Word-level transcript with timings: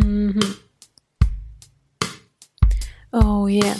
Mm-hmm. 0.00 0.52
Oh 3.12 3.46
yeah. 3.46 3.76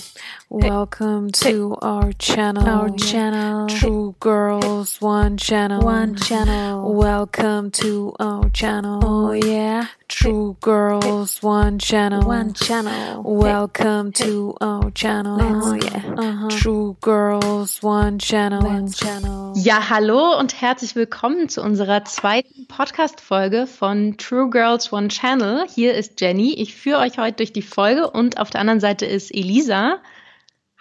Welcome 0.53 1.30
to 1.45 1.77
our 1.80 2.11
channel. 2.14 2.69
Our 2.69 2.91
channel. 2.96 3.69
True 3.69 4.16
Girls 4.19 5.00
One 5.00 5.37
Channel. 5.37 5.80
One 5.80 6.16
channel. 6.16 6.93
Welcome 6.93 7.71
to 7.71 8.16
our 8.19 8.50
channel. 8.50 9.00
Oh 9.05 9.30
yeah. 9.30 9.86
True 10.09 10.57
Girls 10.61 11.41
One 11.41 11.79
Channel. 11.79 12.27
One 12.27 12.52
channel. 12.52 13.23
Welcome 13.23 14.11
to 14.14 14.57
our 14.61 14.91
channel. 14.91 15.39
Oh 15.41 15.75
yeah. 15.75 16.14
Uh-huh. 16.18 16.48
True 16.48 16.96
Girls 17.01 17.80
One 17.80 18.19
Channel. 18.19 18.61
One 18.61 18.91
channel. 18.91 19.53
Ja, 19.55 19.89
hallo 19.89 20.37
und 20.37 20.61
herzlich 20.61 20.96
willkommen 20.96 21.48
zu 21.48 21.62
unserer 21.62 22.05
zweiten 22.07 22.67
Podcast-Folge 22.67 23.69
von 23.69 24.17
True 24.17 24.51
Girls 24.51 24.93
One 24.93 25.07
Channel. 25.07 25.69
Hier 25.73 25.95
ist 25.95 26.20
Jenny. 26.20 26.55
Ich 26.55 26.74
führe 26.74 26.98
euch 26.98 27.19
heute 27.19 27.37
durch 27.37 27.52
die 27.52 27.62
Folge 27.62 28.10
und 28.10 28.41
auf 28.41 28.51
der 28.51 28.60
anderen 28.60 28.80
Seite 28.80 29.06
ist 29.06 29.32
Elisa. 29.32 29.98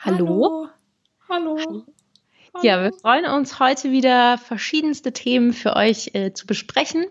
Hallo. 0.02 0.70
Hallo. 1.28 1.58
Hallo. 1.60 1.84
Ja, 2.64 2.82
wir 2.82 2.94
freuen 2.94 3.26
uns 3.26 3.60
heute 3.60 3.92
wieder 3.92 4.38
verschiedenste 4.38 5.12
Themen 5.12 5.52
für 5.52 5.76
euch 5.76 6.12
äh, 6.14 6.32
zu 6.34 6.48
besprechen. 6.48 7.06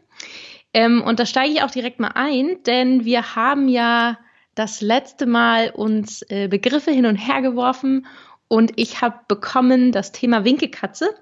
Ähm, 0.73 1.03
und 1.03 1.21
da 1.21 1.27
steige 1.27 1.53
ich 1.53 1.63
auch 1.63 1.71
direkt 1.71 2.01
mal 2.01 2.13
ein, 2.15 2.63
denn 2.65 3.05
wir 3.05 3.37
haben 3.37 3.69
ja 3.69 4.19
das 4.55 4.81
letzte 4.81 5.27
Mal 5.27 5.71
uns 5.71 6.23
äh, 6.31 6.49
Begriffe 6.49 6.91
hin 6.91 7.05
und 7.05 7.17
her 7.17 7.43
geworfen 7.43 8.07
und 8.49 8.73
ich 8.77 9.03
habe 9.03 9.21
bekommen 9.29 9.93
das 9.93 10.13
Thema 10.13 10.45
Winkelkatze. 10.45 11.15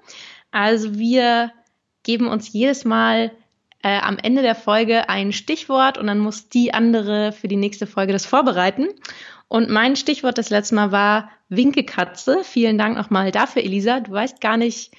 Also 0.51 0.97
wir 0.97 1.51
geben 2.03 2.27
uns 2.27 2.53
jedes 2.53 2.85
Mal 2.85 3.31
äh, 3.83 3.99
am 3.99 4.17
Ende 4.17 4.41
der 4.41 4.55
Folge 4.55 5.09
ein 5.09 5.33
Stichwort 5.33 5.97
und 5.97 6.07
dann 6.07 6.19
muss 6.19 6.47
die 6.47 6.73
andere 6.73 7.33
für 7.33 7.49
die 7.49 7.57
nächste 7.57 7.87
Folge 7.87 8.13
das 8.13 8.25
vorbereiten. 8.25 8.87
Und 9.47 9.69
mein 9.69 9.95
Stichwort 9.95 10.37
das 10.37 10.49
letzte 10.49 10.75
Mal 10.75 10.91
war 10.91 11.29
Winkekatze. 11.49 12.43
Vielen 12.43 12.77
Dank 12.77 12.97
nochmal 12.97 13.31
dafür, 13.31 13.63
Elisa. 13.63 14.01
Du 14.01 14.11
weißt 14.11 14.41
gar 14.41 14.57
nicht, 14.57 14.91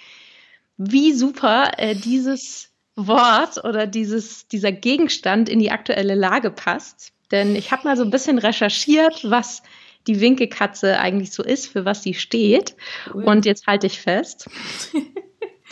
wie 0.76 1.12
super 1.12 1.72
äh, 1.76 1.94
dieses 1.94 2.72
Wort 2.96 3.62
oder 3.64 3.86
dieses, 3.86 4.48
dieser 4.48 4.72
Gegenstand 4.72 5.48
in 5.48 5.58
die 5.58 5.70
aktuelle 5.70 6.14
Lage 6.14 6.50
passt. 6.50 7.12
Denn 7.30 7.54
ich 7.56 7.72
habe 7.72 7.86
mal 7.86 7.96
so 7.96 8.04
ein 8.04 8.10
bisschen 8.10 8.38
recherchiert, 8.38 9.30
was 9.30 9.62
die 10.06 10.20
Winkekatze 10.20 10.98
eigentlich 10.98 11.32
so 11.32 11.42
ist, 11.42 11.66
für 11.66 11.84
was 11.84 12.02
sie 12.02 12.14
steht. 12.14 12.74
Cool. 13.12 13.24
Und 13.24 13.44
jetzt 13.44 13.66
halte 13.66 13.86
ich 13.86 14.00
fest. 14.00 14.48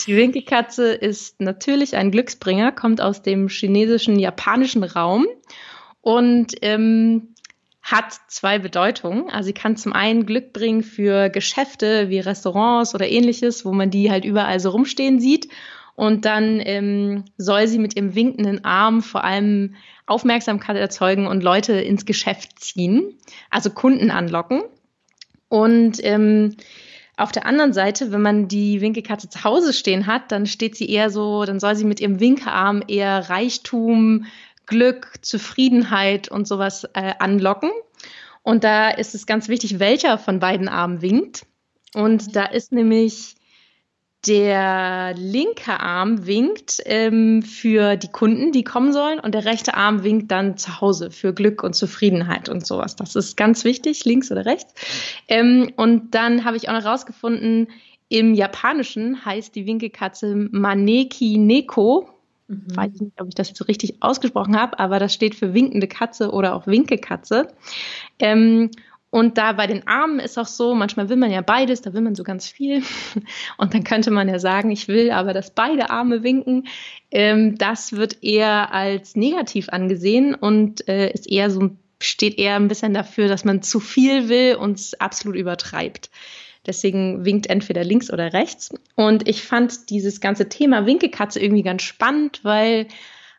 Die 0.06 0.14
Winkekatze 0.14 0.92
ist 0.92 1.40
natürlich 1.40 1.96
ein 1.96 2.10
Glücksbringer, 2.10 2.70
kommt 2.70 3.00
aus 3.00 3.22
dem 3.22 3.48
chinesischen, 3.48 4.18
japanischen 4.18 4.84
Raum 4.84 5.26
und 6.02 6.52
ähm, 6.60 7.34
hat 7.86 8.18
zwei 8.26 8.58
Bedeutungen. 8.58 9.30
Also 9.30 9.46
sie 9.46 9.52
kann 9.52 9.76
zum 9.76 9.92
einen 9.92 10.26
Glück 10.26 10.52
bringen 10.52 10.82
für 10.82 11.30
Geschäfte 11.30 12.08
wie 12.08 12.18
Restaurants 12.18 12.96
oder 12.96 13.08
ähnliches, 13.08 13.64
wo 13.64 13.72
man 13.72 13.90
die 13.90 14.10
halt 14.10 14.24
überall 14.24 14.58
so 14.58 14.70
rumstehen 14.70 15.20
sieht. 15.20 15.48
Und 15.94 16.24
dann 16.24 16.60
ähm, 16.64 17.24
soll 17.38 17.68
sie 17.68 17.78
mit 17.78 17.96
ihrem 17.96 18.16
winkenden 18.16 18.64
Arm 18.64 19.02
vor 19.02 19.22
allem 19.22 19.76
Aufmerksamkeit 20.04 20.76
erzeugen 20.76 21.28
und 21.28 21.44
Leute 21.44 21.74
ins 21.74 22.04
Geschäft 22.04 22.58
ziehen, 22.58 23.14
also 23.50 23.70
Kunden 23.70 24.10
anlocken. 24.10 24.62
Und 25.48 26.04
ähm, 26.04 26.56
auf 27.16 27.30
der 27.30 27.46
anderen 27.46 27.72
Seite, 27.72 28.10
wenn 28.10 28.20
man 28.20 28.48
die 28.48 28.80
Winkelkatze 28.80 29.30
zu 29.30 29.44
Hause 29.44 29.72
stehen 29.72 30.06
hat, 30.06 30.32
dann 30.32 30.46
steht 30.46 30.76
sie 30.76 30.90
eher 30.90 31.08
so, 31.08 31.44
dann 31.44 31.60
soll 31.60 31.76
sie 31.76 31.84
mit 31.84 32.00
ihrem 32.00 32.18
Winkearm 32.18 32.82
eher 32.88 33.30
Reichtum, 33.30 34.26
Glück, 34.66 35.12
Zufriedenheit 35.22 36.28
und 36.28 36.46
sowas 36.46 36.84
äh, 36.94 37.14
anlocken. 37.18 37.70
Und 38.42 38.64
da 38.64 38.90
ist 38.90 39.14
es 39.14 39.26
ganz 39.26 39.48
wichtig, 39.48 39.78
welcher 39.78 40.18
von 40.18 40.38
beiden 40.38 40.68
Armen 40.68 41.02
winkt. 41.02 41.46
Und 41.94 42.36
da 42.36 42.44
ist 42.44 42.72
nämlich 42.72 43.36
der 44.26 45.14
linke 45.16 45.78
Arm 45.78 46.26
winkt 46.26 46.80
ähm, 46.84 47.42
für 47.42 47.96
die 47.96 48.10
Kunden, 48.10 48.52
die 48.52 48.64
kommen 48.64 48.92
sollen, 48.92 49.20
und 49.20 49.34
der 49.34 49.44
rechte 49.44 49.74
Arm 49.74 50.02
winkt 50.02 50.30
dann 50.30 50.56
zu 50.56 50.80
Hause 50.80 51.10
für 51.10 51.32
Glück 51.32 51.62
und 51.62 51.74
Zufriedenheit 51.74 52.48
und 52.48 52.66
sowas. 52.66 52.96
Das 52.96 53.14
ist 53.14 53.36
ganz 53.36 53.64
wichtig, 53.64 54.04
links 54.04 54.32
oder 54.32 54.44
rechts. 54.44 54.74
Ähm, 55.28 55.72
und 55.76 56.14
dann 56.14 56.44
habe 56.44 56.56
ich 56.56 56.68
auch 56.68 56.72
noch 56.72 56.84
rausgefunden, 56.84 57.68
im 58.08 58.34
Japanischen 58.34 59.24
heißt 59.24 59.54
die 59.54 59.66
Winkelkatze 59.66 60.34
Maneki 60.36 61.38
Neko 61.38 62.08
Mhm. 62.48 62.76
Weiß 62.76 62.94
ich 62.94 63.00
nicht, 63.00 63.20
ob 63.20 63.28
ich 63.28 63.34
das 63.34 63.48
jetzt 63.48 63.58
so 63.58 63.64
richtig 63.64 64.02
ausgesprochen 64.02 64.58
habe, 64.58 64.78
aber 64.78 64.98
das 64.98 65.12
steht 65.12 65.34
für 65.34 65.54
winkende 65.54 65.88
Katze 65.88 66.30
oder 66.30 66.54
auch 66.54 66.66
Winkelkatze. 66.66 67.48
Ähm, 68.18 68.70
und 69.10 69.38
da 69.38 69.52
bei 69.52 69.66
den 69.66 69.86
Armen 69.86 70.18
ist 70.18 70.36
auch 70.38 70.46
so, 70.46 70.74
manchmal 70.74 71.08
will 71.08 71.16
man 71.16 71.30
ja 71.30 71.40
beides, 71.40 71.80
da 71.80 71.94
will 71.94 72.02
man 72.02 72.14
so 72.14 72.22
ganz 72.22 72.48
viel. 72.48 72.82
Und 73.56 73.72
dann 73.72 73.84
könnte 73.84 74.10
man 74.10 74.28
ja 74.28 74.38
sagen, 74.38 74.70
ich 74.70 74.88
will 74.88 75.10
aber, 75.10 75.32
dass 75.32 75.54
beide 75.54 75.90
Arme 75.90 76.22
winken. 76.22 76.66
Ähm, 77.10 77.56
das 77.56 77.92
wird 77.92 78.22
eher 78.22 78.74
als 78.74 79.16
negativ 79.16 79.68
angesehen 79.70 80.34
und 80.34 80.86
äh, 80.88 81.10
ist 81.12 81.30
eher 81.30 81.50
so, 81.50 81.70
steht 81.98 82.36
eher 82.36 82.56
ein 82.56 82.68
bisschen 82.68 82.92
dafür, 82.92 83.28
dass 83.28 83.44
man 83.44 83.62
zu 83.62 83.80
viel 83.80 84.28
will 84.28 84.56
und 84.56 84.78
es 84.78 85.00
absolut 85.00 85.36
übertreibt. 85.36 86.10
Deswegen 86.66 87.24
winkt 87.24 87.48
entweder 87.48 87.84
links 87.84 88.12
oder 88.12 88.32
rechts. 88.32 88.70
Und 88.94 89.28
ich 89.28 89.42
fand 89.42 89.90
dieses 89.90 90.20
ganze 90.20 90.48
Thema 90.48 90.86
Winkelkatze 90.86 91.40
irgendwie 91.40 91.62
ganz 91.62 91.82
spannend, 91.82 92.40
weil 92.42 92.86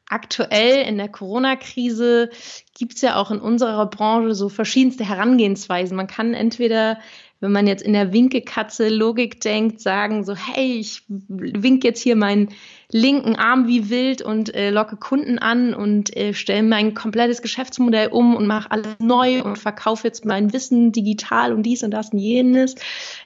aktuell 0.09 0.87
in 0.87 0.97
der 0.97 1.09
Corona-Krise 1.09 2.29
gibt 2.77 2.95
es 2.95 3.01
ja 3.01 3.17
auch 3.17 3.31
in 3.31 3.39
unserer 3.39 3.85
Branche 3.87 4.35
so 4.35 4.49
verschiedenste 4.49 5.07
Herangehensweisen. 5.07 5.97
Man 5.97 6.07
kann 6.07 6.33
entweder 6.33 6.99
wenn 7.39 7.51
man 7.51 7.67
jetzt 7.67 7.83
in 7.83 7.93
der 7.93 8.13
Winkekatze-Logik 8.13 9.41
denkt, 9.41 9.79
sagen 9.81 10.23
so, 10.23 10.35
hey, 10.35 10.79
ich 10.79 11.03
wink 11.07 11.83
jetzt 11.83 12.01
hier 12.01 12.15
meinen 12.15 12.49
linken 12.91 13.35
Arm 13.35 13.67
wie 13.67 13.89
wild 13.89 14.21
und 14.21 14.55
äh, 14.55 14.71
locke 14.71 14.95
Kunden 14.95 15.37
an 15.37 15.73
und 15.73 16.15
äh, 16.15 16.33
stelle 16.33 16.63
mein 16.63 16.93
komplettes 16.93 17.41
Geschäftsmodell 17.41 18.07
um 18.09 18.35
und 18.35 18.47
mache 18.47 18.71
alles 18.71 18.95
neu 18.99 19.43
und 19.43 19.57
verkaufe 19.57 20.07
jetzt 20.07 20.25
mein 20.25 20.53
Wissen 20.53 20.91
digital 20.91 21.53
und 21.53 21.63
dies 21.63 21.83
und 21.83 21.91
das 21.91 22.09
und 22.09 22.19
jenes. 22.19 22.75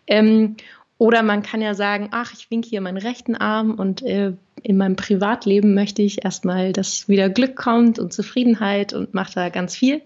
Ähm, 0.08 0.56
oder 0.98 1.24
man 1.24 1.42
kann 1.42 1.62
ja 1.62 1.74
sagen, 1.74 2.10
ach, 2.12 2.32
ich 2.34 2.52
wink 2.52 2.66
hier 2.66 2.82
meinen 2.82 2.98
rechten 2.98 3.36
Arm 3.36 3.72
und 3.76 4.04
äh, 4.04 4.34
in 4.62 4.78
meinem 4.78 4.96
Privatleben 4.96 5.74
möchte 5.74 6.02
ich 6.02 6.24
erstmal, 6.24 6.74
dass 6.74 7.10
wieder 7.10 7.30
Glück 7.30 7.56
kommt 7.56 7.98
und 7.98 8.14
Zufriedenheit 8.14 8.94
und 8.94 9.14
mache 9.14 9.34
da 9.34 9.50
ganz 9.50 9.76
viel. 9.76 10.02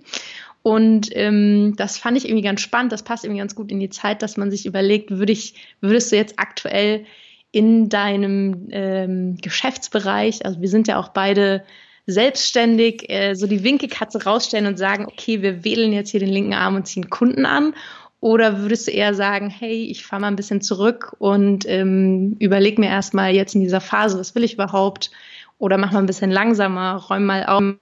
Und 0.66 1.09
ähm, 1.12 1.76
das 1.76 2.00
fand 2.00 2.18
ich 2.18 2.26
irgendwie 2.26 2.42
ganz 2.42 2.59
spannend. 2.59 2.92
Das 2.92 3.03
passt 3.03 3.24
irgendwie 3.24 3.38
ganz 3.38 3.53
gut 3.53 3.72
in 3.72 3.80
die 3.80 3.92
Zeit, 3.92 4.24
dass 4.24 4.36
man 4.36 4.50
sich 4.50 4.66
überlegt, 4.66 5.12
würde 5.12 5.31
ich, 5.31 5.53
würdest 5.80 6.12
du 6.12 6.16
jetzt 6.16 6.40
aktuell 6.40 7.06
in 7.52 7.88
deinem 7.88 8.70
ähm, 8.72 9.38
Geschäftsbereich, 9.38 10.44
also 10.44 10.62
wir 10.62 10.68
sind 10.68 10.88
ja 10.88 10.98
auch 10.98 11.09
beide 11.09 11.64
selbstständig, 12.08 13.12
äh, 13.12 13.36
so 13.36 13.46
die 13.46 13.64
Winkelkatze 13.64 14.24
rausstellen 14.24 14.66
und 14.66 14.80
sagen, 14.80 15.06
okay, 15.06 15.44
wir 15.44 15.64
wählen 15.64 15.94
jetzt 15.94 16.09
hier 16.09 16.20
den 16.20 16.30
linken 16.30 16.56
Arm 16.56 16.74
und 16.74 16.88
ziehen 16.88 17.12
Kunden 17.12 17.46
an? 17.46 17.76
Oder 18.20 18.62
würdest 18.62 18.88
du 18.88 18.92
eher 18.92 19.14
sagen, 19.14 19.52
hey, 19.52 19.84
ich 19.84 20.03
fahre 20.03 20.24
mal 20.24 20.30
ein 20.30 20.36
bisschen 20.36 20.62
zurück 20.62 21.16
und 21.20 21.70
ähm, 21.70 22.38
überleg 22.40 22.80
mir 22.80 22.90
erstmal 22.90 23.36
jetzt 23.36 23.53
in 23.53 23.62
dieser 23.62 23.82
Phase, 23.82 24.18
was 24.18 24.34
will 24.34 24.44
ich 24.44 24.56
überhaupt? 24.56 25.12
Oder 25.59 25.78
mach 25.78 25.92
mal 25.92 26.00
ein 26.00 26.08
bisschen 26.08 26.32
langsamer, 26.32 26.96
räum 26.96 27.26
mal 27.26 27.46
auf 27.46 27.76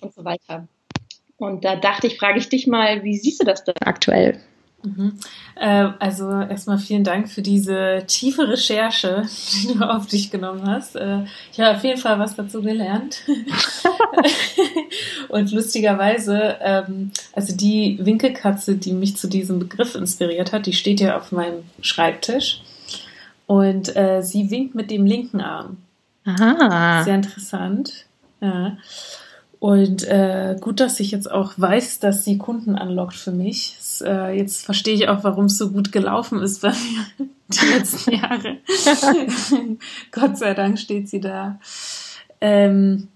und 0.00 0.14
so 0.14 0.24
weiter. 0.24 0.68
Und 1.38 1.64
da 1.64 1.76
dachte 1.76 2.06
ich, 2.06 2.18
frage 2.18 2.38
ich 2.38 2.48
dich 2.48 2.66
mal, 2.66 3.02
wie 3.02 3.16
siehst 3.16 3.40
du 3.40 3.44
das 3.44 3.64
denn 3.64 3.74
aktuell? 3.84 4.40
Mhm. 4.82 5.18
Äh, 5.56 5.88
also 5.98 6.30
erstmal 6.30 6.78
vielen 6.78 7.04
Dank 7.04 7.28
für 7.28 7.42
diese 7.42 8.04
tiefe 8.06 8.48
Recherche, 8.48 9.26
die 9.52 9.74
du 9.74 9.84
auf 9.84 10.06
dich 10.06 10.30
genommen 10.30 10.66
hast. 10.66 10.96
Äh, 10.96 11.24
ich 11.52 11.60
habe 11.60 11.76
auf 11.76 11.84
jeden 11.84 12.00
Fall 12.00 12.18
was 12.18 12.36
dazu 12.36 12.62
gelernt. 12.62 13.22
Und 15.28 15.52
lustigerweise, 15.52 16.56
ähm, 16.60 17.10
also 17.32 17.56
die 17.56 17.98
Winkelkatze, 18.00 18.76
die 18.76 18.92
mich 18.92 19.16
zu 19.16 19.28
diesem 19.28 19.58
Begriff 19.58 19.94
inspiriert 19.94 20.52
hat, 20.52 20.66
die 20.66 20.72
steht 20.72 21.00
ja 21.00 21.16
auf 21.16 21.32
meinem 21.32 21.64
Schreibtisch. 21.80 22.62
Und 23.46 23.94
äh, 23.96 24.22
sie 24.22 24.50
winkt 24.50 24.74
mit 24.74 24.90
dem 24.90 25.06
linken 25.06 25.40
Arm. 25.40 25.78
Aha. 26.24 27.02
Sehr 27.04 27.14
interessant. 27.14 28.06
Ja. 28.40 28.76
Und 29.58 30.04
äh, 30.04 30.56
gut, 30.60 30.80
dass 30.80 31.00
ich 31.00 31.10
jetzt 31.10 31.30
auch 31.30 31.54
weiß, 31.56 31.98
dass 31.98 32.24
sie 32.24 32.36
Kunden 32.38 32.76
anlockt 32.76 33.14
für 33.14 33.32
mich. 33.32 33.74
Das, 33.78 34.00
äh, 34.02 34.36
jetzt 34.36 34.64
verstehe 34.64 34.94
ich 34.94 35.08
auch, 35.08 35.24
warum 35.24 35.46
es 35.46 35.56
so 35.56 35.70
gut 35.70 35.92
gelaufen 35.92 36.40
ist 36.40 36.62
bei 36.62 36.70
mir 36.70 37.26
die 37.48 37.66
letzten 37.74 38.12
Jahre. 38.12 38.58
Gott 40.12 40.36
sei 40.36 40.52
Dank 40.54 40.78
steht 40.78 41.08
sie 41.08 41.20
da. 41.20 41.58
Ähm, 42.40 43.08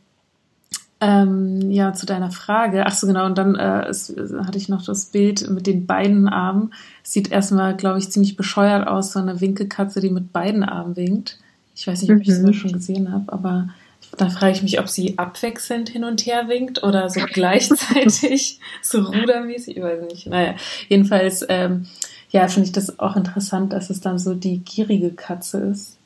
ähm, 1.03 1.71
ja, 1.71 1.93
zu 1.93 2.05
deiner 2.07 2.31
Frage. 2.31 2.87
Ach 2.87 2.93
so, 2.93 3.07
genau. 3.07 3.27
Und 3.27 3.39
dann 3.39 3.55
äh, 3.57 3.87
es, 3.87 4.15
hatte 4.45 4.59
ich 4.59 4.69
noch 4.69 4.85
das 4.85 5.07
Bild 5.07 5.49
mit 5.51 5.67
den 5.67 5.87
beiden 5.87 6.29
Armen. 6.29 6.75
Sieht 7.03 7.31
erstmal, 7.31 7.75
glaube 7.77 7.99
ich, 7.99 8.11
ziemlich 8.11 8.37
bescheuert 8.37 8.87
aus, 8.87 9.13
so 9.13 9.19
eine 9.19 9.41
Winkelkatze, 9.41 10.01
die 10.01 10.11
mit 10.11 10.33
beiden 10.33 10.63
Armen 10.63 10.97
winkt. 10.97 11.39
Ich 11.75 11.87
weiß 11.87 12.03
nicht, 12.03 12.13
ob 12.13 12.21
ich 12.21 12.29
es 12.29 12.41
mhm. 12.41 12.53
schon 12.53 12.73
gesehen 12.73 13.13
habe, 13.13 13.33
aber 13.33 13.69
Dann 14.17 14.31
frage 14.31 14.53
ich 14.53 14.63
mich, 14.63 14.81
ob 14.81 14.89
sie 14.89 15.19
abwechselnd 15.19 15.89
hin 15.89 16.05
und 16.05 16.27
her 16.27 16.49
winkt 16.49 16.83
oder 16.83 17.09
so 17.09 17.21
gleichzeitig, 17.33 18.61
so 18.83 19.03
rudermäßig, 19.03 19.77
ich 19.77 19.83
weiß 19.83 20.03
nicht. 20.11 20.27
Naja, 20.27 20.55
jedenfalls, 20.89 21.45
ähm, 21.49 21.87
ja, 22.31 22.49
finde 22.49 22.67
ich 22.67 22.73
das 22.73 22.99
auch 22.99 23.17
interessant, 23.17 23.73
dass 23.73 23.91
es 23.91 24.01
dann 24.01 24.19
so 24.19 24.35
die 24.35 24.59
gierige 24.59 25.11
Katze 25.11 25.59
ist. 25.59 25.97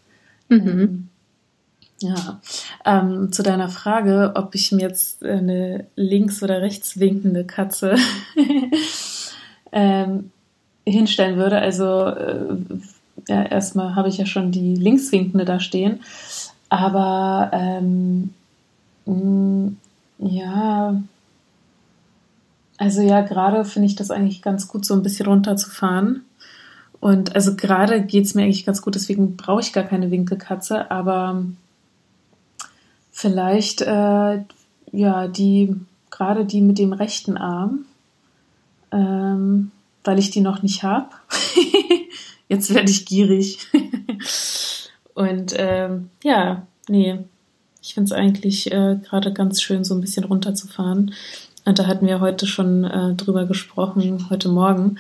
Mhm. 0.49 0.69
Ähm, 0.69 1.08
ja, 2.00 2.41
ähm, 2.85 3.32
zu 3.32 3.43
deiner 3.43 3.69
Frage, 3.69 4.32
ob 4.35 4.55
ich 4.55 4.73
mir 4.73 4.82
jetzt 4.82 5.25
eine 5.25 5.87
links- 5.96 6.43
oder 6.43 6.61
rechts 6.61 6.99
winkende 6.99 7.44
Katze 7.44 7.96
ähm, 9.73 10.31
hinstellen 10.87 11.38
würde. 11.38 11.58
Also 11.58 12.06
äh, 12.06 12.56
ja, 13.29 13.44
erstmal 13.44 13.94
habe 13.94 14.08
ich 14.08 14.19
ja 14.19 14.26
schon 14.26 14.52
die 14.52 14.75
linkswinkende 14.75 15.44
da 15.44 15.61
stehen. 15.61 16.00
Aber 16.75 17.50
ähm, 17.53 18.35
mh, 19.06 19.15
mm, 19.15 19.76
ja, 20.19 21.00
also 22.79 23.00
ja, 23.00 23.21
gerade 23.21 23.65
finde 23.65 23.87
ich 23.87 23.94
das 23.94 24.11
eigentlich 24.11 24.43
ganz 24.43 24.67
gut, 24.67 24.85
so 24.85 24.94
ein 24.94 25.05
bisschen 25.05 25.26
runterzufahren. 25.26 26.25
Und 26.99 27.37
also 27.37 27.55
gerade 27.55 28.03
geht 28.03 28.25
es 28.25 28.35
mir 28.35 28.43
eigentlich 28.43 28.67
ganz 28.67 28.82
gut, 28.82 28.97
deswegen 28.97 29.37
brauche 29.37 29.61
ich 29.61 29.73
gar 29.73 29.85
keine 29.85 30.11
Winkelkatze, 30.11 30.91
aber 30.91 31.44
vielleicht 33.12 33.82
äh, 33.82 34.43
ja 34.91 35.29
die 35.29 35.77
gerade 36.11 36.44
die 36.44 36.61
mit 36.61 36.79
dem 36.79 36.93
rechten 36.93 37.37
Arm, 37.37 37.85
ähm, 38.91 39.70
weil 40.03 40.19
ich 40.19 40.31
die 40.31 40.41
noch 40.41 40.62
nicht 40.62 40.82
habe. 40.82 41.11
Jetzt 42.49 42.75
werde 42.75 42.91
ich 42.91 43.06
gierig. 43.06 43.59
Und 45.14 45.55
ähm, 45.56 46.11
ja, 46.22 46.66
nee, 46.88 47.19
ich 47.82 47.94
finde 47.94 48.08
es 48.08 48.12
eigentlich 48.12 48.72
äh, 48.72 48.96
gerade 48.96 49.32
ganz 49.32 49.62
schön, 49.62 49.84
so 49.84 49.94
ein 49.94 50.00
bisschen 50.00 50.25
runterzufahren. 50.25 51.14
Und 51.64 51.78
da 51.78 51.87
hatten 51.87 52.06
wir 52.06 52.20
heute 52.20 52.46
schon 52.46 52.84
äh, 52.84 53.14
drüber 53.14 53.46
gesprochen, 53.46 54.26
heute 54.31 54.49
Morgen, 54.49 54.99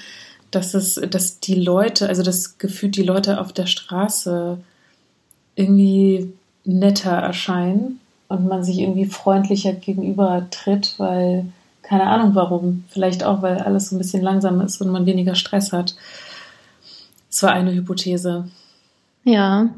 dass 0.50 0.74
es, 0.74 1.00
dass 1.10 1.40
die 1.40 1.56
Leute, 1.56 2.08
also 2.08 2.22
das 2.22 2.58
Gefühl, 2.58 2.90
die 2.90 3.02
Leute 3.02 3.40
auf 3.40 3.52
der 3.52 3.66
Straße 3.66 4.58
irgendwie 5.56 6.32
netter 6.64 7.10
erscheinen 7.10 8.00
und 8.28 8.46
man 8.46 8.64
sich 8.64 8.78
irgendwie 8.78 9.06
freundlicher 9.06 9.72
gegenüber 9.72 10.46
tritt, 10.50 10.94
weil 10.98 11.46
keine 11.82 12.06
Ahnung 12.06 12.34
warum. 12.34 12.84
Vielleicht 12.88 13.24
auch, 13.24 13.42
weil 13.42 13.58
alles 13.58 13.90
so 13.90 13.96
ein 13.96 13.98
bisschen 13.98 14.22
langsamer 14.22 14.64
ist 14.64 14.80
und 14.80 14.90
man 14.90 15.06
weniger 15.06 15.34
Stress 15.34 15.72
hat. 15.72 15.94
Das 17.30 17.42
war 17.42 17.52
eine 17.52 17.74
Hypothese. 17.74 18.48
Ja. 19.24 19.70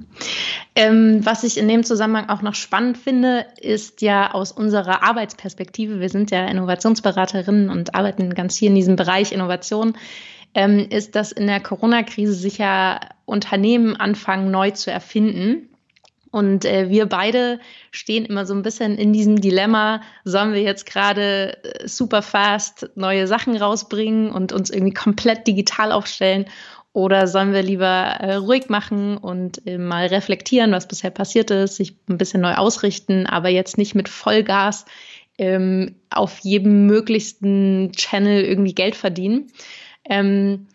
Ähm, 0.74 1.24
was 1.24 1.44
ich 1.44 1.56
in 1.56 1.68
dem 1.68 1.84
Zusammenhang 1.84 2.28
auch 2.28 2.42
noch 2.42 2.56
spannend 2.56 2.98
finde, 2.98 3.46
ist 3.60 4.02
ja 4.02 4.32
aus 4.32 4.50
unserer 4.50 5.04
Arbeitsperspektive, 5.04 6.00
wir 6.00 6.08
sind 6.08 6.32
ja 6.32 6.46
Innovationsberaterinnen 6.46 7.70
und 7.70 7.94
arbeiten 7.94 8.34
ganz 8.34 8.56
hier 8.56 8.68
in 8.68 8.74
diesem 8.74 8.96
Bereich 8.96 9.30
Innovation, 9.30 9.96
ähm, 10.54 10.88
ist, 10.90 11.14
dass 11.14 11.30
in 11.30 11.46
der 11.46 11.60
Corona-Krise 11.60 12.32
sich 12.32 12.58
ja 12.58 13.00
Unternehmen 13.24 13.94
anfangen, 13.94 14.50
neu 14.50 14.72
zu 14.72 14.90
erfinden. 14.90 15.68
Und 16.32 16.64
äh, 16.64 16.90
wir 16.90 17.06
beide 17.06 17.60
stehen 17.92 18.26
immer 18.26 18.44
so 18.44 18.52
ein 18.52 18.62
bisschen 18.62 18.98
in 18.98 19.12
diesem 19.12 19.40
Dilemma, 19.40 20.02
sollen 20.24 20.52
wir 20.52 20.62
jetzt 20.62 20.84
gerade 20.84 21.62
äh, 21.62 21.88
super 21.88 22.20
fast 22.20 22.90
neue 22.96 23.26
Sachen 23.26 23.56
rausbringen 23.56 24.30
und 24.30 24.52
uns 24.52 24.70
irgendwie 24.70 24.92
komplett 24.92 25.46
digital 25.46 25.92
aufstellen 25.92 26.46
oder 26.96 27.26
sollen 27.26 27.52
wir 27.52 27.62
lieber 27.62 27.86
äh, 27.86 28.36
ruhig 28.36 28.70
machen 28.70 29.18
und 29.18 29.66
äh, 29.66 29.76
mal 29.76 30.06
reflektieren, 30.06 30.72
was 30.72 30.88
bisher 30.88 31.10
passiert 31.10 31.50
ist, 31.50 31.76
sich 31.76 31.94
ein 32.08 32.16
bisschen 32.16 32.40
neu 32.40 32.54
ausrichten, 32.54 33.26
aber 33.26 33.50
jetzt 33.50 33.76
nicht 33.76 33.94
mit 33.94 34.08
Vollgas 34.08 34.86
ähm, 35.36 35.96
auf 36.08 36.38
jedem 36.38 36.86
möglichsten 36.86 37.92
Channel 37.94 38.42
irgendwie 38.42 38.74
Geld 38.74 38.96
verdienen. 38.96 39.52
Ähm, 40.08 40.68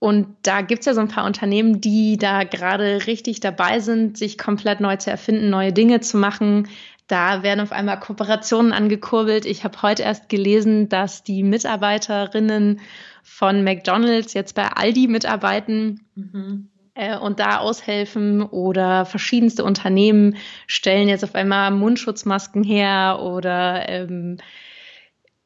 und 0.00 0.26
da 0.42 0.62
gibt's 0.62 0.86
ja 0.86 0.94
so 0.94 1.00
ein 1.00 1.06
paar 1.06 1.26
Unternehmen, 1.26 1.80
die 1.80 2.16
da 2.16 2.42
gerade 2.42 3.06
richtig 3.06 3.38
dabei 3.38 3.78
sind, 3.78 4.18
sich 4.18 4.36
komplett 4.36 4.80
neu 4.80 4.96
zu 4.96 5.12
erfinden, 5.12 5.48
neue 5.48 5.72
Dinge 5.72 6.00
zu 6.00 6.16
machen. 6.16 6.66
Da 7.06 7.44
werden 7.44 7.60
auf 7.60 7.70
einmal 7.70 8.00
Kooperationen 8.00 8.72
angekurbelt. 8.72 9.46
Ich 9.46 9.62
habe 9.62 9.80
heute 9.82 10.02
erst 10.02 10.28
gelesen, 10.28 10.88
dass 10.88 11.22
die 11.22 11.44
Mitarbeiterinnen 11.44 12.80
von 13.22 13.64
McDonald's 13.64 14.34
jetzt 14.34 14.54
bei 14.54 14.68
Aldi 14.68 15.08
mitarbeiten. 15.08 16.06
Mhm. 16.14 16.68
Äh, 16.94 17.16
und 17.16 17.38
da 17.38 17.58
aushelfen 17.58 18.42
oder 18.42 19.06
verschiedenste 19.06 19.62
Unternehmen 19.64 20.36
stellen 20.66 21.08
jetzt 21.08 21.22
auf 21.22 21.34
einmal 21.34 21.70
Mundschutzmasken 21.70 22.64
her 22.64 23.20
oder 23.22 23.88
ähm, 23.88 24.38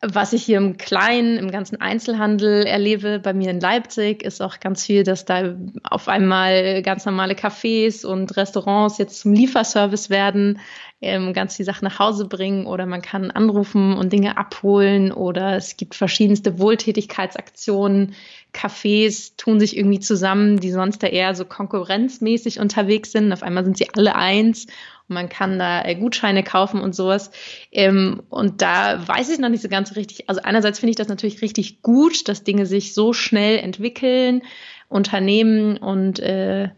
was 0.04 0.32
ich 0.32 0.42
hier 0.42 0.58
im 0.58 0.78
Kleinen, 0.78 1.38
im 1.38 1.52
ganzen 1.52 1.80
Einzelhandel 1.80 2.66
erlebe, 2.66 3.20
bei 3.20 3.32
mir 3.32 3.50
in 3.50 3.60
Leipzig, 3.60 4.24
ist 4.24 4.42
auch 4.42 4.58
ganz 4.58 4.84
viel, 4.84 5.04
dass 5.04 5.24
da 5.24 5.54
auf 5.84 6.08
einmal 6.08 6.82
ganz 6.82 7.06
normale 7.06 7.34
Cafés 7.34 8.04
und 8.04 8.36
Restaurants 8.36 8.98
jetzt 8.98 9.20
zum 9.20 9.32
Lieferservice 9.32 10.10
werden, 10.10 10.58
ähm, 11.00 11.32
ganz 11.32 11.56
die 11.56 11.62
Sachen 11.62 11.84
nach 11.84 12.00
Hause 12.00 12.26
bringen 12.26 12.66
oder 12.66 12.84
man 12.84 13.00
kann 13.00 13.30
anrufen 13.30 13.96
und 13.96 14.12
Dinge 14.12 14.36
abholen 14.38 15.12
oder 15.12 15.54
es 15.56 15.76
gibt 15.76 15.94
verschiedenste 15.94 16.58
Wohltätigkeitsaktionen. 16.58 18.14
Cafés 18.52 19.36
tun 19.36 19.60
sich 19.60 19.76
irgendwie 19.76 20.00
zusammen, 20.00 20.58
die 20.58 20.72
sonst 20.72 21.04
da 21.04 21.06
eher 21.06 21.36
so 21.36 21.44
konkurrenzmäßig 21.44 22.58
unterwegs 22.58 23.12
sind. 23.12 23.32
Auf 23.32 23.44
einmal 23.44 23.64
sind 23.64 23.78
sie 23.78 23.88
alle 23.94 24.16
eins 24.16 24.66
man 25.12 25.28
kann 25.28 25.58
da 25.58 25.84
äh, 25.84 25.94
Gutscheine 25.94 26.42
kaufen 26.42 26.80
und 26.80 26.94
sowas. 26.94 27.30
Ähm, 27.70 28.22
und 28.30 28.62
da 28.62 29.06
weiß 29.06 29.30
ich 29.30 29.38
noch 29.38 29.48
nicht 29.48 29.62
so 29.62 29.68
ganz 29.68 29.96
richtig. 29.96 30.28
Also 30.28 30.42
einerseits 30.42 30.78
finde 30.78 30.90
ich 30.90 30.96
das 30.96 31.08
natürlich 31.08 31.42
richtig 31.42 31.82
gut, 31.82 32.28
dass 32.28 32.44
Dinge 32.44 32.66
sich 32.66 32.94
so 32.94 33.12
schnell 33.12 33.58
entwickeln, 33.58 34.42
Unternehmen 34.88 35.76
und 35.76 36.20
äh, 36.20 36.68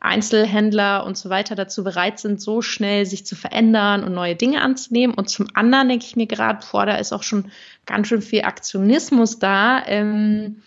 Einzelhändler 0.00 1.04
und 1.04 1.18
so 1.18 1.28
weiter 1.28 1.54
dazu 1.54 1.84
bereit 1.84 2.18
sind, 2.18 2.40
so 2.40 2.62
schnell 2.62 3.04
sich 3.04 3.26
zu 3.26 3.36
verändern 3.36 4.02
und 4.02 4.14
neue 4.14 4.34
Dinge 4.34 4.62
anzunehmen. 4.62 5.14
Und 5.14 5.28
zum 5.28 5.48
anderen 5.52 5.90
denke 5.90 6.06
ich 6.06 6.16
mir 6.16 6.26
gerade, 6.26 6.64
boah, 6.72 6.86
da 6.86 6.96
ist 6.96 7.12
auch 7.12 7.22
schon 7.22 7.50
ganz 7.84 8.08
schön 8.08 8.22
viel 8.22 8.42
Aktionismus 8.42 9.38
da. 9.38 9.82
Ähm, 9.86 10.62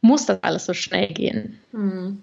muss 0.00 0.24
das 0.24 0.42
alles 0.42 0.64
so 0.64 0.72
schnell 0.72 1.08
gehen? 1.08 1.60
Hm. 1.72 2.22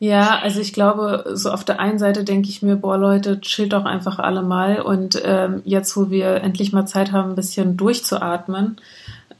Ja, 0.00 0.38
also 0.38 0.60
ich 0.60 0.72
glaube, 0.72 1.24
so 1.34 1.50
auf 1.50 1.64
der 1.64 1.80
einen 1.80 1.98
Seite 1.98 2.22
denke 2.22 2.48
ich 2.48 2.62
mir, 2.62 2.76
boah 2.76 2.96
Leute, 2.96 3.40
chillt 3.40 3.72
doch 3.72 3.84
einfach 3.84 4.20
alle 4.20 4.42
mal 4.42 4.80
und 4.80 5.20
ähm, 5.24 5.60
jetzt, 5.64 5.96
wo 5.96 6.08
wir 6.08 6.36
endlich 6.36 6.72
mal 6.72 6.86
Zeit 6.86 7.10
haben, 7.10 7.30
ein 7.30 7.36
bisschen 7.36 7.76
durchzuatmen, 7.76 8.76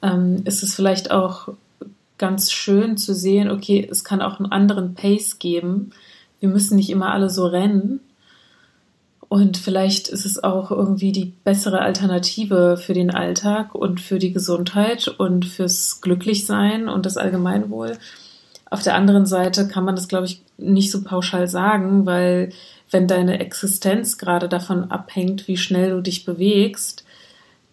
ähm, 0.02 0.42
ist 0.44 0.64
es 0.64 0.74
vielleicht 0.74 1.12
auch 1.12 1.50
ganz 2.18 2.50
schön 2.50 2.96
zu 2.96 3.14
sehen, 3.14 3.50
okay, 3.50 3.86
es 3.88 4.02
kann 4.02 4.20
auch 4.20 4.40
einen 4.40 4.50
anderen 4.50 4.94
Pace 4.94 5.38
geben. 5.38 5.92
Wir 6.40 6.48
müssen 6.48 6.76
nicht 6.76 6.90
immer 6.90 7.12
alle 7.12 7.30
so 7.30 7.46
rennen. 7.46 8.00
Und 9.28 9.58
vielleicht 9.58 10.08
ist 10.08 10.26
es 10.26 10.42
auch 10.42 10.72
irgendwie 10.72 11.12
die 11.12 11.26
bessere 11.44 11.80
Alternative 11.80 12.76
für 12.78 12.94
den 12.94 13.14
Alltag 13.14 13.74
und 13.76 14.00
für 14.00 14.18
die 14.18 14.32
Gesundheit 14.32 15.06
und 15.06 15.44
fürs 15.44 16.00
Glücklichsein 16.00 16.88
und 16.88 17.06
das 17.06 17.16
Allgemeinwohl 17.16 17.98
auf 18.70 18.82
der 18.82 18.94
anderen 18.94 19.26
Seite 19.26 19.68
kann 19.68 19.84
man 19.84 19.96
das, 19.96 20.08
glaube 20.08 20.26
ich, 20.26 20.42
nicht 20.58 20.90
so 20.90 21.02
pauschal 21.02 21.48
sagen, 21.48 22.04
weil 22.04 22.50
wenn 22.90 23.06
deine 23.06 23.40
Existenz 23.40 24.18
gerade 24.18 24.48
davon 24.48 24.90
abhängt, 24.90 25.48
wie 25.48 25.56
schnell 25.56 25.90
du 25.90 26.00
dich 26.00 26.24
bewegst, 26.24 27.04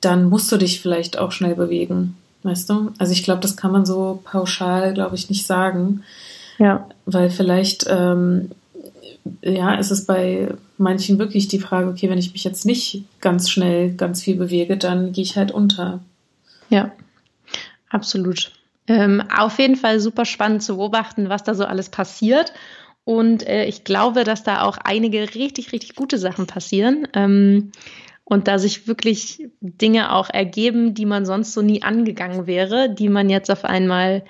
dann 0.01 0.25
musst 0.25 0.51
du 0.51 0.57
dich 0.57 0.81
vielleicht 0.81 1.17
auch 1.17 1.31
schnell 1.31 1.55
bewegen. 1.55 2.17
Weißt 2.43 2.69
du? 2.69 2.91
Also 2.99 3.11
ich 3.11 3.23
glaube, 3.23 3.41
das 3.41 3.57
kann 3.57 3.71
man 3.71 3.85
so 3.85 4.21
pauschal, 4.23 4.93
glaube 4.93 5.15
ich, 5.15 5.29
nicht 5.29 5.47
sagen. 5.47 6.03
Ja. 6.59 6.87
Weil 7.05 7.31
vielleicht, 7.31 7.87
ähm, 7.89 8.51
ja, 9.41 9.73
ist 9.75 9.91
es 9.91 10.05
bei 10.05 10.49
manchen 10.77 11.17
wirklich 11.17 11.47
die 11.47 11.59
Frage, 11.59 11.89
okay, 11.89 12.09
wenn 12.09 12.19
ich 12.19 12.33
mich 12.33 12.43
jetzt 12.43 12.65
nicht 12.65 13.03
ganz 13.19 13.49
schnell 13.49 13.93
ganz 13.93 14.21
viel 14.21 14.35
bewege, 14.35 14.77
dann 14.77 15.11
gehe 15.11 15.23
ich 15.23 15.37
halt 15.37 15.51
unter. 15.51 16.01
Ja, 16.69 16.91
absolut. 17.89 18.51
Ähm, 18.87 19.23
auf 19.35 19.57
jeden 19.59 19.75
Fall 19.75 19.99
super 19.99 20.25
spannend 20.25 20.63
zu 20.63 20.77
beobachten, 20.77 21.29
was 21.29 21.43
da 21.43 21.55
so 21.55 21.65
alles 21.65 21.89
passiert. 21.89 22.53
Und 23.03 23.47
äh, 23.47 23.65
ich 23.65 23.83
glaube, 23.83 24.23
dass 24.23 24.43
da 24.43 24.63
auch 24.63 24.77
einige 24.77 25.35
richtig, 25.35 25.71
richtig 25.71 25.95
gute 25.95 26.17
Sachen 26.17 26.47
passieren. 26.47 27.07
Ähm, 27.13 27.71
und 28.23 28.47
da 28.47 28.57
sich 28.57 28.87
wirklich 28.87 29.47
Dinge 29.61 30.11
auch 30.11 30.29
ergeben, 30.31 30.95
die 30.95 31.05
man 31.05 31.25
sonst 31.25 31.53
so 31.53 31.61
nie 31.61 31.83
angegangen 31.83 32.47
wäre, 32.47 32.89
die 32.89 33.07
man 33.09 33.29
jetzt 33.29 33.51
auf 33.51 33.63
einmal 33.63 34.23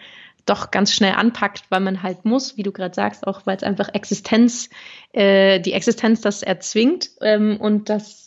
doch 0.46 0.70
ganz 0.70 0.94
schnell 0.94 1.14
anpackt, 1.14 1.64
weil 1.70 1.80
man 1.80 2.04
halt 2.04 2.26
muss, 2.26 2.58
wie 2.58 2.64
du 2.64 2.72
gerade 2.72 2.94
sagst, 2.94 3.26
auch 3.26 3.46
weil 3.46 3.58
es 3.58 3.64
einfach 3.64 3.90
Existenz, 3.94 4.70
äh, 5.14 5.60
die 5.60 5.74
Existenz 5.74 6.22
das 6.22 6.44
erzwingt. 6.44 7.12
Ähm, 7.22 7.58
und 7.60 7.90
das 7.90 8.25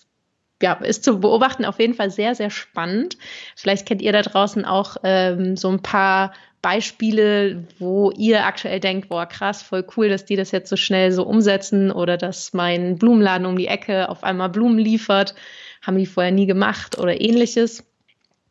ja, 0.63 0.73
ist 0.75 1.05
zu 1.05 1.21
beobachten 1.21 1.65
auf 1.65 1.79
jeden 1.79 1.95
Fall 1.95 2.11
sehr, 2.11 2.35
sehr 2.35 2.51
spannend. 2.51 3.17
Vielleicht 3.57 3.87
kennt 3.87 4.03
ihr 4.03 4.13
da 4.13 4.23
draußen 4.23 4.65
auch 4.65 4.97
ähm, 5.05 5.57
so 5.57 5.69
ein 5.69 5.83
paar 5.83 6.33
Beispiele, 6.61 7.65
wo 7.79 8.11
ihr 8.11 8.45
aktuell 8.45 8.81
denkt, 8.81 9.09
boah, 9.09 9.27
krass, 9.27 9.63
voll 9.63 9.87
cool, 9.97 10.09
dass 10.09 10.25
die 10.25 10.35
das 10.35 10.51
jetzt 10.51 10.69
so 10.69 10.77
schnell 10.77 11.13
so 11.13 11.23
umsetzen 11.25 11.93
oder 11.93 12.17
dass 12.17 12.53
mein 12.53 12.99
Blumenladen 12.99 13.47
um 13.47 13.57
die 13.57 13.69
Ecke 13.69 14.09
auf 14.09 14.25
einmal 14.25 14.49
Blumen 14.49 14.79
liefert, 14.79 15.35
haben 15.83 15.99
die 15.99 16.07
vorher 16.07 16.33
nie 16.33 16.47
gemacht 16.47 16.99
oder 16.99 17.21
ähnliches. 17.21 17.85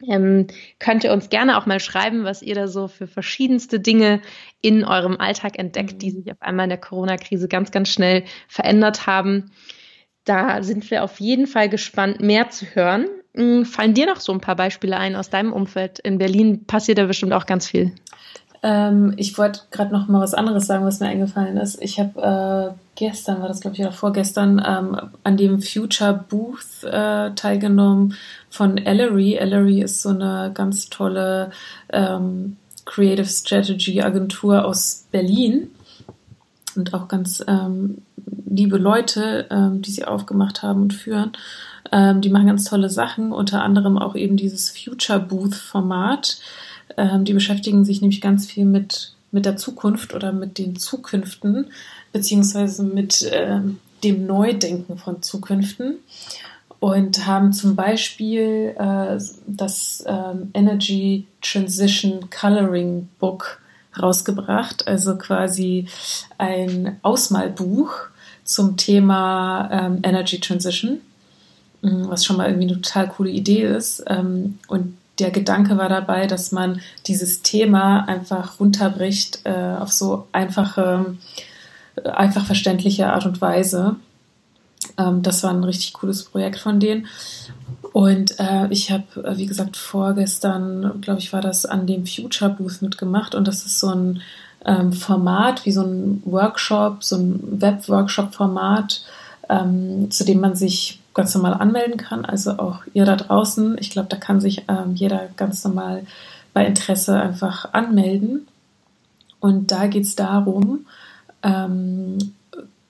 Ähm, 0.07 0.47
könnt 0.79 1.03
ihr 1.03 1.11
uns 1.11 1.29
gerne 1.29 1.57
auch 1.57 1.65
mal 1.65 1.79
schreiben, 1.79 2.23
was 2.23 2.41
ihr 2.41 2.55
da 2.55 2.67
so 2.67 2.87
für 2.87 3.07
verschiedenste 3.07 3.79
Dinge 3.79 4.21
in 4.61 4.85
eurem 4.85 5.17
Alltag 5.17 5.57
entdeckt, 5.57 6.01
die 6.01 6.11
sich 6.11 6.31
auf 6.31 6.41
einmal 6.41 6.65
in 6.65 6.69
der 6.69 6.77
Corona-Krise 6.77 7.47
ganz, 7.47 7.71
ganz 7.71 7.89
schnell 7.89 8.23
verändert 8.47 9.07
haben. 9.07 9.51
Da 10.27 10.61
sind 10.61 10.91
wir 10.91 11.05
auf 11.05 11.21
jeden 11.21 11.47
Fall 11.47 11.69
gespannt, 11.69 12.19
mehr 12.19 12.49
zu 12.49 12.65
hören. 12.65 13.07
Hm, 13.33 13.63
fallen 13.63 13.93
dir 13.93 14.07
noch 14.07 14.19
so 14.19 14.33
ein 14.33 14.41
paar 14.41 14.57
Beispiele 14.57 14.97
ein 14.97 15.15
aus 15.15 15.29
deinem 15.29 15.53
Umfeld? 15.53 15.99
In 15.99 16.17
Berlin 16.17 16.65
passiert 16.65 16.97
da 16.97 17.05
bestimmt 17.05 17.31
auch 17.31 17.45
ganz 17.45 17.65
viel. 17.65 17.93
Ähm, 18.61 19.13
ich 19.15 19.37
wollte 19.37 19.61
gerade 19.71 19.93
noch 19.93 20.09
mal 20.09 20.19
was 20.19 20.33
anderes 20.33 20.67
sagen, 20.67 20.83
was 20.83 20.99
mir 20.99 21.07
eingefallen 21.07 21.55
ist. 21.55 21.81
Ich 21.81 21.97
habe 21.97 22.75
äh, 22.75 22.77
gestern, 22.95 23.39
war 23.39 23.47
das 23.47 23.61
glaube 23.61 23.75
ich 23.75 23.81
oder 23.81 23.93
vorgestern, 23.93 24.61
ähm, 24.67 24.99
an 25.23 25.37
dem 25.37 25.61
Future 25.61 26.25
Booth 26.27 26.83
äh, 26.83 27.31
teilgenommen 27.31 28.15
von 28.49 28.77
Ellery. 28.77 29.35
Ellery 29.35 29.81
ist 29.81 30.01
so 30.01 30.09
eine 30.09 30.51
ganz 30.53 30.89
tolle 30.89 31.51
ähm, 31.93 32.57
Creative 32.83 33.27
Strategy 33.27 34.01
Agentur 34.01 34.65
aus 34.65 35.05
Berlin 35.09 35.69
und 36.77 36.93
auch 36.93 37.07
ganz 37.07 37.43
ähm, 37.47 37.97
liebe 38.45 38.77
Leute, 38.77 39.47
ähm, 39.49 39.81
die 39.81 39.91
sie 39.91 40.05
aufgemacht 40.05 40.63
haben 40.63 40.83
und 40.83 40.93
führen. 40.93 41.31
Ähm, 41.91 42.21
die 42.21 42.29
machen 42.29 42.47
ganz 42.47 42.65
tolle 42.65 42.89
Sachen, 42.89 43.31
unter 43.31 43.63
anderem 43.63 43.97
auch 43.97 44.15
eben 44.15 44.37
dieses 44.37 44.69
Future 44.69 45.19
Booth 45.19 45.55
Format. 45.55 46.39
Ähm, 46.95 47.25
die 47.25 47.33
beschäftigen 47.33 47.85
sich 47.85 48.01
nämlich 48.01 48.21
ganz 48.21 48.45
viel 48.45 48.65
mit, 48.65 49.13
mit 49.31 49.45
der 49.45 49.57
Zukunft 49.57 50.13
oder 50.13 50.31
mit 50.31 50.57
den 50.57 50.75
Zukünften, 50.75 51.67
beziehungsweise 52.11 52.83
mit 52.83 53.29
ähm, 53.31 53.79
dem 54.03 54.25
Neudenken 54.25 54.97
von 54.97 55.21
Zukünften 55.21 55.95
und 56.79 57.25
haben 57.25 57.53
zum 57.53 57.75
Beispiel 57.75 58.75
äh, 58.77 59.19
das 59.47 60.03
ähm, 60.07 60.51
Energy 60.53 61.25
Transition 61.41 62.29
Coloring 62.29 63.09
Book 63.19 63.59
rausgebracht, 64.01 64.87
also 64.87 65.17
quasi 65.17 65.87
ein 66.37 66.97
Ausmalbuch 67.01 67.91
zum 68.43 68.77
Thema 68.77 69.69
ähm, 69.71 69.99
Energy 70.03 70.39
Transition, 70.39 70.99
mm, 71.81 72.07
was 72.07 72.25
schon 72.25 72.37
mal 72.37 72.47
irgendwie 72.47 72.67
eine 72.67 72.81
total 72.81 73.09
coole 73.09 73.29
Idee 73.29 73.63
ist. 73.63 74.03
Ähm, 74.07 74.59
und 74.67 74.97
der 75.19 75.31
Gedanke 75.31 75.77
war 75.77 75.89
dabei, 75.89 76.27
dass 76.27 76.51
man 76.51 76.81
dieses 77.07 77.41
Thema 77.41 78.07
einfach 78.07 78.59
runterbricht 78.59 79.41
äh, 79.45 79.75
auf 79.79 79.91
so 79.91 80.27
einfache, 80.31 81.17
einfach 82.03 82.45
verständliche 82.45 83.11
Art 83.11 83.25
und 83.25 83.41
Weise. 83.41 83.95
Ähm, 84.97 85.23
das 85.23 85.43
war 85.43 85.51
ein 85.51 85.63
richtig 85.63 85.93
cooles 85.93 86.23
Projekt 86.23 86.59
von 86.59 86.79
denen. 86.79 87.07
Und 87.97 88.39
äh, 88.39 88.67
ich 88.69 88.91
habe, 88.91 89.23
äh, 89.23 89.37
wie 89.39 89.47
gesagt, 89.47 89.75
vorgestern, 89.75 91.01
glaube 91.01 91.19
ich, 91.19 91.33
war 91.33 91.41
das 91.41 91.65
an 91.65 91.87
dem 91.87 92.05
Future 92.05 92.51
Booth 92.51 92.83
mitgemacht. 92.83 93.33
Und 93.33 93.47
das 93.47 93.65
ist 93.65 93.79
so 93.79 93.87
ein 93.87 94.21
ähm, 94.67 94.93
Format, 94.93 95.65
wie 95.65 95.71
so 95.71 95.81
ein 95.81 96.21
Workshop, 96.23 97.03
so 97.03 97.15
ein 97.15 97.59
Web-Workshop-Format, 97.59 99.03
ähm, 99.49 100.11
zu 100.11 100.25
dem 100.25 100.41
man 100.41 100.55
sich 100.55 100.99
ganz 101.15 101.33
normal 101.33 101.55
anmelden 101.55 101.97
kann. 101.97 102.23
Also 102.23 102.59
auch 102.59 102.81
ihr 102.93 103.05
da 103.05 103.15
draußen. 103.15 103.77
Ich 103.79 103.89
glaube, 103.89 104.09
da 104.09 104.17
kann 104.17 104.41
sich 104.41 104.65
ähm, 104.67 104.93
jeder 104.93 105.29
ganz 105.35 105.63
normal 105.63 106.05
bei 106.53 106.67
Interesse 106.67 107.19
einfach 107.19 107.73
anmelden. 107.73 108.47
Und 109.39 109.71
da 109.71 109.87
geht 109.87 110.03
es 110.03 110.15
darum, 110.15 110.85
ähm, 111.41 112.19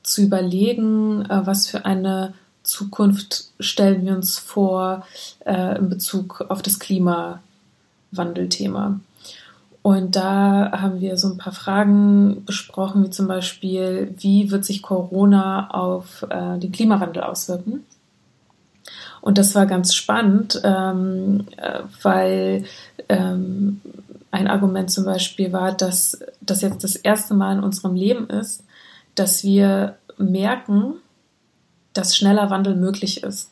zu 0.04 0.22
überlegen, 0.22 1.22
äh, 1.30 1.46
was 1.46 1.70
für 1.70 1.86
eine 1.86 2.34
Zukunft 2.68 3.46
stellen 3.60 4.06
wir 4.06 4.14
uns 4.14 4.38
vor 4.38 5.08
äh, 5.46 5.78
in 5.78 5.90
Bezug 5.90 6.46
auf 6.50 6.62
das 6.62 6.80
Klimawandelthema. 6.80 9.00
Und 9.82 10.16
da 10.18 10.72
haben 10.74 11.00
wir 11.00 11.18
so 11.18 11.30
ein 11.30 11.38
paar 11.38 11.54
Fragen 11.54 12.44
besprochen, 12.46 13.06
wie 13.06 13.10
zum 13.10 13.28
Beispiel, 13.28 14.14
wie 14.18 14.52
wird 14.52 14.66
sich 14.66 14.82
Corona 14.82 15.70
auf 15.72 16.26
äh, 16.30 16.60
den 16.60 16.74
Klimawandel 16.74 17.24
auswirken? 17.24 17.86
Und 19.22 19.38
das 19.38 19.56
war 19.56 19.66
ganz 19.66 19.96
spannend, 19.96 20.62
ähm, 20.64 21.46
äh, 21.56 21.80
weil 22.02 22.66
ähm, 23.08 23.80
ein 24.32 24.48
Argument 24.48 24.92
zum 24.92 25.06
Beispiel 25.06 25.54
war, 25.54 25.72
dass 25.72 26.20
das 26.42 26.62
jetzt 26.62 26.84
das 26.84 26.98
erste 26.98 27.34
Mal 27.34 27.58
in 27.58 27.64
unserem 27.64 27.96
Leben 27.96 28.30
ist, 28.30 28.66
dass 29.16 29.44
wir 29.44 29.96
merken, 30.18 30.96
dass 31.98 32.16
schneller 32.16 32.50
Wandel 32.50 32.76
möglich 32.76 33.24
ist. 33.24 33.52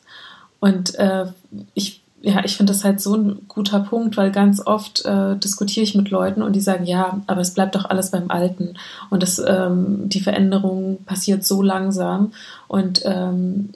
Und 0.60 0.94
äh, 0.96 1.26
ich 1.74 2.02
ja, 2.22 2.44
ich 2.44 2.56
finde 2.56 2.72
das 2.72 2.82
halt 2.82 3.00
so 3.00 3.14
ein 3.14 3.42
guter 3.46 3.78
Punkt, 3.78 4.16
weil 4.16 4.32
ganz 4.32 4.60
oft 4.66 5.04
äh, 5.04 5.36
diskutiere 5.36 5.84
ich 5.84 5.94
mit 5.94 6.10
Leuten 6.10 6.42
und 6.42 6.54
die 6.54 6.60
sagen, 6.60 6.84
ja, 6.84 7.20
aber 7.28 7.40
es 7.40 7.52
bleibt 7.52 7.76
doch 7.76 7.84
alles 7.84 8.10
beim 8.10 8.32
Alten 8.32 8.74
und 9.10 9.22
das, 9.22 9.38
ähm, 9.38 10.08
die 10.08 10.20
Veränderung 10.20 10.98
passiert 11.04 11.44
so 11.44 11.62
langsam 11.62 12.32
und 12.66 13.02
ähm, 13.04 13.70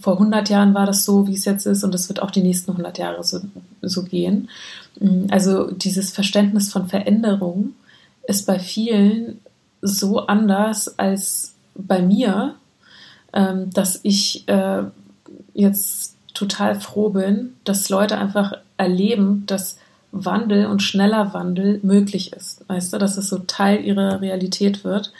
vor 0.00 0.14
100 0.14 0.48
Jahren 0.48 0.74
war 0.74 0.84
das 0.84 1.04
so, 1.04 1.28
wie 1.28 1.34
es 1.34 1.44
jetzt 1.44 1.66
ist 1.66 1.84
und 1.84 1.94
es 1.94 2.08
wird 2.08 2.20
auch 2.22 2.32
die 2.32 2.42
nächsten 2.42 2.72
100 2.72 2.98
Jahre 2.98 3.22
so, 3.22 3.38
so 3.82 4.02
gehen. 4.02 4.48
Also 5.30 5.70
dieses 5.70 6.10
Verständnis 6.10 6.72
von 6.72 6.88
Veränderung 6.88 7.74
ist 8.26 8.46
bei 8.46 8.58
vielen 8.58 9.38
so 9.80 10.26
anders 10.26 10.98
als 10.98 11.54
bei 11.76 12.02
mir, 12.02 12.56
ähm, 13.32 13.70
dass 13.70 14.00
ich 14.02 14.48
äh, 14.48 14.82
jetzt 15.54 16.16
total 16.34 16.80
froh 16.80 17.10
bin, 17.10 17.54
dass 17.64 17.88
Leute 17.88 18.18
einfach 18.18 18.54
erleben, 18.76 19.44
dass 19.46 19.78
Wandel 20.12 20.66
und 20.66 20.82
schneller 20.82 21.32
Wandel 21.32 21.80
möglich 21.82 22.32
ist. 22.32 22.68
Weißt 22.68 22.92
du, 22.92 22.98
dass 22.98 23.16
es 23.16 23.28
so 23.28 23.38
Teil 23.38 23.84
ihrer 23.84 24.20
Realität 24.20 24.84
wird 24.84 25.12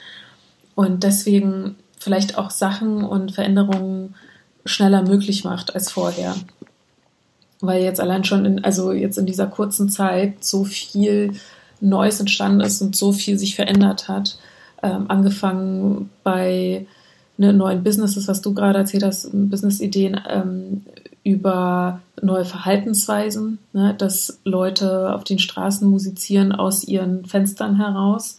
und 0.75 1.03
deswegen 1.03 1.75
vielleicht 1.99 2.37
auch 2.37 2.51
Sachen 2.51 3.03
und 3.03 3.31
Veränderungen 3.31 4.15
schneller 4.65 5.01
möglich 5.01 5.43
macht 5.43 5.73
als 5.73 5.91
vorher. 5.91 6.35
Weil 7.59 7.83
jetzt 7.83 7.99
allein 7.99 8.23
schon 8.23 8.45
in, 8.45 8.63
also 8.63 8.91
jetzt 8.91 9.17
in 9.17 9.25
dieser 9.25 9.47
kurzen 9.47 9.89
Zeit 9.89 10.43
so 10.43 10.63
viel 10.63 11.33
Neues 11.79 12.19
entstanden 12.19 12.61
ist 12.61 12.81
und 12.81 12.95
so 12.95 13.13
viel 13.13 13.39
sich 13.39 13.55
verändert 13.55 14.07
hat. 14.07 14.37
Ähm, 14.81 15.05
angefangen 15.09 16.09
bei 16.23 16.85
ne, 17.43 17.53
neuen 17.53 17.83
Businesses, 17.83 18.27
was 18.27 18.41
du 18.41 18.53
gerade 18.53 18.79
erzählt 18.79 19.03
hast, 19.03 19.29
Business-Ideen, 19.31 20.19
ähm, 20.29 20.81
über 21.23 22.01
neue 22.21 22.45
Verhaltensweisen, 22.45 23.59
ne, 23.73 23.93
dass 23.97 24.39
Leute 24.43 25.13
auf 25.13 25.23
den 25.23 25.39
Straßen 25.39 25.87
musizieren 25.87 26.51
aus 26.51 26.83
ihren 26.83 27.25
Fenstern 27.25 27.77
heraus 27.77 28.37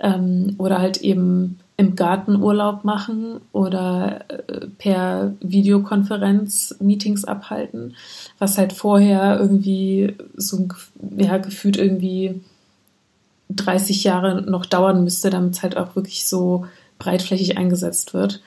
ähm, 0.00 0.54
oder 0.58 0.78
halt 0.78 0.98
eben 0.98 1.58
im 1.76 1.96
Garten 1.96 2.36
Urlaub 2.36 2.84
machen 2.84 3.40
oder 3.52 4.20
äh, 4.28 4.66
per 4.78 5.32
Videokonferenz 5.40 6.76
Meetings 6.80 7.24
abhalten, 7.24 7.94
was 8.38 8.58
halt 8.58 8.72
vorher 8.72 9.38
irgendwie 9.40 10.14
so 10.36 10.68
ja, 11.16 11.38
gefühlt 11.38 11.78
irgendwie 11.78 12.40
30 13.48 14.04
Jahre 14.04 14.42
noch 14.42 14.66
dauern 14.66 15.02
müsste, 15.02 15.30
damit 15.30 15.54
es 15.54 15.62
halt 15.62 15.76
auch 15.76 15.96
wirklich 15.96 16.26
so 16.26 16.66
breitflächig 17.00 17.58
eingesetzt 17.58 18.14
wird. 18.14 18.40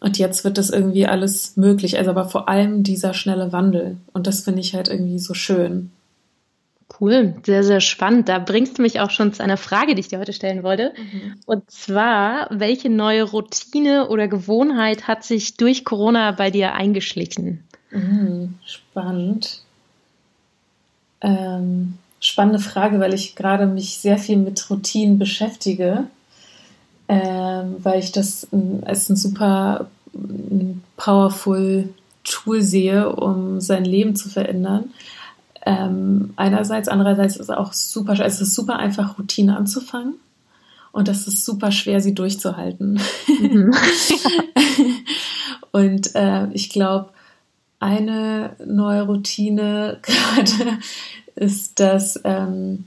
Und 0.00 0.18
jetzt 0.18 0.44
wird 0.44 0.58
das 0.58 0.68
irgendwie 0.68 1.06
alles 1.06 1.56
möglich. 1.56 1.96
Also 1.96 2.10
aber 2.10 2.28
vor 2.28 2.48
allem 2.48 2.82
dieser 2.82 3.14
schnelle 3.14 3.52
Wandel. 3.52 3.96
Und 4.12 4.26
das 4.26 4.40
finde 4.40 4.60
ich 4.60 4.74
halt 4.74 4.88
irgendwie 4.88 5.18
so 5.18 5.32
schön. 5.32 5.90
Cool, 7.00 7.34
sehr, 7.46 7.64
sehr 7.64 7.80
spannend. 7.80 8.28
Da 8.28 8.38
bringst 8.38 8.76
du 8.76 8.82
mich 8.82 9.00
auch 9.00 9.10
schon 9.10 9.32
zu 9.32 9.42
einer 9.42 9.56
Frage, 9.56 9.94
die 9.94 10.00
ich 10.00 10.08
dir 10.08 10.18
heute 10.18 10.32
stellen 10.32 10.62
wollte. 10.62 10.92
Mhm. 10.96 11.34
Und 11.46 11.70
zwar, 11.70 12.48
welche 12.50 12.90
neue 12.90 13.22
Routine 13.22 14.08
oder 14.08 14.28
Gewohnheit 14.28 15.08
hat 15.08 15.24
sich 15.24 15.56
durch 15.56 15.84
Corona 15.84 16.32
bei 16.32 16.50
dir 16.50 16.74
eingeschlichen? 16.74 17.64
Mhm, 17.90 18.54
spannend. 18.66 19.62
Ähm, 21.20 21.94
spannende 22.20 22.58
Frage, 22.58 22.98
weil 22.98 23.14
ich 23.14 23.36
gerade 23.36 23.66
mich 23.66 23.98
sehr 23.98 24.18
viel 24.18 24.36
mit 24.36 24.68
Routinen 24.68 25.18
beschäftige 25.18 26.08
ähm, 27.12 27.76
weil 27.82 27.98
ich 27.98 28.10
das 28.10 28.48
als 28.86 29.10
ein 29.10 29.16
super 29.16 29.90
powerful 30.96 31.90
Tool 32.24 32.62
sehe, 32.62 33.14
um 33.14 33.60
sein 33.60 33.84
Leben 33.84 34.16
zu 34.16 34.30
verändern. 34.30 34.90
Ähm, 35.66 36.32
einerseits, 36.36 36.88
andererseits 36.88 37.36
ist 37.36 37.42
es 37.42 37.50
auch 37.50 37.74
super, 37.74 38.12
also 38.12 38.22
es 38.22 38.40
ist 38.40 38.54
super 38.54 38.76
einfach, 38.78 39.18
Routine 39.18 39.56
anzufangen. 39.56 40.14
Und 40.92 41.08
das 41.08 41.26
ist 41.26 41.44
super 41.44 41.70
schwer, 41.70 42.00
sie 42.00 42.14
durchzuhalten. 42.14 42.98
Mhm. 43.26 43.74
und 45.72 46.14
äh, 46.14 46.48
ich 46.52 46.70
glaube, 46.70 47.10
eine 47.78 48.56
neue 48.64 49.02
Routine 49.02 49.98
gerade 50.02 50.78
ist, 51.34 51.78
dass 51.78 52.18
ähm, 52.24 52.84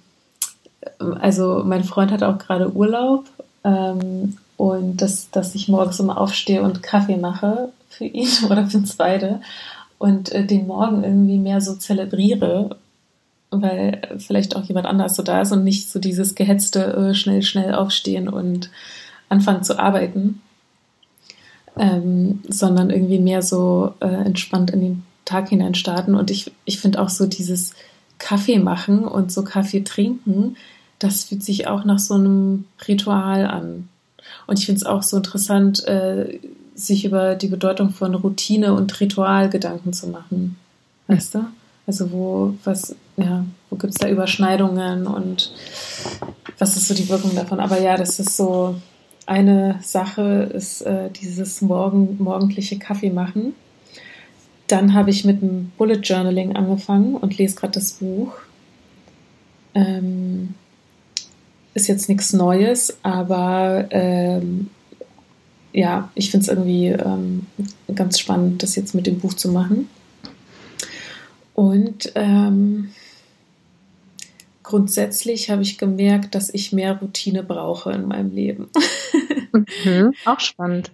also 0.99 1.63
mein 1.65 1.83
Freund 1.83 2.11
hat 2.11 2.23
auch 2.23 2.37
gerade 2.37 2.71
Urlaub 2.71 3.25
ähm, 3.65 4.37
und 4.55 5.01
dass, 5.01 5.31
dass 5.31 5.55
ich 5.55 5.67
morgens 5.67 5.99
immer 5.99 6.21
aufstehe 6.21 6.61
und 6.61 6.83
Kaffee 6.83 7.17
mache 7.17 7.69
für 7.89 8.05
ihn 8.05 8.29
oder 8.49 8.67
für 8.67 8.77
uns 8.77 8.95
beide 8.95 9.41
und 9.97 10.31
äh, 10.31 10.45
den 10.45 10.67
Morgen 10.67 11.03
irgendwie 11.03 11.39
mehr 11.39 11.59
so 11.59 11.75
zelebriere, 11.75 12.77
weil 13.49 14.01
vielleicht 14.19 14.55
auch 14.55 14.63
jemand 14.63 14.85
anders 14.85 15.15
so 15.15 15.23
da 15.23 15.41
ist 15.41 15.51
und 15.51 15.63
nicht 15.63 15.89
so 15.89 15.99
dieses 15.99 16.35
gehetzte 16.35 16.93
äh, 16.93 17.13
schnell, 17.13 17.41
schnell 17.41 17.73
aufstehen 17.73 18.29
und 18.29 18.69
anfangen 19.29 19.63
zu 19.63 19.79
arbeiten, 19.79 20.41
ähm, 21.77 22.41
sondern 22.47 22.89
irgendwie 22.89 23.19
mehr 23.19 23.41
so 23.41 23.93
äh, 23.99 24.07
entspannt 24.07 24.71
in 24.71 24.81
den 24.81 25.03
Tag 25.25 25.49
hinein 25.49 25.75
starten. 25.75 26.15
Und 26.15 26.29
ich, 26.29 26.51
ich 26.65 26.79
finde 26.79 27.01
auch 27.01 27.09
so 27.09 27.25
dieses 27.25 27.73
Kaffee 28.19 28.59
machen 28.59 29.05
und 29.05 29.31
so 29.31 29.43
Kaffee 29.43 29.83
trinken, 29.83 30.55
das 31.05 31.25
fühlt 31.25 31.43
sich 31.43 31.67
auch 31.67 31.85
nach 31.85 31.99
so 31.99 32.15
einem 32.15 32.65
Ritual 32.87 33.45
an. 33.45 33.89
Und 34.47 34.59
ich 34.59 34.65
finde 34.65 34.79
es 34.79 34.85
auch 34.85 35.03
so 35.03 35.17
interessant, 35.17 35.87
äh, 35.87 36.39
sich 36.75 37.05
über 37.05 37.35
die 37.35 37.47
Bedeutung 37.47 37.89
von 37.89 38.15
Routine 38.15 38.73
und 38.73 38.99
Ritual 38.99 39.49
Gedanken 39.49 39.93
zu 39.93 40.07
machen. 40.07 40.57
Weißt 41.07 41.35
du? 41.35 41.45
Also 41.87 42.11
wo, 42.11 42.55
was, 42.63 42.95
ja, 43.17 43.45
wo 43.69 43.77
gibt's 43.77 43.97
da 43.97 44.09
Überschneidungen 44.09 45.07
und 45.07 45.51
was 46.57 46.75
ist 46.75 46.87
so 46.87 46.93
die 46.93 47.07
Wirkung 47.09 47.35
davon? 47.35 47.59
Aber 47.59 47.79
ja, 47.79 47.95
das 47.95 48.19
ist 48.19 48.35
so 48.35 48.75
eine 49.25 49.79
Sache, 49.81 50.49
ist 50.53 50.81
äh, 50.81 51.09
dieses 51.09 51.61
morgen, 51.61 52.17
morgendliche 52.21 52.77
Kaffee 52.77 53.11
machen. 53.11 53.53
Dann 54.67 54.93
habe 54.93 55.11
ich 55.11 55.25
mit 55.25 55.41
dem 55.41 55.71
Bullet 55.77 55.99
Journaling 56.01 56.55
angefangen 56.55 57.15
und 57.15 57.37
lese 57.37 57.55
gerade 57.55 57.73
das 57.73 57.93
Buch. 57.93 58.33
Ähm, 59.75 60.55
ist 61.75 61.87
jetzt 61.87 62.09
nichts 62.09 62.33
Neues, 62.33 62.97
aber 63.03 63.87
ähm, 63.91 64.71
ja, 65.73 66.09
ich 66.15 66.31
finde 66.31 66.45
es 66.45 66.49
irgendwie 66.49 66.87
ähm, 66.87 67.45
ganz 67.93 68.17
spannend, 68.17 68.63
das 68.63 68.75
jetzt 68.75 68.95
mit 68.95 69.05
dem 69.05 69.19
Buch 69.19 69.33
zu 69.33 69.51
machen. 69.51 69.89
Und 71.53 72.11
ähm, 72.15 72.91
grundsätzlich 74.63 75.49
habe 75.49 75.61
ich 75.63 75.77
gemerkt, 75.77 76.33
dass 76.33 76.53
ich 76.53 76.71
mehr 76.71 76.97
Routine 76.97 77.43
brauche 77.43 77.91
in 77.91 78.07
meinem 78.07 78.33
Leben. 78.33 78.69
mhm, 79.83 80.13
auch 80.23 80.39
spannend. 80.39 80.91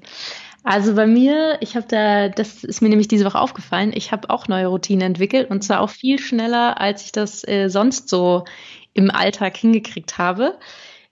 Also 0.63 0.93
bei 0.93 1.07
mir, 1.07 1.57
ich 1.61 1.75
habe 1.75 1.87
da, 1.87 2.29
das 2.29 2.63
ist 2.63 2.81
mir 2.81 2.89
nämlich 2.89 3.07
diese 3.07 3.25
Woche 3.25 3.39
aufgefallen, 3.39 3.91
ich 3.95 4.11
habe 4.11 4.29
auch 4.29 4.47
neue 4.47 4.67
Routinen 4.67 5.01
entwickelt 5.01 5.49
und 5.49 5.63
zwar 5.63 5.79
auch 5.79 5.89
viel 5.89 6.19
schneller, 6.19 6.79
als 6.79 7.05
ich 7.05 7.11
das 7.11 7.47
äh, 7.47 7.69
sonst 7.69 8.09
so 8.09 8.45
im 8.93 9.11
Alltag 9.11 9.57
hingekriegt 9.57 10.17
habe. 10.17 10.57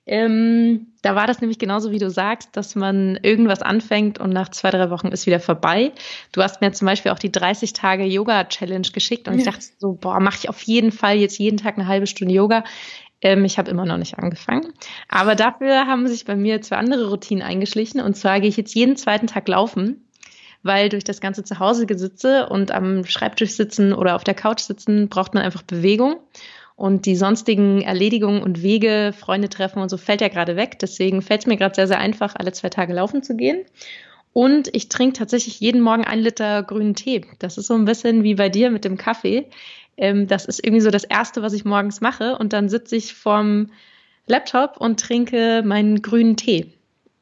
Ähm, 0.06 0.88
da 1.04 1.14
war 1.14 1.28
das 1.28 1.40
nämlich 1.40 1.60
genauso, 1.60 1.92
wie 1.92 2.00
du 2.00 2.10
sagst, 2.10 2.58
dass 2.58 2.74
man 2.74 3.20
irgendwas 3.22 3.62
anfängt 3.62 4.18
und 4.18 4.32
nach 4.32 4.50
zwei, 4.50 4.72
drei 4.72 4.90
Wochen 4.90 5.10
ist 5.10 5.28
wieder 5.28 5.40
vorbei. 5.40 5.92
Du 6.32 6.42
hast 6.42 6.62
mir 6.62 6.72
zum 6.72 6.88
Beispiel 6.88 7.12
auch 7.12 7.20
die 7.20 7.32
30 7.32 7.74
Tage 7.74 8.06
Yoga-Challenge 8.06 8.88
geschickt 8.92 9.28
und 9.28 9.36
ja. 9.36 9.40
ich 9.40 9.46
dachte 9.46 9.66
so, 9.78 9.94
boah, 9.94 10.20
mache 10.20 10.38
ich 10.42 10.50
auf 10.50 10.62
jeden 10.64 10.92
Fall 10.92 11.18
jetzt 11.18 11.38
jeden 11.38 11.58
Tag 11.58 11.78
eine 11.78 11.88
halbe 11.88 12.08
Stunde 12.08 12.34
Yoga. 12.34 12.64
Ähm, 13.22 13.46
ich 13.46 13.60
habe 13.60 13.70
immer 13.70 13.86
noch 13.86 13.98
nicht 13.98 14.18
angefangen. 14.18 14.74
Aber 15.10 15.36
dafür 15.36 15.86
haben 15.86 16.08
sich 16.08 16.26
bei 16.26 16.36
mir 16.36 16.60
zwei 16.62 16.78
andere 16.78 17.10
Routinen 17.10 17.44
eingeschlichen. 17.44 18.02
Und 18.02 18.16
zwar 18.16 18.40
gehe 18.40 18.50
ich 18.50 18.58
jetzt 18.58 18.74
jeden 18.74 18.96
zweiten 18.96 19.28
Tag 19.28 19.48
laufen 19.48 20.06
weil 20.62 20.90
durch 20.90 21.06
das 21.06 21.22
ganze 21.22 21.44
Zuhause 21.46 21.86
gesitze 21.86 22.50
und 22.50 22.72
am 22.72 23.06
Schreibtisch 23.06 23.52
sitzen 23.52 23.94
oder 23.94 24.16
auf 24.16 24.24
der 24.24 24.34
Couch 24.34 24.60
sitzen, 24.60 25.08
braucht 25.08 25.34
man 25.34 25.44
einfach 25.44 25.62
Bewegung. 25.62 26.18
Und 26.80 27.06
die 27.06 27.18
sonstigen 27.18 27.82
Erledigungen 27.82 28.42
und 28.42 28.64
Wege, 28.64 29.14
Freunde 29.14 29.50
treffen 29.50 29.80
und 29.80 29.90
so 29.90 29.98
fällt 29.98 30.22
ja 30.22 30.30
gerade 30.30 30.56
weg. 30.56 30.80
Deswegen 30.80 31.22
fällt 31.22 31.42
es 31.42 31.46
mir 31.46 31.58
gerade 31.58 31.76
sehr, 31.76 31.90
sehr 31.90 32.00
einfach, 32.00 32.36
alle 32.38 32.54
zwei 32.54 32.70
Tage 32.70 32.94
laufen 32.94 33.22
zu 33.22 33.36
gehen. 33.36 33.66
Und 34.32 34.74
ich 34.74 34.88
trinke 34.88 35.18
tatsächlich 35.18 35.60
jeden 35.60 35.82
Morgen 35.82 36.06
einen 36.06 36.22
Liter 36.22 36.64
grünen 36.64 36.96
Tee. 36.96 37.26
Das 37.40 37.58
ist 37.58 37.68
so 37.68 37.74
ein 37.74 37.84
bisschen 37.84 38.24
wie 38.24 38.36
bei 38.36 38.48
dir 38.48 38.72
mit 38.72 38.86
dem 38.86 38.96
Kaffee. 38.96 39.50
Ähm, 39.98 40.28
das 40.28 40.46
ist 40.46 40.64
irgendwie 40.64 40.80
so 40.80 40.90
das 40.90 41.04
Erste, 41.04 41.42
was 41.42 41.52
ich 41.52 41.66
morgens 41.66 42.00
mache. 42.00 42.38
Und 42.38 42.54
dann 42.54 42.70
sitze 42.70 42.96
ich 42.96 43.14
vorm 43.14 43.72
Laptop 44.26 44.78
und 44.78 45.02
trinke 45.02 45.64
meinen 45.66 46.02
grünen 46.02 46.38
Tee 46.38 46.72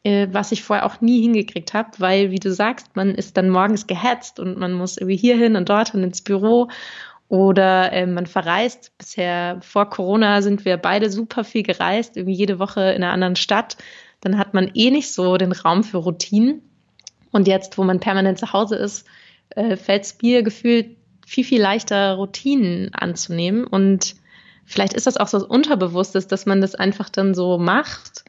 äh, 0.04 0.28
was 0.32 0.54
ich 0.54 0.64
vorher 0.64 0.86
auch 0.86 1.02
nie 1.02 1.22
hingekriegt 1.22 1.74
habe, 1.74 1.90
weil, 1.98 2.32
wie 2.32 2.40
du 2.40 2.54
sagst, 2.54 2.96
man 2.96 3.14
ist 3.14 3.36
dann 3.36 3.50
morgens 3.50 3.88
gehetzt 3.88 4.40
und 4.40 4.58
man 4.58 4.72
muss 4.72 4.98
irgendwie 4.98 5.18
hierhin 5.18 5.58
und 5.58 5.68
dorthin 5.68 6.04
ins 6.04 6.22
Büro 6.22 6.70
oder 7.30 7.92
äh, 7.92 8.06
man 8.06 8.26
verreist. 8.26 8.98
Bisher 8.98 9.60
vor 9.62 9.90
Corona 9.90 10.42
sind 10.42 10.66
wir 10.66 10.78
beide 10.78 11.10
super 11.10 11.44
viel 11.44 11.64
gereist, 11.64 12.16
irgendwie 12.18 12.38
jede 12.38 12.60
Woche 12.60 12.82
in 12.92 13.04
einer 13.04 13.12
anderen 13.12 13.36
Stadt. 13.36 13.78
Dann 14.22 14.38
hat 14.38 14.54
man 14.54 14.72
eh 14.74 14.92
nicht 14.92 15.14
so 15.14 15.38
den 15.38 15.52
Raum 15.52 15.84
für 15.84 15.98
Routinen. 15.98 16.62
Und 17.32 17.48
jetzt, 17.48 17.78
wo 17.78 17.84
man 17.84 18.00
permanent 18.00 18.40
zu 18.40 18.54
Hause 18.54 18.76
ist, 18.76 19.06
äh, 19.50 19.76
fällt 19.76 20.04
es 20.04 20.18
mir 20.22 20.44
gefühlt 20.44 20.96
viel, 21.26 21.44
viel 21.44 21.62
leichter, 21.62 22.14
Routinen 22.14 22.94
anzunehmen. 22.94 23.66
Und 23.66 24.16
vielleicht 24.66 24.94
ist 24.94 25.08
das 25.08 25.18
auch 25.18 25.28
so 25.28 25.38
was 25.38 25.44
Unterbewusstes, 25.44 26.28
dass 26.28 26.46
man 26.46 26.62
das 26.62 26.76
einfach 26.76 27.10
dann 27.10 27.36
so 27.36 27.58
macht 27.58 28.24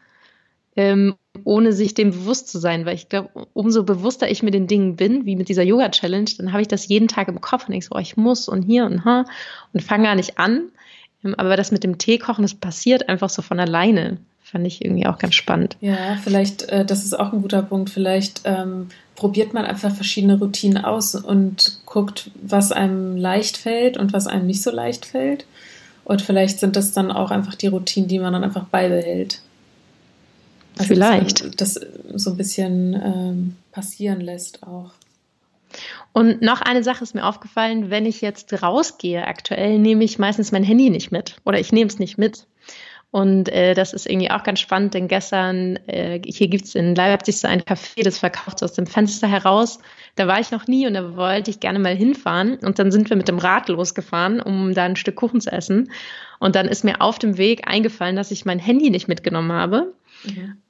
ähm, 0.79 1.17
ohne 1.43 1.73
sich 1.73 1.93
dem 1.93 2.12
bewusst 2.12 2.49
zu 2.49 2.59
sein. 2.59 2.87
Weil 2.87 2.95
ich 2.95 3.09
glaube, 3.09 3.31
umso 3.53 3.83
bewusster 3.83 4.31
ich 4.31 4.45
mit 4.45 4.55
den 4.55 4.69
Dingen 4.69 4.95
bin, 4.95 5.27
wie 5.27 5.35
mit 5.35 5.49
dieser 5.49 5.64
Yoga-Challenge, 5.64 6.31
dann 6.38 6.53
habe 6.53 6.62
ich 6.62 6.69
das 6.69 6.87
jeden 6.87 7.09
Tag 7.09 7.27
im 7.27 7.41
Kopf 7.41 7.67
und 7.67 7.73
denke 7.73 7.85
so, 7.85 7.97
oh, 7.97 7.99
ich 7.99 8.17
muss 8.17 8.49
und 8.49 8.62
hier 8.62 8.87
und 8.87 9.05
ha 9.05 9.25
und 9.75 9.83
fange 9.83 10.05
gar 10.05 10.14
nicht 10.14 10.38
an. 10.38 10.69
Ähm, 11.25 11.35
aber 11.37 11.57
das 11.57 11.73
mit 11.73 11.83
dem 11.83 11.99
Tee 11.99 12.19
kochen, 12.19 12.43
das 12.43 12.55
passiert 12.55 13.09
einfach 13.09 13.29
so 13.29 13.43
von 13.43 13.59
alleine. 13.59 14.19
Fand 14.41 14.67
ich 14.67 14.83
irgendwie 14.83 15.07
auch 15.07 15.19
ganz 15.19 15.35
spannend. 15.35 15.77
Ja, 15.81 16.17
vielleicht, 16.23 16.62
äh, 16.71 16.85
das 16.85 17.05
ist 17.05 17.19
auch 17.19 17.33
ein 17.33 17.43
guter 17.43 17.62
Punkt. 17.62 17.91
Vielleicht 17.91 18.43
ähm, 18.45 18.87
probiert 19.17 19.53
man 19.53 19.67
einfach 19.67 19.93
verschiedene 19.93 20.38
Routinen 20.38 20.85
aus 20.85 21.17
und 21.17 21.81
guckt, 21.87 22.31
was 22.41 22.71
einem 22.71 23.17
leicht 23.17 23.57
fällt 23.57 23.99
und 23.99 24.12
was 24.12 24.29
einem 24.29 24.47
nicht 24.47 24.62
so 24.62 24.71
leicht 24.71 25.07
fällt. 25.07 25.45
Und 26.05 26.23
vielleicht 26.23 26.61
sind 26.61 26.77
das 26.77 26.93
dann 26.93 27.11
auch 27.11 27.33
einfach 27.33 27.57
die 27.57 27.67
Routinen, 27.67 28.09
die 28.09 28.21
man 28.21 28.33
dann 28.33 28.45
einfach 28.45 28.64
beibehält. 28.64 29.43
Also 30.79 30.95
Vielleicht. 30.95 31.61
Das 31.61 31.81
so 32.14 32.31
ein 32.31 32.37
bisschen 32.37 32.95
ähm, 32.95 33.57
passieren 33.73 34.21
lässt 34.21 34.62
auch. 34.62 34.93
Und 36.12 36.43
noch 36.43 36.62
eine 36.62 36.83
Sache 36.83 37.05
ist 37.05 37.14
mir 37.14 37.25
aufgefallen, 37.25 37.91
wenn 37.91 38.07
ich 38.07 38.21
jetzt 38.21 38.62
rausgehe, 38.62 39.27
aktuell 39.27 39.79
nehme 39.79 40.05
ich 40.05 40.19
meistens 40.19 40.51
mein 40.51 40.64
Handy 40.64 40.91
nicht 40.91 41.12
mit 41.12 41.37
oder 41.45 41.61
ich 41.61 41.73
nehme 41.73 41.88
es 41.88 41.99
nicht 41.99 42.19
mit. 42.19 42.47
Und 43.11 43.49
äh, 43.49 43.73
das 43.73 43.95
ist 43.95 44.07
irgendwie 44.07 44.31
auch 44.31 44.43
ganz 44.43 44.61
spannend, 44.61 44.93
denn 44.93 45.09
gestern, 45.09 45.77
äh, 45.87 46.21
hier 46.27 46.49
gibt's 46.49 46.75
in 46.75 46.95
Leipzig 46.95 47.38
so 47.38 47.49
ein 47.49 47.62
Café, 47.62 48.05
das 48.05 48.19
verkauft 48.19 48.62
aus 48.62 48.75
dem 48.75 48.87
Fenster 48.87 49.27
heraus. 49.27 49.79
Da 50.17 50.27
war 50.27 50.41
ich 50.41 50.51
noch 50.51 50.67
nie 50.67 50.87
und 50.87 50.93
da 50.93 51.17
wollte 51.17 51.51
ich 51.51 51.61
gerne 51.61 51.79
mal 51.79 51.97
hinfahren. 51.97 52.57
Und 52.57 52.79
dann 52.79 52.91
sind 52.91 53.09
wir 53.09 53.17
mit 53.17 53.29
dem 53.29 53.38
Rad 53.38 53.69
losgefahren, 53.69 54.43
um 54.43 54.75
da 54.75 54.85
ein 54.85 54.97
Stück 54.97 55.17
Kuchen 55.17 55.41
zu 55.41 55.51
essen. 55.51 55.91
Und 56.38 56.55
dann 56.55 56.69
ist 56.69 56.85
mir 56.85 57.01
auf 57.01 57.19
dem 57.19 57.38
Weg 57.38 57.67
eingefallen, 57.67 58.17
dass 58.17 58.31
ich 58.31 58.45
mein 58.45 58.59
Handy 58.59 58.91
nicht 58.91 59.09
mitgenommen 59.09 59.53
habe. 59.53 59.95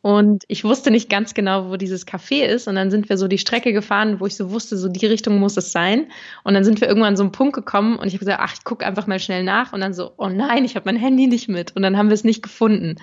Und 0.03 0.45
ich 0.49 0.65
wusste 0.65 0.91
nicht 0.91 1.09
ganz 1.09 1.35
genau, 1.35 1.71
wo 1.71 1.77
dieses 1.77 2.07
Café 2.07 2.45
ist. 2.45 2.69
Und 2.69 2.75
dann 2.75 2.91
sind 2.91 3.09
wir 3.09 3.17
so 3.17 3.29
die 3.29 3.39
Strecke 3.39 3.73
gefahren, 3.73 4.21
wo 4.21 4.27
ich 4.27 4.37
so 4.37 4.51
wusste, 4.51 4.77
so 4.77 4.89
die 4.89 5.07
Richtung 5.07 5.39
muss 5.39 5.57
es 5.57 5.73
sein. 5.73 6.07
Und 6.45 6.55
dann 6.55 6.65
sind 6.65 6.81
wir 6.81 6.89
irgendwann 6.89 7.11
an 7.11 7.17
so 7.17 7.23
einen 7.23 7.33
Punkt 7.33 7.55
gekommen 7.55 7.99
und 7.99 8.07
ich 8.07 8.15
habe 8.15 8.21
gesagt, 8.21 8.41
ach, 8.43 8.55
ich 8.55 8.65
gucke 8.65 8.87
einfach 8.87 9.07
mal 9.07 9.19
schnell 9.19 9.45
nach. 9.45 9.73
Und 9.73 9.81
dann 9.81 9.95
so, 9.95 10.13
oh 10.17 10.29
nein, 10.29 10.65
ich 10.65 10.77
habe 10.77 10.85
mein 10.87 10.97
Handy 10.97 11.27
nicht 11.27 11.49
mit. 11.49 11.75
Und 11.75 11.83
dann 11.83 11.97
haben 11.97 12.09
wir 12.09 12.15
es 12.15 12.25
nicht 12.25 12.43
gefunden. 12.43 12.97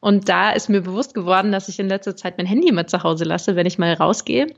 Und 0.00 0.28
da 0.28 0.50
ist 0.50 0.68
mir 0.68 0.80
bewusst 0.80 1.14
geworden, 1.14 1.52
dass 1.52 1.68
ich 1.68 1.78
in 1.78 1.88
letzter 1.88 2.16
Zeit 2.16 2.36
mein 2.38 2.46
Handy 2.46 2.68
immer 2.68 2.86
zu 2.86 3.02
Hause 3.02 3.24
lasse, 3.24 3.54
wenn 3.54 3.66
ich 3.66 3.78
mal 3.78 3.92
rausgehe, 3.92 4.48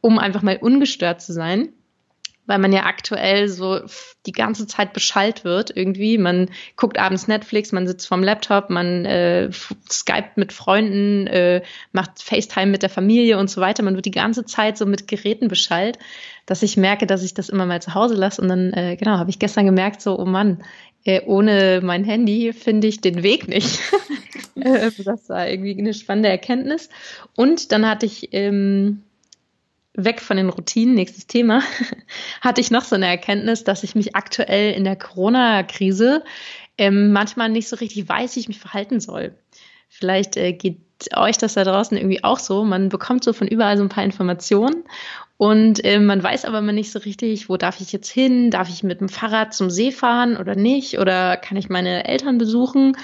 um 0.00 0.18
einfach 0.18 0.42
mal 0.42 0.56
ungestört 0.56 1.20
zu 1.20 1.32
sein 1.32 1.68
weil 2.48 2.58
man 2.58 2.72
ja 2.72 2.84
aktuell 2.84 3.48
so 3.48 3.80
die 4.26 4.32
ganze 4.32 4.66
Zeit 4.66 4.94
beschallt 4.94 5.44
wird 5.44 5.70
irgendwie. 5.74 6.18
Man 6.18 6.50
guckt 6.76 6.98
abends 6.98 7.28
Netflix, 7.28 7.72
man 7.72 7.86
sitzt 7.86 8.08
vorm 8.08 8.22
Laptop, 8.24 8.70
man 8.70 9.04
äh, 9.04 9.50
skypt 9.90 10.36
mit 10.36 10.52
Freunden, 10.52 11.26
äh, 11.26 11.62
macht 11.92 12.22
FaceTime 12.22 12.66
mit 12.66 12.82
der 12.82 12.90
Familie 12.90 13.38
und 13.38 13.50
so 13.50 13.60
weiter. 13.60 13.82
Man 13.82 13.94
wird 13.94 14.06
die 14.06 14.10
ganze 14.10 14.46
Zeit 14.46 14.78
so 14.78 14.86
mit 14.86 15.06
Geräten 15.06 15.48
beschallt, 15.48 15.98
dass 16.46 16.62
ich 16.62 16.78
merke, 16.78 17.06
dass 17.06 17.22
ich 17.22 17.34
das 17.34 17.50
immer 17.50 17.66
mal 17.66 17.82
zu 17.82 17.94
Hause 17.94 18.14
lasse. 18.14 18.40
Und 18.40 18.48
dann, 18.48 18.72
äh, 18.72 18.96
genau, 18.96 19.18
habe 19.18 19.30
ich 19.30 19.38
gestern 19.38 19.66
gemerkt, 19.66 20.00
so, 20.00 20.18
oh 20.18 20.24
Mann, 20.24 20.64
äh, 21.04 21.20
ohne 21.26 21.80
mein 21.82 22.04
Handy 22.04 22.54
finde 22.54 22.88
ich 22.88 23.00
den 23.00 23.22
Weg 23.22 23.46
nicht. 23.46 23.78
Äh, 24.60 24.90
das 25.04 25.28
war 25.28 25.48
irgendwie 25.48 25.78
eine 25.78 25.94
spannende 25.94 26.28
Erkenntnis. 26.28 26.88
Und 27.36 27.70
dann 27.70 27.88
hatte 27.88 28.06
ich 28.06 28.30
ähm, 28.32 29.04
weg 29.98 30.20
von 30.20 30.36
den 30.36 30.48
Routinen, 30.48 30.94
nächstes 30.94 31.26
Thema, 31.26 31.62
hatte 32.40 32.60
ich 32.60 32.70
noch 32.70 32.84
so 32.84 32.94
eine 32.94 33.06
Erkenntnis, 33.06 33.64
dass 33.64 33.82
ich 33.82 33.94
mich 33.94 34.14
aktuell 34.14 34.72
in 34.72 34.84
der 34.84 34.96
Corona-Krise 34.96 36.24
ähm, 36.78 37.12
manchmal 37.12 37.48
nicht 37.48 37.68
so 37.68 37.76
richtig 37.76 38.08
weiß, 38.08 38.36
wie 38.36 38.40
ich 38.40 38.48
mich 38.48 38.60
verhalten 38.60 39.00
soll. 39.00 39.34
Vielleicht 39.88 40.36
äh, 40.36 40.52
geht 40.52 40.78
euch 41.14 41.38
das 41.38 41.54
da 41.54 41.64
draußen 41.64 41.96
irgendwie 41.96 42.22
auch 42.24 42.38
so. 42.38 42.64
Man 42.64 42.88
bekommt 42.88 43.24
so 43.24 43.32
von 43.32 43.48
überall 43.48 43.76
so 43.76 43.82
ein 43.82 43.88
paar 43.88 44.04
Informationen 44.04 44.84
und 45.36 45.84
äh, 45.84 45.98
man 45.98 46.22
weiß 46.22 46.44
aber 46.44 46.58
immer 46.58 46.72
nicht 46.72 46.90
so 46.90 46.98
richtig, 46.98 47.48
wo 47.48 47.56
darf 47.56 47.80
ich 47.80 47.92
jetzt 47.92 48.10
hin? 48.10 48.50
Darf 48.50 48.68
ich 48.68 48.82
mit 48.82 49.00
dem 49.00 49.08
Fahrrad 49.08 49.54
zum 49.54 49.70
See 49.70 49.92
fahren 49.92 50.36
oder 50.36 50.54
nicht? 50.54 50.98
Oder 50.98 51.36
kann 51.36 51.56
ich 51.56 51.68
meine 51.68 52.06
Eltern 52.06 52.38
besuchen? 52.38 52.96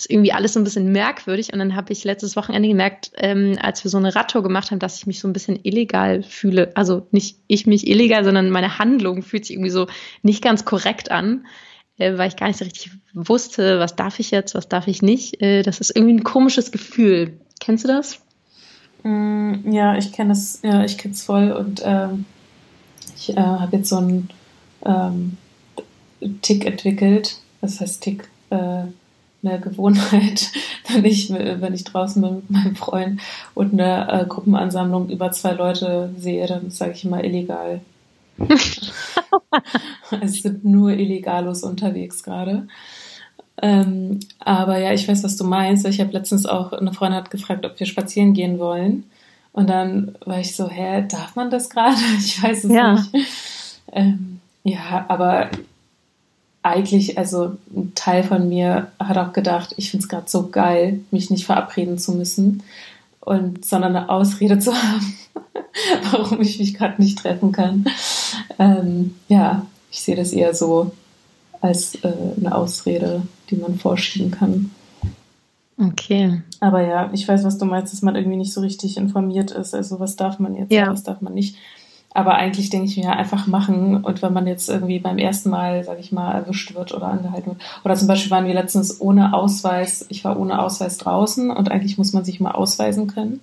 Ist 0.00 0.10
irgendwie 0.10 0.32
alles 0.32 0.54
so 0.54 0.60
ein 0.60 0.64
bisschen 0.64 0.92
merkwürdig. 0.92 1.52
Und 1.52 1.58
dann 1.58 1.76
habe 1.76 1.92
ich 1.92 2.04
letztes 2.04 2.34
Wochenende 2.36 2.68
gemerkt, 2.68 3.12
ähm, 3.16 3.56
als 3.60 3.84
wir 3.84 3.90
so 3.90 3.98
eine 3.98 4.14
Radtour 4.14 4.42
gemacht 4.42 4.70
haben, 4.70 4.78
dass 4.78 4.96
ich 4.96 5.06
mich 5.06 5.20
so 5.20 5.28
ein 5.28 5.32
bisschen 5.32 5.58
illegal 5.62 6.22
fühle. 6.22 6.72
Also 6.74 7.06
nicht 7.10 7.36
ich 7.46 7.66
mich 7.66 7.86
illegal, 7.86 8.24
sondern 8.24 8.50
meine 8.50 8.78
Handlung 8.78 9.22
fühlt 9.22 9.44
sich 9.44 9.56
irgendwie 9.56 9.70
so 9.70 9.86
nicht 10.22 10.42
ganz 10.42 10.64
korrekt 10.64 11.10
an, 11.10 11.46
äh, 11.98 12.16
weil 12.16 12.28
ich 12.28 12.36
gar 12.36 12.46
nicht 12.46 12.58
so 12.58 12.64
richtig 12.64 12.92
wusste, 13.12 13.78
was 13.78 13.94
darf 13.94 14.18
ich 14.18 14.30
jetzt, 14.30 14.54
was 14.54 14.68
darf 14.68 14.86
ich 14.86 15.02
nicht. 15.02 15.42
Äh, 15.42 15.62
das 15.62 15.80
ist 15.80 15.94
irgendwie 15.94 16.14
ein 16.14 16.24
komisches 16.24 16.72
Gefühl. 16.72 17.38
Kennst 17.60 17.84
du 17.84 17.88
das? 17.88 18.20
Mm, 19.02 19.70
ja, 19.70 19.96
ich 19.96 20.12
kenne 20.12 20.32
es, 20.32 20.60
ja, 20.62 20.82
ich 20.84 20.96
kenne 20.96 21.14
es 21.14 21.22
voll 21.22 21.52
und 21.52 21.82
ähm, 21.84 22.24
ich 23.16 23.36
äh, 23.36 23.40
habe 23.40 23.76
jetzt 23.76 23.90
so 23.90 23.98
einen 23.98 24.30
ähm, 24.84 25.36
Tick 26.40 26.64
entwickelt. 26.64 27.36
Das 27.60 27.80
heißt 27.80 28.02
Tick, 28.02 28.28
äh, 28.48 28.84
eine 29.42 29.60
Gewohnheit, 29.60 30.50
wenn 30.88 31.04
ich, 31.04 31.30
wenn 31.30 31.74
ich 31.74 31.84
draußen 31.84 32.20
bin 32.20 32.36
mit 32.36 32.50
meinem 32.50 32.76
Freund 32.76 33.20
und 33.54 33.72
eine 33.72 34.22
äh, 34.22 34.26
Gruppenansammlung 34.26 35.08
über 35.08 35.32
zwei 35.32 35.52
Leute 35.52 36.10
sehe, 36.16 36.46
dann 36.46 36.70
sage 36.70 36.92
ich 36.92 37.04
immer 37.04 37.24
illegal. 37.24 37.80
es 40.22 40.42
sind 40.42 40.64
nur 40.64 40.92
Illegalos 40.92 41.62
unterwegs 41.62 42.22
gerade. 42.22 42.66
Ähm, 43.62 44.20
aber 44.38 44.78
ja, 44.78 44.92
ich 44.92 45.06
weiß, 45.06 45.22
was 45.22 45.36
du 45.36 45.44
meinst. 45.44 45.86
Ich 45.86 46.00
habe 46.00 46.12
letztens 46.12 46.46
auch, 46.46 46.72
eine 46.72 46.92
Freundin 46.92 47.18
hat 47.18 47.30
gefragt, 47.30 47.66
ob 47.66 47.78
wir 47.78 47.86
spazieren 47.86 48.32
gehen 48.32 48.58
wollen. 48.58 49.04
Und 49.52 49.68
dann 49.68 50.16
war 50.24 50.40
ich 50.40 50.56
so, 50.56 50.68
hä, 50.68 51.04
darf 51.08 51.36
man 51.36 51.50
das 51.50 51.70
gerade? 51.70 51.96
Ich 52.18 52.42
weiß 52.42 52.64
es 52.64 52.72
ja. 52.72 52.92
nicht. 52.94 53.10
Ähm, 53.92 54.40
ja, 54.62 55.04
aber 55.08 55.50
eigentlich, 56.62 57.16
also 57.18 57.56
ein 57.74 57.92
Teil 57.94 58.22
von 58.22 58.48
mir 58.48 58.88
hat 58.98 59.16
auch 59.16 59.32
gedacht, 59.32 59.74
ich 59.76 59.90
finde 59.90 60.04
es 60.04 60.08
gerade 60.08 60.28
so 60.28 60.48
geil, 60.48 61.00
mich 61.10 61.30
nicht 61.30 61.46
verabreden 61.46 61.98
zu 61.98 62.12
müssen 62.12 62.62
und 63.20 63.64
sondern 63.64 63.96
eine 63.96 64.08
Ausrede 64.08 64.58
zu 64.60 64.74
haben, 64.74 65.14
warum 66.12 66.40
ich 66.40 66.58
mich 66.58 66.74
gerade 66.74 67.00
nicht 67.00 67.18
treffen 67.18 67.52
kann. 67.52 67.84
Ähm, 68.58 69.14
ja, 69.28 69.66
ich 69.90 70.02
sehe 70.02 70.16
das 70.16 70.32
eher 70.32 70.54
so 70.54 70.92
als 71.60 71.96
äh, 71.96 72.12
eine 72.38 72.54
Ausrede, 72.54 73.22
die 73.50 73.56
man 73.56 73.78
vorschieben 73.78 74.30
kann. 74.30 74.70
Okay. 75.78 76.42
Aber 76.60 76.82
ja, 76.86 77.10
ich 77.12 77.26
weiß, 77.26 77.44
was 77.44 77.56
du 77.56 77.64
meinst, 77.64 77.92
dass 77.92 78.02
man 78.02 78.14
irgendwie 78.14 78.36
nicht 78.36 78.52
so 78.52 78.60
richtig 78.60 78.98
informiert 78.98 79.50
ist. 79.50 79.74
Also 79.74 79.98
was 79.98 80.16
darf 80.16 80.38
man 80.38 80.54
jetzt, 80.54 80.72
ja. 80.72 80.88
was 80.88 81.04
darf 81.04 81.22
man 81.22 81.32
nicht. 81.32 81.56
Aber 82.12 82.34
eigentlich 82.34 82.70
denke 82.70 82.86
ich 82.86 82.96
mir 82.96 83.12
einfach 83.12 83.46
machen. 83.46 84.02
Und 84.02 84.20
wenn 84.20 84.32
man 84.32 84.46
jetzt 84.46 84.68
irgendwie 84.68 84.98
beim 84.98 85.18
ersten 85.18 85.50
Mal, 85.50 85.84
sage 85.84 86.00
ich 86.00 86.10
mal, 86.10 86.32
erwischt 86.32 86.74
wird 86.74 86.92
oder 86.92 87.06
angehalten 87.06 87.52
wird. 87.52 87.62
Oder 87.84 87.94
zum 87.94 88.08
Beispiel 88.08 88.30
waren 88.32 88.46
wir 88.46 88.54
letztens 88.54 89.00
ohne 89.00 89.32
Ausweis. 89.32 90.06
Ich 90.08 90.24
war 90.24 90.38
ohne 90.38 90.60
Ausweis 90.60 90.98
draußen 90.98 91.50
und 91.50 91.70
eigentlich 91.70 91.98
muss 91.98 92.12
man 92.12 92.24
sich 92.24 92.40
mal 92.40 92.52
ausweisen 92.52 93.06
können. 93.06 93.40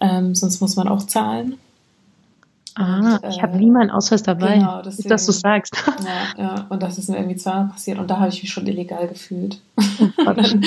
Ähm, 0.00 0.34
sonst 0.34 0.60
muss 0.60 0.76
man 0.76 0.88
auch 0.88 1.04
zahlen. 1.04 1.56
Ah, 2.76 3.18
und, 3.22 3.30
ich 3.30 3.40
habe 3.40 3.54
äh, 3.54 3.58
nie 3.58 3.70
meinen 3.70 3.90
Ausweis 3.90 4.22
dabei. 4.22 4.58
Genau, 4.58 4.82
deswegen, 4.82 5.08
dass 5.08 5.26
du 5.26 5.32
sagst. 5.32 5.74
Ja, 6.36 6.42
ja, 6.42 6.66
und 6.68 6.82
das 6.82 6.98
ist 6.98 7.08
mir 7.08 7.16
irgendwie 7.16 7.36
zweimal 7.36 7.68
passiert 7.68 7.98
und 7.98 8.10
da 8.10 8.18
habe 8.18 8.30
ich 8.30 8.42
mich 8.42 8.52
schon 8.52 8.66
illegal 8.66 9.06
gefühlt. 9.06 9.60
Oh 9.76 10.28
und, 10.28 10.36
dann, 10.36 10.64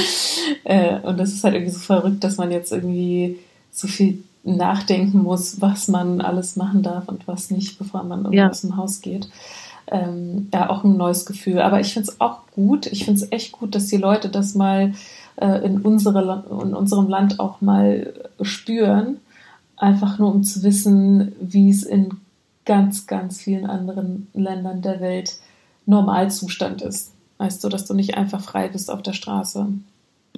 äh, 0.64 1.00
und 1.00 1.20
das 1.20 1.34
ist 1.34 1.44
halt 1.44 1.56
irgendwie 1.56 1.74
so 1.74 1.80
verrückt, 1.80 2.24
dass 2.24 2.38
man 2.38 2.50
jetzt 2.50 2.72
irgendwie 2.72 3.40
so 3.72 3.88
viel 3.88 4.24
nachdenken 4.56 5.24
muss, 5.24 5.62
was 5.62 5.88
man 5.88 6.22
alles 6.22 6.56
machen 6.56 6.84
darf 6.84 7.08
und 7.08 7.28
was 7.28 7.52
nicht, 7.52 7.78
bevor 7.78 8.04
man 8.04 8.20
irgendwie 8.20 8.38
ja. 8.38 8.50
aus 8.50 8.62
dem 8.62 8.78
Haus 8.78 9.02
geht. 9.02 9.28
Ähm, 9.90 10.50
ja, 10.54 10.70
auch 10.70 10.84
ein 10.84 10.98
neues 10.98 11.26
Gefühl. 11.26 11.60
Aber 11.60 11.80
ich 11.80 11.94
finde 11.94 12.10
es 12.10 12.22
auch 12.22 12.48
gut. 12.54 12.86
Ich 12.88 13.06
finde 13.06 13.22
es 13.22 13.32
echt 13.32 13.54
gut, 13.54 13.76
dass 13.76 13.88
die 13.88 13.98
Leute 13.98 14.30
das 14.30 14.56
mal 14.56 14.94
äh, 15.38 15.66
in, 15.66 15.82
unsere, 15.82 16.46
in 16.62 16.74
unserem 16.74 17.08
Land 17.08 17.40
auch 17.40 17.62
mal 17.62 18.14
spüren 18.42 19.18
einfach 19.78 20.18
nur 20.18 20.34
um 20.34 20.44
zu 20.44 20.64
wissen, 20.64 21.34
wie 21.40 21.70
es 21.70 21.84
in 21.84 22.10
ganz, 22.66 23.08
ganz 23.08 23.42
vielen 23.42 23.66
anderen 23.66 24.28
Ländern 24.34 24.82
der 24.82 25.00
Welt 25.00 25.40
Normalzustand 25.86 26.82
ist. 26.82 27.14
Weißt 27.38 27.64
du, 27.64 27.70
dass 27.70 27.86
du 27.86 27.94
nicht 27.94 28.18
einfach 28.18 28.42
frei 28.42 28.68
bist 28.68 28.92
auf 28.92 29.04
der 29.04 29.14
Straße. 29.14 29.68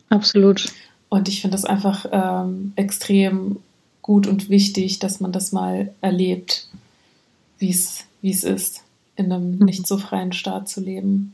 Absolut. 0.09 0.67
Und 1.07 1.27
ich 1.27 1.41
finde 1.41 1.55
das 1.55 1.65
einfach 1.65 2.05
ähm, 2.11 2.73
extrem 2.75 3.57
gut 4.01 4.27
und 4.27 4.49
wichtig, 4.49 4.99
dass 4.99 5.19
man 5.19 5.31
das 5.31 5.51
mal 5.51 5.93
erlebt, 6.01 6.67
wie 7.59 7.69
es 7.69 8.05
ist, 8.21 8.83
in 9.15 9.31
einem 9.31 9.57
mhm. 9.57 9.65
nicht 9.65 9.85
so 9.85 9.97
freien 9.97 10.33
Staat 10.33 10.69
zu 10.69 10.81
leben. 10.81 11.33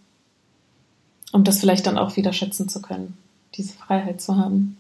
Um 1.32 1.44
das 1.44 1.60
vielleicht 1.60 1.86
dann 1.86 1.98
auch 1.98 2.16
wieder 2.16 2.34
schätzen 2.34 2.70
zu 2.70 2.82
können, 2.82 3.18
diese 3.56 3.74
Freiheit 3.74 4.22
zu 4.22 4.38
haben. 4.38 4.78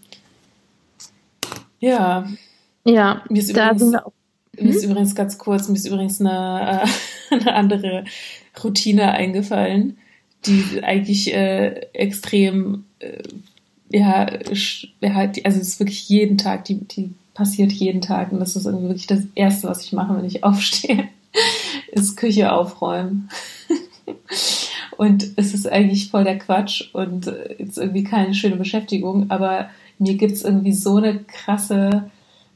Ja, 1.80 2.28
ja, 2.86 3.24
mir 3.30 3.39
ist, 3.39 3.56
da 3.56 3.71
übrigens, 3.71 3.82
sind 3.82 3.91
wir 3.91 4.08
auch, 4.08 4.13
hm? 4.56 4.65
mir 4.65 4.76
ist 4.76 4.84
hm? 4.84 4.91
übrigens 4.91 5.15
ganz 5.15 5.38
kurz, 5.38 5.67
mir 5.67 5.76
ist 5.76 5.88
übrigens 5.88 6.21
eine, 6.21 6.84
äh, 6.84 7.34
eine 7.36 7.54
andere 7.54 8.06
Routine 8.63 9.12
eingefallen, 9.12 9.98
die 10.45 10.82
eigentlich 10.84 11.34
äh, 11.34 11.88
extrem, 11.93 12.86
äh, 13.00 13.24
ja, 13.89 14.28
ja, 15.02 15.15
also 15.15 15.60
es 15.60 15.67
ist 15.67 15.80
wirklich 15.80 16.08
jeden 16.10 16.38
Tag, 16.38 16.65
die, 16.65 16.76
die 16.76 17.13
passiert 17.36 17.71
jeden 17.71 18.02
Tag 18.02 18.32
und 18.32 18.39
das 18.39 18.56
ist 18.56 18.65
irgendwie 18.65 18.88
wirklich 18.88 19.08
das 19.08 19.21
Erste, 19.36 19.67
was 19.67 19.84
ich 19.84 19.93
mache, 19.93 20.17
wenn 20.17 20.26
ich 20.26 20.43
aufstehe, 20.43 21.08
ist 21.91 22.17
Küche 22.17 22.52
aufräumen. 22.52 23.30
und 24.98 25.28
es 25.36 25.54
ist 25.54 25.71
eigentlich 25.71 26.10
voll 26.10 26.24
der 26.24 26.39
Quatsch 26.39 26.89
und 26.93 27.32
jetzt 27.60 27.78
irgendwie 27.78 28.04
keine 28.04 28.34
schöne 28.34 28.56
Beschäftigung, 28.56 29.30
aber 29.30 29.69
mir 30.00 30.15
gibt's 30.15 30.41
irgendwie 30.41 30.74
so 30.74 30.98
eine 30.98 31.19
krasse 31.24 32.10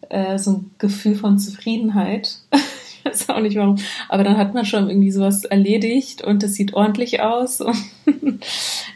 äh, 0.10 0.38
so 0.38 0.52
ein 0.52 0.72
Gefühl 0.78 1.16
von 1.16 1.40
Zufriedenheit. 1.40 2.40
ich 2.52 3.06
weiß 3.06 3.30
auch 3.30 3.40
nicht 3.40 3.56
warum. 3.56 3.78
Aber 4.10 4.24
dann 4.24 4.38
hat 4.38 4.54
man 4.54 4.66
schon 4.66 4.90
irgendwie 4.90 5.12
sowas 5.12 5.46
erledigt 5.46 6.22
und 6.24 6.44
es 6.44 6.56
sieht 6.56 6.74
ordentlich 6.74 7.22
aus. 7.22 7.64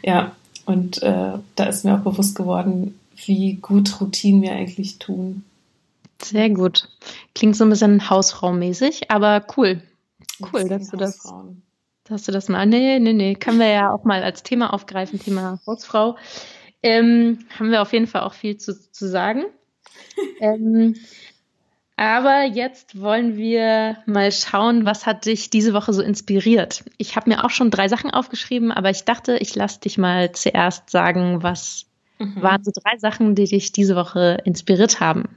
ja, 0.02 0.32
und 0.66 1.02
äh, 1.02 1.32
da 1.54 1.64
ist 1.64 1.84
mir 1.84 1.94
auch 1.94 2.02
bewusst 2.02 2.34
geworden, 2.34 2.98
wie 3.26 3.54
gut 3.54 4.00
Routinen 4.00 4.40
mir 4.40 4.52
eigentlich 4.52 4.98
tun. 4.98 5.44
Sehr 6.24 6.50
gut. 6.50 6.88
Klingt 7.34 7.56
so 7.56 7.64
ein 7.64 7.70
bisschen 7.70 8.08
hausraummäßig, 8.08 9.10
aber 9.10 9.46
cool. 9.56 9.82
Cool, 10.52 10.68
dass 10.68 10.90
du 10.90 10.96
das, 10.96 11.32
dass 12.04 12.24
du 12.24 12.32
das 12.32 12.48
mal. 12.48 12.66
Nee, 12.66 12.98
nee, 12.98 13.12
nee. 13.12 13.34
Können 13.34 13.58
wir 13.58 13.68
ja 13.68 13.92
auch 13.92 14.04
mal 14.04 14.22
als 14.22 14.42
Thema 14.42 14.72
aufgreifen, 14.72 15.20
Thema 15.20 15.60
Hausfrau. 15.66 16.16
Ähm, 16.82 17.46
haben 17.58 17.70
wir 17.70 17.82
auf 17.82 17.92
jeden 17.92 18.06
Fall 18.06 18.22
auch 18.22 18.34
viel 18.34 18.58
zu, 18.58 18.74
zu 18.92 19.08
sagen 19.08 19.44
ähm, 20.40 20.94
aber 21.96 22.42
jetzt 22.44 23.00
wollen 23.00 23.36
wir 23.36 23.98
mal 24.06 24.32
schauen, 24.32 24.84
was 24.84 25.06
hat 25.06 25.26
dich 25.26 25.50
diese 25.50 25.74
Woche 25.74 25.92
so 25.92 26.02
inspiriert. 26.02 26.84
Ich 26.98 27.14
habe 27.14 27.30
mir 27.30 27.44
auch 27.44 27.50
schon 27.50 27.70
drei 27.70 27.86
Sachen 27.86 28.10
aufgeschrieben, 28.10 28.72
aber 28.72 28.90
ich 28.90 29.04
dachte, 29.04 29.36
ich 29.36 29.54
lasse 29.54 29.80
dich 29.80 29.96
mal 29.96 30.32
zuerst 30.32 30.90
sagen, 30.90 31.42
was 31.44 31.86
mhm. 32.18 32.42
waren 32.42 32.64
so 32.64 32.72
drei 32.74 32.98
Sachen, 32.98 33.36
die 33.36 33.44
dich 33.44 33.70
diese 33.70 33.94
Woche 33.94 34.38
inspiriert 34.44 34.98
haben. 34.98 35.28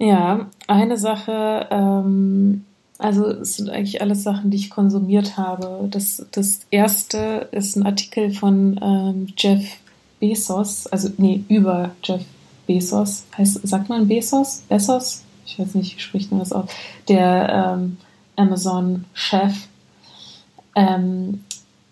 Ja, 0.00 0.46
eine 0.66 0.96
Sache, 0.96 1.66
ähm, 1.70 2.64
also 2.96 3.26
es 3.26 3.56
sind 3.56 3.68
eigentlich 3.68 4.00
alles 4.00 4.22
Sachen, 4.22 4.50
die 4.50 4.56
ich 4.56 4.70
konsumiert 4.70 5.36
habe. 5.36 5.88
Das, 5.90 6.26
das 6.32 6.60
erste 6.70 7.48
ist 7.52 7.76
ein 7.76 7.84
Artikel 7.84 8.32
von 8.32 8.80
ähm, 8.82 9.26
Jeff 9.36 9.76
Bezos, 10.18 10.86
also 10.86 11.10
nee, 11.18 11.44
über 11.48 11.90
Jeff 12.02 12.24
Bezos, 12.66 13.24
heißt, 13.36 13.60
sagt 13.68 13.90
man 13.90 14.08
Bezos? 14.08 14.62
Bezos? 14.70 15.22
Ich 15.44 15.58
weiß 15.58 15.74
nicht, 15.74 15.96
wie 15.96 16.00
spricht 16.00 16.30
man 16.30 16.40
das 16.40 16.52
aus? 16.52 16.70
Der 17.08 17.74
ähm, 17.74 17.98
Amazon-Chef. 18.36 19.68
Ähm, 20.76 21.44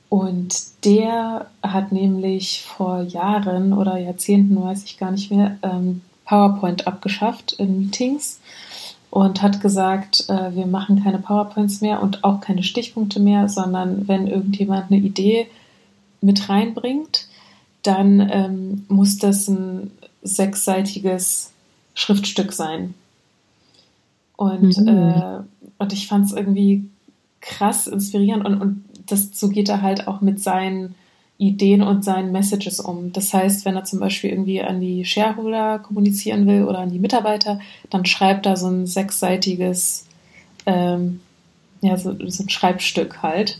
und 0.09 0.55
der 0.87 1.51
hat 1.63 1.93
nämlich 1.93 2.63
vor 2.63 3.03
Jahren 3.03 3.75
oder 3.75 3.99
Jahrzehnten, 3.99 4.63
weiß 4.63 4.85
ich 4.85 4.97
gar 4.97 5.11
nicht 5.11 5.31
mehr, 5.31 5.59
ähm, 5.63 6.01
PowerPoint 6.29 6.87
abgeschafft 6.87 7.53
in 7.55 7.79
Meetings 7.79 8.39
und 9.11 9.41
hat 9.41 9.61
gesagt, 9.61 10.29
äh, 10.29 10.55
wir 10.55 10.67
machen 10.67 11.03
keine 11.03 11.19
PowerPoints 11.19 11.81
mehr 11.81 12.03
und 12.03 12.25
auch 12.25 12.41
keine 12.41 12.63
Stichpunkte 12.63 13.21
mehr, 13.21 13.49
sondern 13.49 14.07
wenn 14.07 14.27
irgendjemand 14.27 14.91
eine 14.91 15.01
Idee 15.01 15.49
mit 16.21 16.49
reinbringt, 16.49 17.27
dann 17.83 18.21
ähm, 18.31 18.85
muss 18.89 19.19
das 19.19 19.49
ein 19.49 19.91
sechsseitiges 20.23 21.53
Schriftstück 21.95 22.53
sein. 22.53 22.95
Und, 24.37 24.77
mhm. 24.77 24.89
äh, 24.89 25.39
und 25.79 25.93
ich 25.93 26.09
fand 26.09 26.27
es 26.27 26.33
irgendwie 26.33 26.85
krass 27.41 27.87
inspirierend 27.87 28.45
und, 28.45 28.61
und 28.61 28.85
das, 29.07 29.31
so 29.33 29.49
geht 29.49 29.69
er 29.69 29.81
halt 29.81 30.07
auch 30.07 30.21
mit 30.21 30.43
seinen 30.43 30.95
Ideen 31.39 31.83
und 31.83 32.05
seinen 32.05 32.33
Messages 32.33 32.81
um. 32.81 33.13
Das 33.13 33.33
heißt, 33.33 33.65
wenn 33.65 33.77
er 33.77 33.85
zum 33.85 34.01
Beispiel 34.01 34.31
irgendwie 34.31 34.61
an 34.61 34.81
die 34.81 35.05
Shareholder 35.05 35.79
kommunizieren 35.79 36.47
will 36.47 36.65
oder 36.65 36.81
an 36.81 36.91
die 36.91 36.99
Mitarbeiter, 36.99 37.61
dann 37.91 38.05
schreibt 38.05 38.45
er 38.47 38.57
so 38.57 38.67
ein 38.67 38.87
sechsseitiges, 38.87 40.07
ähm, 40.67 41.21
ja, 41.81 41.97
so, 41.97 42.13
so 42.29 42.43
ein 42.43 42.49
Schreibstück 42.49 43.23
halt. 43.23 43.59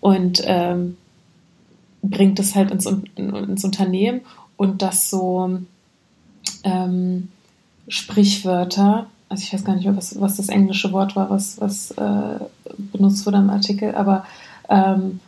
Und 0.00 0.42
ähm, 0.46 0.96
bringt 2.02 2.38
es 2.38 2.54
halt 2.54 2.70
ins, 2.70 2.86
ins 2.86 3.64
Unternehmen 3.64 4.22
und 4.56 4.80
das 4.80 5.10
so 5.10 5.60
ähm, 6.64 7.28
Sprichwörter, 7.88 9.08
also 9.28 9.42
ich 9.42 9.52
weiß 9.52 9.64
gar 9.64 9.74
nicht 9.74 9.84
mehr, 9.84 9.96
was, 9.96 10.18
was 10.18 10.38
das 10.38 10.48
englische 10.48 10.92
Wort 10.92 11.16
war, 11.16 11.28
was, 11.28 11.60
was 11.60 11.90
äh, 11.92 12.40
benutzt 12.78 13.26
wurde 13.26 13.38
im 13.38 13.50
Artikel, 13.50 13.94
aber 13.94 14.24
ähm, 14.70 15.20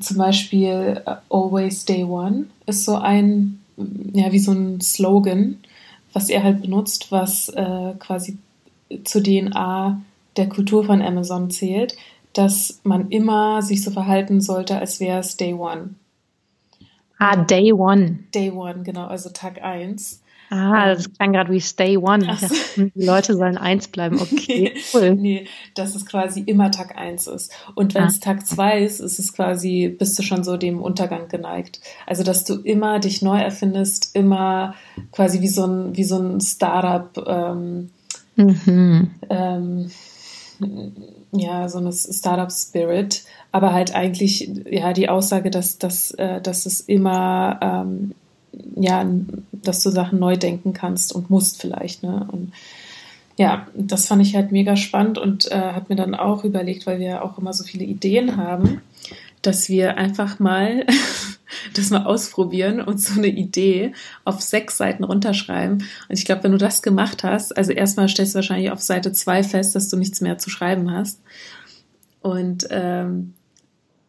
zum 0.00 0.18
Beispiel 0.18 1.02
uh, 1.06 1.16
Always 1.28 1.84
Day 1.84 2.04
One 2.04 2.46
ist 2.66 2.84
so 2.84 2.96
ein, 2.96 3.60
ja, 4.12 4.32
wie 4.32 4.38
so 4.38 4.52
ein 4.52 4.80
Slogan, 4.80 5.58
was 6.12 6.28
er 6.28 6.42
halt 6.42 6.62
benutzt, 6.62 7.10
was 7.10 7.48
äh, 7.50 7.94
quasi 7.98 8.38
zur 9.04 9.22
DNA 9.22 10.00
der 10.36 10.48
Kultur 10.48 10.84
von 10.84 11.02
Amazon 11.02 11.50
zählt, 11.50 11.96
dass 12.32 12.80
man 12.84 13.10
immer 13.10 13.62
sich 13.62 13.82
so 13.82 13.90
verhalten 13.90 14.40
sollte, 14.40 14.78
als 14.78 15.00
wäre 15.00 15.20
es 15.20 15.36
Day 15.36 15.54
One. 15.54 15.94
Ah, 17.18 17.36
Day 17.36 17.72
One. 17.72 18.20
Day 18.34 18.50
One, 18.50 18.82
genau, 18.82 19.06
also 19.06 19.30
Tag 19.30 19.62
1. 19.62 20.21
Ah, 20.52 20.90
ähm, 20.90 20.96
das 20.96 21.12
klang 21.14 21.32
gerade 21.32 21.50
wie 21.50 21.60
Stay 21.60 21.96
One. 21.96 22.26
Ach 22.28 22.38
so. 22.38 22.54
Die 22.76 23.04
Leute 23.04 23.34
sollen 23.34 23.56
eins 23.56 23.88
bleiben. 23.88 24.20
Okay, 24.32 24.74
cool. 24.92 25.14
nee, 25.14 25.46
dass 25.74 25.94
es 25.94 26.04
quasi 26.04 26.40
immer 26.40 26.70
Tag 26.70 26.96
eins 26.96 27.26
ist. 27.26 27.52
Und 27.74 27.94
wenn 27.94 28.04
es 28.04 28.16
ah. 28.16 28.24
Tag 28.24 28.46
zwei 28.46 28.82
ist, 28.82 29.00
ist 29.00 29.18
es 29.18 29.32
quasi, 29.32 29.88
bist 29.88 30.18
du 30.18 30.22
schon 30.22 30.42
so 30.42 30.56
dem 30.56 30.80
Untergang 30.80 31.28
geneigt. 31.28 31.80
Also, 32.06 32.22
dass 32.22 32.44
du 32.44 32.56
immer 32.56 32.98
dich 32.98 33.22
neu 33.22 33.38
erfindest, 33.38 34.14
immer 34.14 34.74
quasi 35.10 35.40
wie 35.40 35.48
so 35.48 35.66
ein, 35.66 35.96
wie 35.96 36.04
so 36.04 36.18
ein 36.18 36.40
Startup, 36.40 37.24
ähm, 37.26 37.90
mhm. 38.36 39.10
ähm, 39.30 39.90
ja, 41.32 41.68
so 41.68 41.78
ein 41.78 41.92
Startup-Spirit, 41.92 43.24
aber 43.52 43.72
halt 43.72 43.94
eigentlich, 43.94 44.50
ja, 44.70 44.92
die 44.92 45.08
Aussage, 45.08 45.50
dass, 45.50 45.78
dass, 45.78 46.10
äh, 46.12 46.40
dass 46.40 46.66
es 46.66 46.80
immer, 46.80 47.58
ähm, 47.62 48.14
ja, 48.76 49.06
dass 49.52 49.82
du 49.82 49.90
Sachen 49.90 50.18
neu 50.18 50.36
denken 50.36 50.72
kannst 50.72 51.12
und 51.14 51.30
musst 51.30 51.60
vielleicht, 51.60 52.02
ne? 52.02 52.26
Und 52.30 52.52
ja, 53.36 53.66
das 53.74 54.06
fand 54.06 54.22
ich 54.22 54.36
halt 54.36 54.52
mega 54.52 54.76
spannend 54.76 55.18
und 55.18 55.50
äh, 55.50 55.56
habe 55.56 55.86
mir 55.88 55.96
dann 55.96 56.14
auch 56.14 56.44
überlegt, 56.44 56.86
weil 56.86 57.00
wir 57.00 57.24
auch 57.24 57.38
immer 57.38 57.52
so 57.52 57.64
viele 57.64 57.84
Ideen 57.84 58.36
haben, 58.36 58.82
dass 59.40 59.68
wir 59.68 59.96
einfach 59.96 60.38
mal 60.38 60.86
das 61.74 61.90
mal 61.90 62.04
ausprobieren 62.04 62.80
und 62.80 63.00
so 63.00 63.18
eine 63.18 63.28
Idee 63.28 63.92
auf 64.24 64.40
sechs 64.40 64.76
Seiten 64.76 65.04
runterschreiben. 65.04 65.78
Und 65.78 66.18
ich 66.18 66.24
glaube, 66.24 66.44
wenn 66.44 66.52
du 66.52 66.58
das 66.58 66.82
gemacht 66.82 67.24
hast, 67.24 67.56
also 67.56 67.72
erstmal 67.72 68.08
stellst 68.08 68.34
du 68.34 68.36
wahrscheinlich 68.36 68.70
auf 68.70 68.82
Seite 68.82 69.12
zwei 69.12 69.42
fest, 69.42 69.74
dass 69.74 69.88
du 69.88 69.96
nichts 69.96 70.20
mehr 70.20 70.38
zu 70.38 70.50
schreiben 70.50 70.92
hast. 70.92 71.20
Und 72.20 72.68
ähm, 72.70 73.34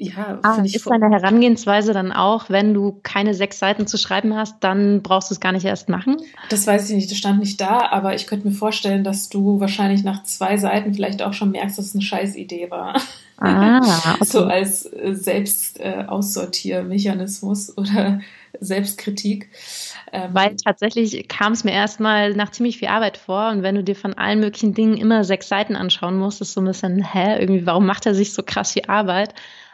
ja, 0.03 0.39
ah, 0.43 0.61
ich. 0.63 0.75
Ist 0.75 0.89
deine 0.89 1.09
Herangehensweise 1.09 1.93
dann 1.93 2.11
auch, 2.11 2.49
wenn 2.49 2.73
du 2.73 2.99
keine 3.03 3.33
sechs 3.33 3.59
Seiten 3.59 3.87
zu 3.87 3.97
schreiben 3.97 4.35
hast, 4.35 4.57
dann 4.61 5.01
brauchst 5.01 5.29
du 5.29 5.35
es 5.35 5.39
gar 5.39 5.51
nicht 5.51 5.65
erst 5.65 5.89
machen? 5.89 6.17
Das 6.49 6.67
weiß 6.67 6.89
ich 6.89 6.95
nicht, 6.95 7.11
das 7.11 7.17
stand 7.17 7.39
nicht 7.39 7.59
da, 7.61 7.89
aber 7.91 8.15
ich 8.15 8.27
könnte 8.27 8.47
mir 8.47 8.53
vorstellen, 8.53 9.03
dass 9.03 9.29
du 9.29 9.59
wahrscheinlich 9.59 10.03
nach 10.03 10.23
zwei 10.23 10.57
Seiten 10.57 10.93
vielleicht 10.93 11.21
auch 11.21 11.33
schon 11.33 11.51
merkst, 11.51 11.77
dass 11.77 11.87
es 11.87 11.95
eine 11.95 12.03
Scheißidee 12.03 12.69
war. 12.69 12.95
Ah, 13.37 13.79
okay. 14.15 14.25
so 14.25 14.45
als 14.45 14.85
äh, 14.85 15.15
Selbstaussortiermechanismus 15.15 17.69
äh, 17.69 17.73
oder 17.77 18.19
Selbstkritik. 18.59 19.49
Ähm, 20.11 20.29
Weil 20.33 20.55
tatsächlich 20.55 21.27
kam 21.27 21.53
es 21.53 21.63
mir 21.63 21.71
erstmal 21.71 22.33
nach 22.33 22.51
ziemlich 22.51 22.77
viel 22.77 22.89
Arbeit 22.89 23.17
vor 23.17 23.49
und 23.49 23.63
wenn 23.63 23.75
du 23.75 23.83
dir 23.83 23.95
von 23.95 24.13
allen 24.13 24.39
möglichen 24.39 24.73
Dingen 24.73 24.97
immer 24.97 25.23
sechs 25.23 25.47
Seiten 25.47 25.75
anschauen 25.75 26.17
musst, 26.17 26.41
ist 26.41 26.53
so 26.53 26.61
ein 26.61 26.65
bisschen, 26.65 27.03
hä, 27.03 27.39
irgendwie, 27.39 27.65
warum 27.65 27.85
macht 27.85 28.05
er 28.05 28.13
sich 28.13 28.33
so 28.33 28.43
krass 28.43 28.73
viel 28.73 28.83
Arbeit? 28.87 29.33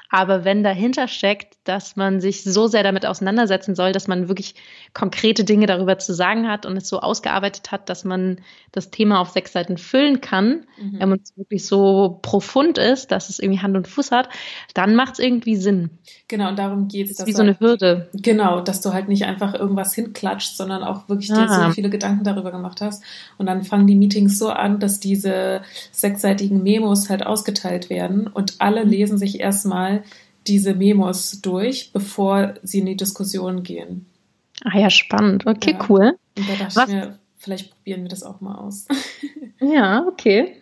Aber 0.10 0.44
wenn 0.44 0.64
dahinter 0.64 1.08
steckt, 1.08 1.58
dass 1.64 1.96
man 1.96 2.20
sich 2.20 2.44
so 2.44 2.68
sehr 2.68 2.84
damit 2.84 3.06
auseinandersetzen 3.06 3.76
soll, 3.76 3.92
dass 3.92 4.08
man 4.08 4.28
wirklich 4.28 4.56
konkrete 4.94 5.44
Dinge 5.44 5.66
darüber 5.66 6.00
zu 6.00 6.14
sagen 6.14 6.48
hat 6.48 6.66
und 6.66 6.76
es 6.76 6.88
so 6.88 7.00
ausgearbeitet 7.00 7.72
hat, 7.72 7.90
dass 7.90 8.04
man 8.04 8.40
das 8.72 8.90
Thema 8.90 9.20
auf 9.20 9.30
sechs 9.30 9.54
Seiten 9.54 9.78
füllen 9.78 10.22
kann 10.22 10.66
mhm. 10.82 11.00
ähm, 11.00 11.12
und 11.12 11.22
es 11.22 11.38
wirklich 11.38 11.66
so 11.66 12.20
profund 12.22 12.78
ist, 12.78 13.12
dass 13.12 13.30
es 13.30 13.40
irgendwie 13.40 13.60
Hand 13.60 13.78
und 13.78 13.88
Fuß 13.88 14.12
hat, 14.12 14.30
dann 14.74 14.96
macht 14.96 15.14
es 15.14 15.20
irgendwie 15.20 15.56
Sinn. 15.56 15.92
Genau, 16.28 16.50
und 16.50 16.60
darum 16.60 16.88
geht 16.88 17.10
es. 17.12 17.26
Wie 17.26 17.34
so 17.34 17.42
eine 17.42 17.60
Hürde. 17.60 18.10
Genau, 18.14 18.62
dass 18.62 18.82
du 18.82 18.94
halt 18.94 19.10
nicht 19.10 19.26
einfach 19.26 19.54
irgendwas 19.54 19.94
hinklatscht, 19.94 20.58
sondern 20.58 20.84
auch 20.84 21.08
wirklich 21.08 21.32
ah. 21.32 21.46
dir 21.46 21.66
so 21.68 21.72
viele 21.72 21.90
Gedanken 21.90 22.24
darüber 22.24 22.52
gemacht 22.52 22.82
hast. 22.82 23.04
Und 23.38 23.46
dann 23.46 23.64
fangen 23.64 23.88
die 23.88 23.96
Meetings 23.96 24.40
so 24.40 24.50
an, 24.50 24.80
dass 24.80 25.00
diese 25.00 25.62
sechsseitigen 25.92 26.64
Memos 26.64 27.10
halt 27.10 27.26
ausgeteilt 27.26 27.90
werden 27.90 28.28
und 28.28 28.56
alle 28.60 28.86
mhm. 28.86 28.92
lesen 28.92 29.18
sich 29.18 29.40
erstmal 29.40 30.04
diese 30.48 30.74
Memos 30.74 31.42
durch, 31.42 31.92
bevor 31.94 32.56
sie 32.64 32.80
in 32.80 32.88
die 32.88 32.98
Diskussion 32.98 33.64
gehen. 33.64 34.06
Ah 34.66 34.78
ja, 34.78 34.90
spannend. 34.90 35.46
Okay, 35.48 35.74
ja. 35.74 35.86
cool. 35.90 36.18
Und 36.38 36.50
da 36.50 36.54
dachte 36.56 36.76
Was? 36.76 36.90
ich 36.90 36.96
mir, 36.96 37.20
vielleicht 37.38 37.72
probieren 37.72 38.02
wir 38.04 38.10
das 38.10 38.24
auch 38.24 38.42
mal 38.42 38.56
aus. 38.56 38.88
ja, 39.60 40.06
okay. 40.08 40.56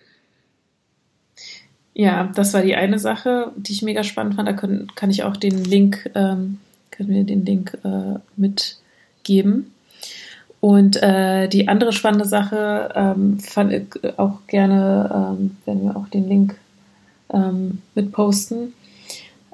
Ja, 1.94 2.32
das 2.36 2.54
war 2.54 2.62
die 2.62 2.76
eine 2.76 3.00
Sache, 3.00 3.52
die 3.56 3.72
ich 3.72 3.82
mega 3.82 4.04
spannend 4.04 4.36
fand. 4.36 4.48
Da 4.48 4.54
können, 4.54 4.88
kann 4.96 5.10
ich 5.10 5.24
auch 5.24 5.36
den 5.36 5.64
Link, 5.64 6.10
ähm, 6.14 6.60
können 6.92 7.10
wir 7.10 7.24
den 7.24 7.44
Link 7.44 7.76
äh, 7.84 8.20
mitgeben. 8.36 9.72
Und 10.60 11.02
äh, 11.02 11.48
die 11.48 11.68
andere 11.68 11.94
spannende 11.94 12.26
Sache 12.26 12.92
ähm, 12.96 13.40
fand 13.40 13.74
ich 13.74 14.20
auch 14.20 14.46
gerne, 14.48 15.36
ähm, 15.40 15.58
werden 15.66 15.84
wir 15.86 15.96
auch 15.96 16.08
den 16.08 16.28
Link 16.28 16.56
ähm, 17.32 17.82
mitposten, 17.96 18.74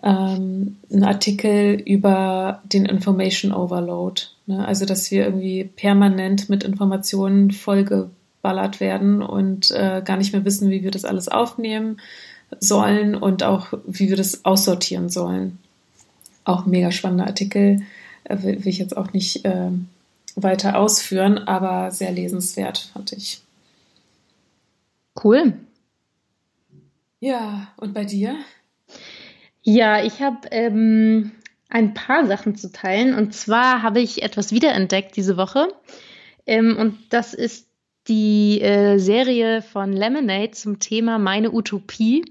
ähm, 0.03 0.77
einen 0.91 1.03
Artikel 1.05 1.81
über 1.85 2.61
den 2.65 2.85
Information 2.85 3.53
Overload. 3.53 4.23
Ne? 4.45 4.65
Also, 4.67 4.85
dass 4.85 5.09
wir 5.11 5.23
irgendwie 5.25 5.63
permanent 5.63 6.49
mit 6.49 6.63
Informationen 6.65 7.51
vollgeballert 7.51 8.81
werden 8.81 9.21
und 9.21 9.71
äh, 9.71 10.01
gar 10.03 10.17
nicht 10.17 10.33
mehr 10.33 10.43
wissen, 10.43 10.69
wie 10.69 10.83
wir 10.83 10.91
das 10.91 11.05
alles 11.05 11.29
aufnehmen 11.29 12.01
sollen 12.59 13.15
und 13.15 13.43
auch, 13.43 13.73
wie 13.87 14.09
wir 14.09 14.17
das 14.17 14.43
aussortieren 14.43 15.09
sollen. 15.09 15.57
Auch 16.43 16.65
ein 16.65 16.71
mega 16.71 16.91
spannender 16.91 17.27
Artikel, 17.27 17.81
äh, 18.25 18.37
will, 18.43 18.65
will, 18.65 18.67
ich 18.67 18.79
jetzt 18.79 18.97
auch 18.97 19.13
nicht 19.13 19.45
äh, 19.45 19.71
weiter 20.35 20.77
ausführen, 20.77 21.37
aber 21.37 21.91
sehr 21.91 22.11
lesenswert, 22.11 22.89
fand 22.93 23.13
ich. 23.13 23.41
Cool. 25.23 25.53
Ja, 27.21 27.69
und 27.77 27.93
bei 27.93 28.03
dir? 28.03 28.35
Ja, 29.63 30.03
ich 30.03 30.21
habe 30.21 30.47
ähm, 30.51 31.31
ein 31.69 31.93
paar 31.93 32.25
Sachen 32.27 32.55
zu 32.55 32.71
teilen. 32.71 33.15
Und 33.15 33.33
zwar 33.33 33.81
habe 33.81 34.01
ich 34.01 34.21
etwas 34.21 34.51
wiederentdeckt 34.51 35.15
diese 35.15 35.37
Woche. 35.37 35.69
Ähm, 36.45 36.77
und 36.77 36.97
das 37.09 37.33
ist 37.33 37.67
die 38.07 38.61
äh, 38.61 38.97
Serie 38.97 39.61
von 39.61 39.93
Lemonade 39.93 40.51
zum 40.51 40.79
Thema 40.79 41.17
Meine 41.17 41.51
Utopie. 41.51 42.25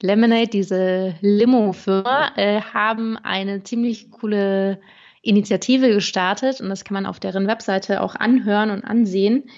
Lemonade, 0.00 0.48
diese 0.48 1.14
Limo-Firma, 1.20 2.32
äh, 2.36 2.62
haben 2.62 3.18
eine 3.18 3.62
ziemlich 3.62 4.10
coole 4.10 4.80
Initiative 5.22 5.92
gestartet 5.92 6.62
und 6.62 6.70
das 6.70 6.84
kann 6.84 6.94
man 6.94 7.04
auf 7.04 7.20
deren 7.20 7.46
Webseite 7.46 8.00
auch 8.00 8.14
anhören 8.14 8.70
und 8.70 8.84
ansehen. 8.84 9.50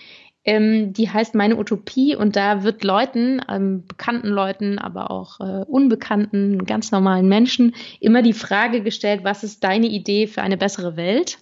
Ähm, 0.44 0.92
die 0.92 1.08
heißt 1.08 1.36
Meine 1.36 1.56
Utopie 1.56 2.16
und 2.16 2.34
da 2.34 2.64
wird 2.64 2.82
Leuten, 2.82 3.40
ähm, 3.48 3.86
bekannten 3.86 4.28
Leuten, 4.28 4.78
aber 4.78 5.10
auch 5.12 5.38
äh, 5.38 5.64
unbekannten, 5.66 6.64
ganz 6.64 6.90
normalen 6.90 7.28
Menschen 7.28 7.74
immer 8.00 8.22
die 8.22 8.32
Frage 8.32 8.82
gestellt, 8.82 9.20
was 9.22 9.44
ist 9.44 9.62
deine 9.62 9.86
Idee 9.86 10.26
für 10.26 10.42
eine 10.42 10.56
bessere 10.56 10.96
Welt? 10.96 11.38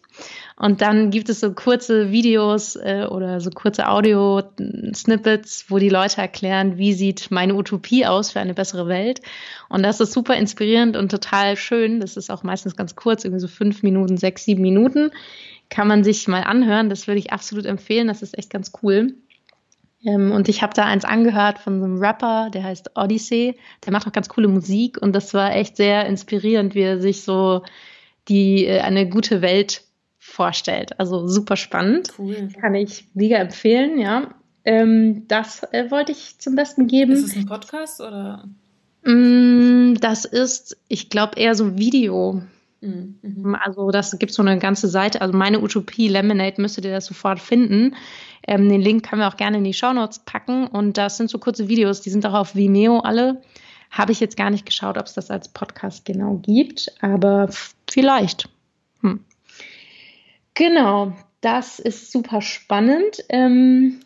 Und 0.57 0.83
dann 0.83 1.11
gibt 1.11 1.31
es 1.31 1.41
so 1.41 1.55
kurze 1.55 2.11
Videos 2.11 2.77
äh, 2.77 3.07
oder 3.11 3.41
so 3.41 3.49
kurze 3.49 3.89
Audio-Snippets, 3.89 5.67
wo 5.69 5.79
die 5.79 5.89
Leute 5.89 6.21
erklären, 6.21 6.77
wie 6.77 6.93
sieht 6.93 7.31
meine 7.31 7.55
Utopie 7.55 8.05
aus 8.05 8.33
für 8.33 8.41
eine 8.41 8.53
bessere 8.53 8.87
Welt. 8.87 9.23
Und 9.71 9.83
das 9.83 10.01
ist 10.01 10.13
super 10.13 10.37
inspirierend 10.37 10.99
und 10.99 11.11
total 11.11 11.57
schön. 11.57 12.01
Das 12.01 12.19
ist 12.19 12.31
auch 12.31 12.43
meistens 12.43 12.77
ganz 12.77 12.95
kurz, 12.95 13.25
irgendwie 13.25 13.41
so 13.41 13.49
fünf 13.49 13.83
Minuten, 13.83 14.19
sechs, 14.19 14.45
sieben 14.45 14.61
Minuten 14.61 15.11
kann 15.71 15.89
man 15.89 16.05
sich 16.05 16.29
mal 16.29 16.43
anhören. 16.43 16.91
Das 16.91 17.07
würde 17.07 17.21
ich 17.21 17.33
absolut 17.33 17.65
empfehlen. 17.65 18.09
Das 18.09 18.23
ist 18.23 18.37
echt 18.37 18.51
ganz 18.51 18.73
cool. 18.83 19.15
Ähm, 20.05 20.33
und 20.33 20.49
ich 20.49 20.63
habe 20.63 20.75
da 20.75 20.85
eins 20.85 21.05
angehört 21.05 21.59
von 21.59 21.79
so 21.79 21.85
einem 21.85 21.99
Rapper, 21.99 22.51
der 22.53 22.65
heißt 22.65 22.93
Odyssey. 22.97 23.57
Der 23.85 23.93
macht 23.93 24.07
auch 24.07 24.13
ganz 24.13 24.29
coole 24.29 24.49
Musik 24.49 25.01
und 25.01 25.13
das 25.15 25.35
war 25.35 25.55
echt 25.55 25.77
sehr 25.77 26.07
inspirierend, 26.07 26.75
wie 26.75 26.83
er 26.83 27.01
sich 27.01 27.23
so 27.23 27.63
die 28.29 28.67
äh, 28.67 28.81
eine 28.81 29.09
gute 29.09 29.43
Welt 29.43 29.83
vorstellt. 30.19 30.99
Also 30.99 31.27
super 31.27 31.57
spannend. 31.57 32.13
Cool. 32.19 32.49
Kann 32.61 32.75
ich 32.75 33.07
mega 33.15 33.37
empfehlen, 33.37 33.99
ja. 33.99 34.35
Ähm, 34.65 35.27
das 35.29 35.63
äh, 35.73 35.91
wollte 35.91 36.13
ich 36.13 36.39
zum 36.39 36.55
Besten 36.55 36.87
geben. 36.87 37.13
Ist 37.13 37.25
es 37.25 37.37
ein 37.37 37.47
Podcast 37.47 38.01
oder? 38.01 38.45
Mm, 39.05 39.95
das 40.01 40.25
ist, 40.25 40.77
ich 40.89 41.09
glaube, 41.09 41.39
eher 41.39 41.55
so 41.55 41.79
Video. 41.79 42.43
Mhm. 42.81 43.57
Also 43.63 43.91
das 43.91 44.19
gibt 44.19 44.33
so 44.33 44.43
eine 44.43 44.59
ganze 44.59 44.89
Seite, 44.89 45.21
also 45.21 45.37
meine 45.37 45.61
Utopie 45.61 46.09
Lemonade 46.09 46.61
müsstet 46.61 46.85
ihr 46.85 46.93
das 46.93 47.07
sofort 47.07 47.39
finden. 47.39 47.95
Ähm, 48.47 48.69
den 48.69 48.81
Link 48.81 49.09
können 49.09 49.21
wir 49.21 49.29
auch 49.29 49.37
gerne 49.37 49.59
in 49.59 49.65
die 49.65 49.75
Show 49.75 49.93
Notes 49.93 50.21
packen 50.21 50.67
und 50.67 50.97
das 50.97 51.17
sind 51.17 51.29
so 51.29 51.39
kurze 51.39 51.69
Videos, 51.69 52.01
die 52.01 52.11
sind 52.11 52.25
auch 52.27 52.35
auf 52.35 52.55
Vimeo 52.55 53.01
alle. 53.01 53.43
Habe 53.91 54.13
ich 54.13 54.21
jetzt 54.21 54.37
gar 54.37 54.51
nicht 54.51 54.65
geschaut, 54.65 54.97
ob 54.97 55.07
es 55.07 55.15
das 55.15 55.31
als 55.31 55.49
Podcast 55.49 56.05
genau 56.05 56.37
gibt, 56.37 56.93
aber 57.01 57.51
vielleicht. 57.91 58.49
Hm. 59.03 59.25
Genau, 60.55 61.13
das 61.41 61.79
ist 61.79 62.13
super 62.13 62.41
spannend. 62.41 63.25
Ähm, 63.29 64.01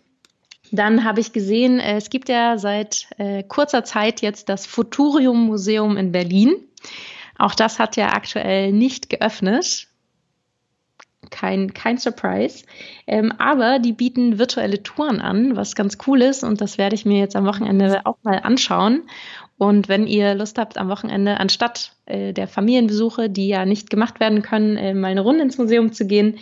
dann 0.72 1.04
habe 1.04 1.20
ich 1.20 1.32
gesehen, 1.32 1.78
äh, 1.78 1.96
es 1.96 2.10
gibt 2.10 2.28
ja 2.28 2.58
seit 2.58 3.06
äh, 3.18 3.42
kurzer 3.44 3.84
Zeit 3.84 4.22
jetzt 4.22 4.48
das 4.48 4.66
Futurium 4.66 5.46
Museum 5.46 5.96
in 5.96 6.10
Berlin. 6.10 6.56
Auch 7.38 7.54
das 7.54 7.78
hat 7.78 7.96
ja 7.96 8.12
aktuell 8.12 8.72
nicht 8.72 9.10
geöffnet. 9.10 9.88
Kein, 11.30 11.72
kein 11.72 11.98
Surprise. 11.98 12.64
Ähm, 13.06 13.32
aber 13.38 13.78
die 13.78 13.92
bieten 13.92 14.38
virtuelle 14.38 14.82
Touren 14.82 15.20
an, 15.20 15.56
was 15.56 15.74
ganz 15.74 15.98
cool 16.06 16.22
ist. 16.22 16.44
Und 16.44 16.60
das 16.60 16.78
werde 16.78 16.94
ich 16.94 17.06
mir 17.06 17.18
jetzt 17.18 17.34
am 17.34 17.46
Wochenende 17.46 18.04
auch 18.04 18.18
mal 18.22 18.40
anschauen. 18.42 19.02
Und 19.56 19.88
wenn 19.88 20.06
ihr 20.06 20.34
Lust 20.34 20.58
habt, 20.58 20.78
am 20.78 20.88
Wochenende 20.88 21.38
anstatt 21.38 21.92
äh, 22.06 22.32
der 22.32 22.48
Familienbesuche, 22.48 23.30
die 23.30 23.48
ja 23.48 23.64
nicht 23.64 23.88
gemacht 23.88 24.20
werden 24.20 24.42
können, 24.42 24.76
äh, 24.76 24.94
mal 24.94 25.08
eine 25.08 25.20
Runde 25.20 25.42
ins 25.42 25.58
Museum 25.58 25.92
zu 25.92 26.06
gehen, 26.06 26.38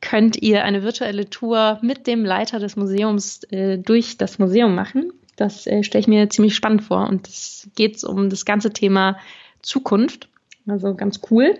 könnt 0.00 0.36
ihr 0.36 0.64
eine 0.64 0.82
virtuelle 0.82 1.30
Tour 1.30 1.78
mit 1.82 2.06
dem 2.06 2.24
Leiter 2.24 2.58
des 2.58 2.76
Museums 2.76 3.44
äh, 3.44 3.78
durch 3.78 4.18
das 4.18 4.38
Museum 4.38 4.74
machen. 4.74 5.12
Das 5.36 5.66
äh, 5.66 5.82
stelle 5.82 6.00
ich 6.00 6.08
mir 6.08 6.28
ziemlich 6.28 6.54
spannend 6.54 6.82
vor. 6.82 7.08
Und 7.08 7.28
es 7.28 7.70
geht 7.74 8.02
um 8.04 8.28
das 8.28 8.44
ganze 8.44 8.72
Thema 8.72 9.16
Zukunft. 9.62 10.28
Also 10.66 10.94
ganz 10.94 11.20
cool. 11.30 11.58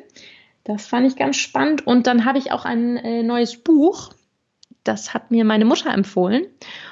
Das 0.64 0.86
fand 0.86 1.06
ich 1.06 1.16
ganz 1.16 1.36
spannend. 1.36 1.86
Und 1.86 2.06
dann 2.06 2.24
habe 2.24 2.38
ich 2.38 2.52
auch 2.52 2.64
ein 2.64 2.96
äh, 2.96 3.22
neues 3.22 3.56
Buch. 3.56 4.12
Das 4.84 5.14
hat 5.14 5.30
mir 5.30 5.44
meine 5.44 5.64
Mutter 5.64 5.92
empfohlen. 5.92 6.46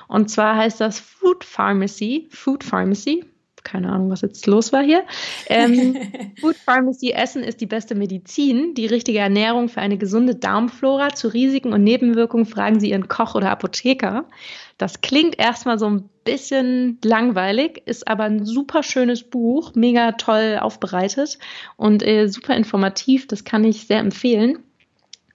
Und 0.09 0.31
zwar 0.31 0.57
heißt 0.57 0.81
das 0.81 0.99
Food 1.01 1.44
Pharmacy. 1.44 2.29
Food 2.31 2.64
Pharmacy 2.64 3.25
keine 3.64 3.90
Ahnung, 3.90 4.11
was 4.11 4.20
jetzt 4.23 4.46
los 4.46 4.73
war 4.73 4.83
hier. 4.83 5.05
Ähm, 5.49 5.96
Food 6.40 6.57
Pharmacy 6.57 7.12
Essen 7.12 7.42
ist 7.42 7.61
die 7.61 7.66
beste 7.66 7.94
Medizin. 7.94 8.75
Die 8.75 8.87
richtige 8.87 9.18
Ernährung 9.18 9.68
für 9.68 9.81
eine 9.81 9.99
gesunde 9.99 10.35
Darmflora. 10.35 11.11
Zu 11.11 11.29
Risiken 11.29 11.73
und 11.73 11.85
Nebenwirkungen 11.85 12.46
fragen 12.46 12.81
Sie 12.81 12.90
Ihren 12.90 13.09
Koch 13.09 13.35
oder 13.35 13.51
Apotheker. 13.51 14.27
Das 14.79 15.01
klingt 15.01 15.38
erstmal 15.38 15.79
so 15.79 15.87
ein 15.87 16.09
bisschen 16.25 16.99
langweilig, 17.05 17.83
ist 17.87 18.09
aber 18.09 18.25
ein 18.25 18.46
super 18.46 18.83
schönes 18.83 19.23
Buch, 19.23 19.75
mega 19.75 20.12
toll 20.12 20.59
aufbereitet 20.61 21.38
und 21.77 22.07
äh, 22.07 22.29
super 22.29 22.57
informativ. 22.57 23.27
Das 23.27 23.44
kann 23.44 23.64
ich 23.64 23.87
sehr 23.87 23.99
empfehlen. 23.99 24.61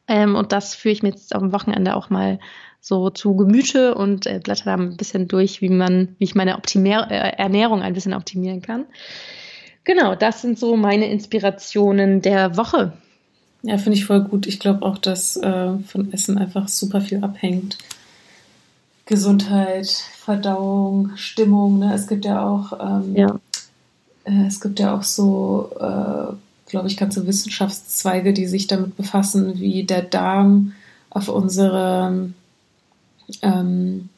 Ähm, 0.07 0.35
und 0.35 0.51
das 0.51 0.75
führe 0.75 0.93
ich 0.93 1.03
mir 1.03 1.09
jetzt 1.09 1.35
am 1.35 1.51
Wochenende 1.51 1.95
auch 1.95 2.09
mal 2.09 2.39
so 2.85 3.09
zu 3.09 3.35
Gemüte 3.35 3.95
und 3.95 4.27
äh, 4.27 4.39
blätter 4.43 4.65
da 4.65 4.75
ein 4.75 4.95
bisschen 4.95 5.27
durch, 5.27 5.59
wie 5.59 5.69
man, 5.69 6.09
wie 6.19 6.25
ich 6.25 6.35
meine 6.35 6.55
Optimier 6.55 7.07
äh, 7.09 7.35
Ernährung 7.35 7.81
ein 7.81 7.95
bisschen 7.95 8.13
optimieren 8.13 8.61
kann. 8.61 8.85
Genau, 9.85 10.13
das 10.13 10.43
sind 10.43 10.59
so 10.59 10.75
meine 10.77 11.09
Inspirationen 11.09 12.21
der 12.21 12.57
Woche. 12.57 12.93
Ja, 13.63 13.79
finde 13.79 13.97
ich 13.97 14.05
voll 14.05 14.21
gut. 14.21 14.45
Ich 14.45 14.59
glaube 14.59 14.85
auch, 14.85 14.99
dass 14.99 15.35
äh, 15.35 15.79
von 15.87 16.13
Essen 16.13 16.37
einfach 16.37 16.67
super 16.67 17.01
viel 17.01 17.23
abhängt. 17.23 17.79
Gesundheit, 19.07 19.89
Verdauung, 20.19 21.09
Stimmung. 21.15 21.79
Ne? 21.79 21.91
Es 21.91 22.05
gibt 22.05 22.25
ja 22.25 22.47
auch, 22.47 22.79
ähm, 22.79 23.15
ja. 23.15 23.39
Äh, 24.25 24.45
es 24.45 24.61
gibt 24.61 24.79
ja 24.79 24.95
auch 24.95 25.03
so, 25.03 25.71
äh, 25.79 26.69
glaube 26.69 26.87
ich, 26.87 26.97
ganze 26.97 27.25
Wissenschaftszweige, 27.25 28.31
die 28.31 28.45
sich 28.45 28.67
damit 28.67 28.95
befassen, 28.95 29.57
wie 29.57 29.85
der 29.85 30.03
Darm 30.03 30.73
auf 31.09 31.29
unsere 31.29 32.29
ähm, 33.41 34.09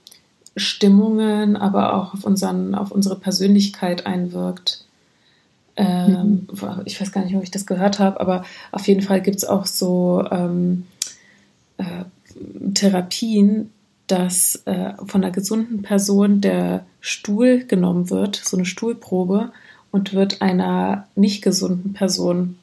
Stimmungen, 0.55 1.55
aber 1.55 1.95
auch 1.95 2.13
auf, 2.13 2.23
unseren, 2.23 2.75
auf 2.75 2.91
unsere 2.91 3.15
Persönlichkeit 3.15 4.05
einwirkt. 4.05 4.85
Ähm, 5.75 6.47
mhm. 6.51 6.81
Ich 6.85 6.99
weiß 6.99 7.11
gar 7.11 7.23
nicht, 7.23 7.35
ob 7.35 7.43
ich 7.43 7.51
das 7.51 7.67
gehört 7.67 7.99
habe, 7.99 8.19
aber 8.19 8.43
auf 8.71 8.87
jeden 8.87 9.01
Fall 9.01 9.21
gibt 9.21 9.37
es 9.37 9.45
auch 9.45 9.67
so 9.67 10.25
ähm, 10.31 10.85
äh, 11.77 12.05
Therapien, 12.73 13.71
dass 14.07 14.63
äh, 14.65 14.93
von 15.05 15.23
einer 15.23 15.31
gesunden 15.31 15.83
Person 15.83 16.41
der 16.41 16.85
Stuhl 17.01 17.65
genommen 17.65 18.09
wird, 18.09 18.35
so 18.43 18.57
eine 18.57 18.65
Stuhlprobe, 18.65 19.51
und 19.91 20.13
wird 20.13 20.41
einer 20.41 21.07
nicht 21.15 21.43
gesunden 21.43 21.93
Person 21.93 22.57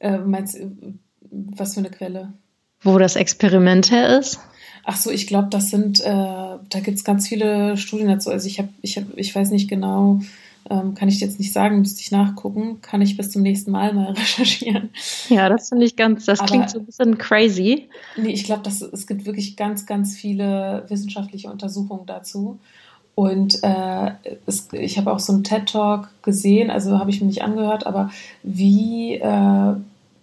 Äh, 0.00 0.18
meinst, 0.18 0.58
was 1.56 1.74
für 1.74 1.80
eine 1.80 1.90
Quelle? 1.90 2.32
Wo 2.82 2.98
das 2.98 3.16
Experiment 3.16 3.90
her 3.90 4.18
ist? 4.18 4.40
Ach 4.84 4.96
so, 4.96 5.10
ich 5.10 5.26
glaube, 5.26 5.48
das 5.50 5.70
sind, 5.70 6.00
äh, 6.00 6.04
da 6.04 6.80
gibt 6.82 6.98
es 6.98 7.04
ganz 7.04 7.26
viele 7.26 7.76
Studien 7.76 8.08
dazu. 8.08 8.30
Also 8.30 8.46
ich 8.46 8.58
habe, 8.58 8.68
ich 8.82 8.96
habe, 8.98 9.06
ich 9.16 9.34
weiß 9.34 9.50
nicht 9.50 9.68
genau, 9.68 10.20
ähm, 10.68 10.94
kann 10.94 11.08
ich 11.08 11.20
jetzt 11.20 11.38
nicht 11.38 11.52
sagen, 11.52 11.80
müsste 11.80 12.00
ich 12.00 12.10
nachgucken, 12.10 12.80
kann 12.80 13.02
ich 13.02 13.16
bis 13.16 13.30
zum 13.30 13.42
nächsten 13.42 13.70
Mal 13.70 13.94
mal 13.94 14.12
recherchieren. 14.12 14.90
Ja, 15.28 15.48
das 15.48 15.70
finde 15.70 15.86
ich 15.86 15.96
ganz, 15.96 16.26
das 16.26 16.40
Aber, 16.40 16.48
klingt 16.48 16.70
so 16.70 16.78
ein 16.78 16.86
bisschen 16.86 17.16
crazy. 17.16 17.88
Nee, 18.16 18.32
ich 18.32 18.44
glaube, 18.44 18.68
es 18.68 19.06
gibt 19.06 19.24
wirklich 19.24 19.56
ganz, 19.56 19.86
ganz 19.86 20.16
viele 20.16 20.84
wissenschaftliche 20.88 21.50
Untersuchungen 21.50 22.06
dazu. 22.06 22.58
Und 23.14 23.62
äh, 23.62 24.10
es, 24.46 24.68
ich 24.72 24.98
habe 24.98 25.12
auch 25.12 25.20
so 25.20 25.32
einen 25.32 25.44
TED-Talk 25.44 26.08
gesehen, 26.22 26.70
also 26.70 26.98
habe 26.98 27.10
ich 27.10 27.20
mir 27.20 27.28
nicht 27.28 27.42
angehört, 27.42 27.86
aber 27.86 28.10
wie 28.42 29.14
äh, 29.14 29.74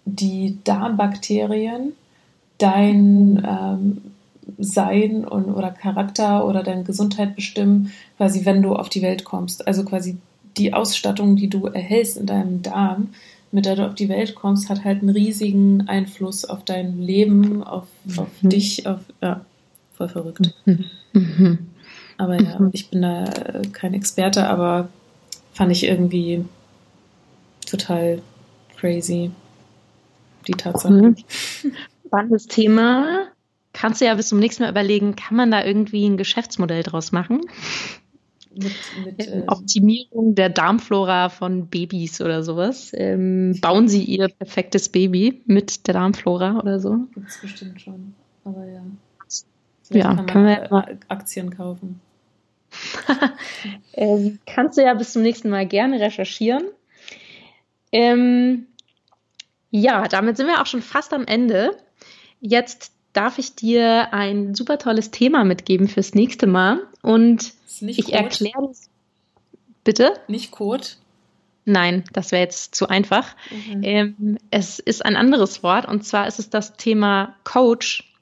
die 0.04 0.58
Darmbakterien 0.64 1.92
dein 2.58 3.42
ähm, 3.46 4.02
Sein 4.58 5.24
und, 5.24 5.44
oder 5.46 5.70
Charakter 5.70 6.46
oder 6.46 6.62
deine 6.62 6.84
Gesundheit 6.84 7.36
bestimmen, 7.36 7.92
quasi 8.16 8.44
wenn 8.44 8.62
du 8.62 8.74
auf 8.74 8.88
die 8.88 9.02
Welt 9.02 9.24
kommst. 9.24 9.66
Also 9.66 9.84
quasi 9.84 10.18
die 10.56 10.74
Ausstattung, 10.74 11.36
die 11.36 11.48
du 11.48 11.66
erhältst 11.66 12.16
in 12.16 12.26
deinem 12.26 12.62
Darm, 12.62 13.08
mit 13.50 13.66
der 13.66 13.76
du 13.76 13.86
auf 13.86 13.94
die 13.94 14.08
Welt 14.08 14.34
kommst, 14.34 14.68
hat 14.68 14.84
halt 14.84 15.00
einen 15.00 15.10
riesigen 15.10 15.88
Einfluss 15.88 16.44
auf 16.44 16.64
dein 16.64 17.00
Leben, 17.00 17.62
auf, 17.62 17.86
auf 18.16 18.28
mhm. 18.42 18.48
dich, 18.48 18.86
auf 18.86 19.00
ja, 19.20 19.44
voll 19.92 20.08
verrückt. 20.08 20.54
Mhm. 20.64 21.58
Aber 22.18 22.40
ja, 22.40 22.58
mhm. 22.58 22.70
ich 22.72 22.90
bin 22.90 23.02
da 23.02 23.24
äh, 23.24 23.62
kein 23.72 23.94
Experte, 23.94 24.48
aber 24.48 24.88
fand 25.52 25.72
ich 25.72 25.84
irgendwie 25.84 26.44
total 27.66 28.22
crazy 28.76 29.30
die 30.48 30.52
Tatsache. 30.52 30.92
Mhm. 30.92 31.16
Spannendes 32.06 32.46
Thema. 32.46 33.28
Kannst 33.72 34.00
du 34.00 34.04
ja 34.04 34.14
bis 34.14 34.28
zum 34.28 34.38
nächsten 34.38 34.62
Mal 34.62 34.70
überlegen, 34.70 35.16
kann 35.16 35.36
man 35.36 35.50
da 35.50 35.64
irgendwie 35.64 36.06
ein 36.06 36.16
Geschäftsmodell 36.16 36.82
draus 36.82 37.10
machen? 37.10 37.40
Mit, 38.54 38.72
mit, 39.04 39.26
äh, 39.26 39.44
Optimierung 39.46 40.34
der 40.34 40.50
Darmflora 40.50 41.30
von 41.30 41.68
Babys 41.68 42.20
oder 42.20 42.42
sowas. 42.42 42.92
Ähm, 42.94 43.58
bauen 43.62 43.88
Sie 43.88 44.04
Ihr 44.04 44.28
perfektes 44.28 44.90
Baby 44.90 45.42
mit 45.46 45.86
der 45.86 45.94
Darmflora 45.94 46.58
oder 46.58 46.78
so? 46.78 47.06
Gibt 47.14 47.28
es 47.28 47.40
bestimmt 47.40 47.80
schon. 47.80 48.14
Aber 48.44 48.66
ja. 48.66 48.82
Vielleicht 49.84 50.06
ja, 50.06 50.14
kann 50.14 50.26
können 50.26 50.46
wir 50.46 50.68
mal 50.70 50.98
Aktien 51.08 51.50
kaufen. 51.56 52.00
ähm, 53.94 54.38
kannst 54.46 54.78
du 54.78 54.82
ja 54.82 54.94
bis 54.94 55.12
zum 55.12 55.22
nächsten 55.22 55.50
Mal 55.50 55.66
gerne 55.66 56.00
recherchieren. 56.00 56.64
Ähm, 57.90 58.66
ja, 59.72 60.06
damit 60.06 60.36
sind 60.36 60.46
wir 60.46 60.60
auch 60.60 60.66
schon 60.66 60.82
fast 60.82 61.12
am 61.14 61.26
Ende. 61.26 61.76
Jetzt 62.40 62.92
darf 63.14 63.38
ich 63.38 63.54
dir 63.54 64.12
ein 64.12 64.54
super 64.54 64.78
tolles 64.78 65.10
Thema 65.10 65.44
mitgeben 65.44 65.88
fürs 65.88 66.14
nächste 66.14 66.46
Mal. 66.46 66.80
Und 67.00 67.52
ich 67.80 68.12
erkläre 68.12 68.68
es. 68.70 68.90
Bitte? 69.82 70.12
Nicht 70.28 70.52
Code. 70.52 70.86
Nein, 71.64 72.04
das 72.12 72.32
wäre 72.32 72.42
jetzt 72.42 72.74
zu 72.74 72.88
einfach. 72.88 73.34
Mhm. 73.50 73.82
Ähm, 73.82 74.38
es 74.50 74.78
ist 74.78 75.04
ein 75.04 75.16
anderes 75.16 75.62
Wort 75.62 75.88
und 75.88 76.04
zwar 76.04 76.26
ist 76.26 76.38
es 76.38 76.50
das 76.50 76.76
Thema 76.76 77.34
Coach. 77.44 78.12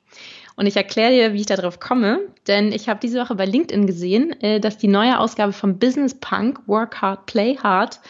Und 0.57 0.67
ich 0.67 0.77
erkläre 0.77 1.13
dir, 1.13 1.33
wie 1.33 1.41
ich 1.41 1.47
darauf 1.47 1.81
komme, 1.81 2.21
denn 2.47 2.71
ich 2.71 2.89
habe 2.89 3.01
diese 3.01 3.19
Woche 3.19 3.35
bei 3.35 3.47
LinkedIn 3.47 3.87
gesehen, 3.87 4.41
äh, 4.41 4.61
dass 4.61 4.79
die 4.79 4.89
neue 4.89 5.19
Ausgabe 5.19 5.53
von 5.53 5.79
Business 5.79 6.15
Punk, 6.15 6.61
Work 6.67 7.01
Hard, 7.01 7.27
Play 7.27 7.57
Hard, 7.57 8.01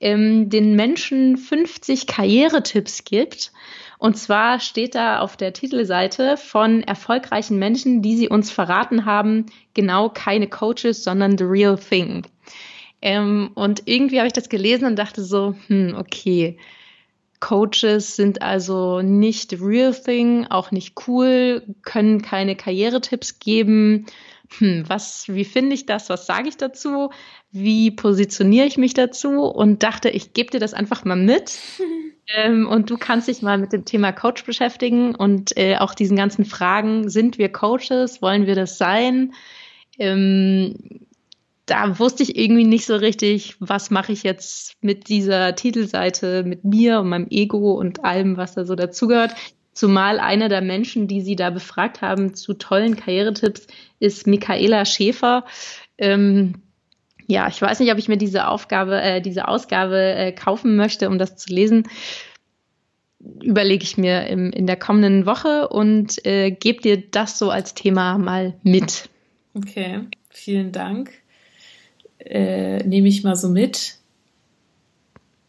ähm, 0.00 0.48
den 0.48 0.74
Menschen 0.74 1.36
50 1.36 2.06
Karrieretipps 2.06 3.04
gibt. 3.04 3.52
Und 3.98 4.16
zwar 4.16 4.60
steht 4.60 4.94
da 4.94 5.20
auf 5.20 5.36
der 5.36 5.52
Titelseite 5.52 6.38
von 6.38 6.82
erfolgreichen 6.82 7.58
Menschen, 7.58 8.00
die 8.00 8.16
sie 8.16 8.28
uns 8.28 8.50
verraten 8.50 9.04
haben, 9.04 9.46
genau 9.74 10.08
keine 10.08 10.48
Coaches, 10.48 11.04
sondern 11.04 11.36
the 11.36 11.44
real 11.44 11.78
thing. 11.78 12.26
Ähm, 13.02 13.50
und 13.54 13.82
irgendwie 13.84 14.18
habe 14.18 14.26
ich 14.26 14.32
das 14.32 14.48
gelesen 14.48 14.86
und 14.86 14.98
dachte 14.98 15.22
so, 15.22 15.54
hm, 15.68 15.94
okay. 15.96 16.56
Coaches 17.40 18.16
sind 18.16 18.42
also 18.42 19.00
nicht 19.00 19.54
real 19.60 19.94
thing, 19.94 20.46
auch 20.48 20.70
nicht 20.70 20.94
cool, 21.06 21.62
können 21.82 22.20
keine 22.20 22.54
Karrieretipps 22.54 23.38
geben. 23.38 24.04
Hm, 24.58 24.84
was, 24.88 25.28
wie 25.28 25.44
finde 25.44 25.74
ich 25.74 25.86
das? 25.86 26.08
Was 26.08 26.26
sage 26.26 26.48
ich 26.48 26.56
dazu? 26.56 27.10
Wie 27.52 27.90
positioniere 27.90 28.66
ich 28.66 28.76
mich 28.76 28.94
dazu? 28.94 29.44
Und 29.44 29.82
dachte, 29.82 30.10
ich 30.10 30.32
gebe 30.32 30.50
dir 30.50 30.60
das 30.60 30.74
einfach 30.74 31.04
mal 31.04 31.16
mit. 31.16 31.58
ähm, 32.36 32.68
und 32.68 32.90
du 32.90 32.98
kannst 32.98 33.28
dich 33.28 33.42
mal 33.42 33.58
mit 33.58 33.72
dem 33.72 33.84
Thema 33.84 34.12
Coach 34.12 34.44
beschäftigen 34.44 35.14
und 35.14 35.56
äh, 35.56 35.76
auch 35.76 35.94
diesen 35.94 36.16
ganzen 36.16 36.44
Fragen, 36.44 37.08
sind 37.08 37.38
wir 37.38 37.50
Coaches? 37.50 38.22
Wollen 38.22 38.46
wir 38.46 38.54
das 38.54 38.76
sein? 38.76 39.34
Ähm, 39.98 40.74
da 41.66 42.00
wusste 42.00 42.24
ich 42.24 42.36
irgendwie 42.36 42.64
nicht 42.64 42.84
so 42.84 42.96
richtig, 42.96 43.54
was 43.60 43.90
mache 43.90 44.10
ich 44.10 44.24
jetzt 44.24 44.74
mit 44.82 45.08
dieser 45.08 45.54
Titelseite, 45.54 46.42
mit 46.42 46.64
mir 46.64 46.98
und 47.00 47.08
meinem 47.08 47.28
Ego 47.30 47.74
und 47.74 48.04
allem, 48.04 48.36
was 48.36 48.54
da 48.54 48.64
so 48.64 48.74
dazugehört. 48.74 49.36
Zumal 49.72 50.18
einer 50.18 50.48
der 50.48 50.60
Menschen, 50.60 51.06
die 51.06 51.20
sie 51.20 51.36
da 51.36 51.50
befragt 51.50 52.02
haben 52.02 52.34
zu 52.34 52.54
tollen 52.54 52.96
Karrieretipps, 52.96 53.66
ist 53.98 54.26
Michaela 54.26 54.84
Schäfer. 54.84 55.44
Ähm, 55.98 56.54
ja, 57.26 57.48
ich 57.48 57.62
weiß 57.62 57.78
nicht, 57.78 57.92
ob 57.92 57.98
ich 57.98 58.08
mir 58.08 58.16
diese 58.16 58.48
Aufgabe, 58.48 59.00
äh, 59.00 59.20
diese 59.20 59.46
Ausgabe 59.46 60.14
äh, 60.14 60.32
kaufen 60.32 60.76
möchte, 60.76 61.08
um 61.08 61.18
das 61.18 61.36
zu 61.36 61.52
lesen. 61.52 61.88
Überlege 63.42 63.84
ich 63.84 63.96
mir 63.96 64.26
im, 64.26 64.50
in 64.50 64.66
der 64.66 64.76
kommenden 64.76 65.26
Woche 65.26 65.68
und 65.68 66.24
äh, 66.26 66.50
gebe 66.50 66.80
dir 66.80 66.96
das 66.96 67.38
so 67.38 67.50
als 67.50 67.74
Thema 67.74 68.18
mal 68.18 68.54
mit. 68.62 69.08
Okay, 69.54 70.00
vielen 70.30 70.72
Dank 70.72 71.10
äh, 72.24 72.82
nehme 72.84 73.08
ich 73.08 73.24
mal 73.24 73.36
so 73.36 73.48
mit. 73.48 73.96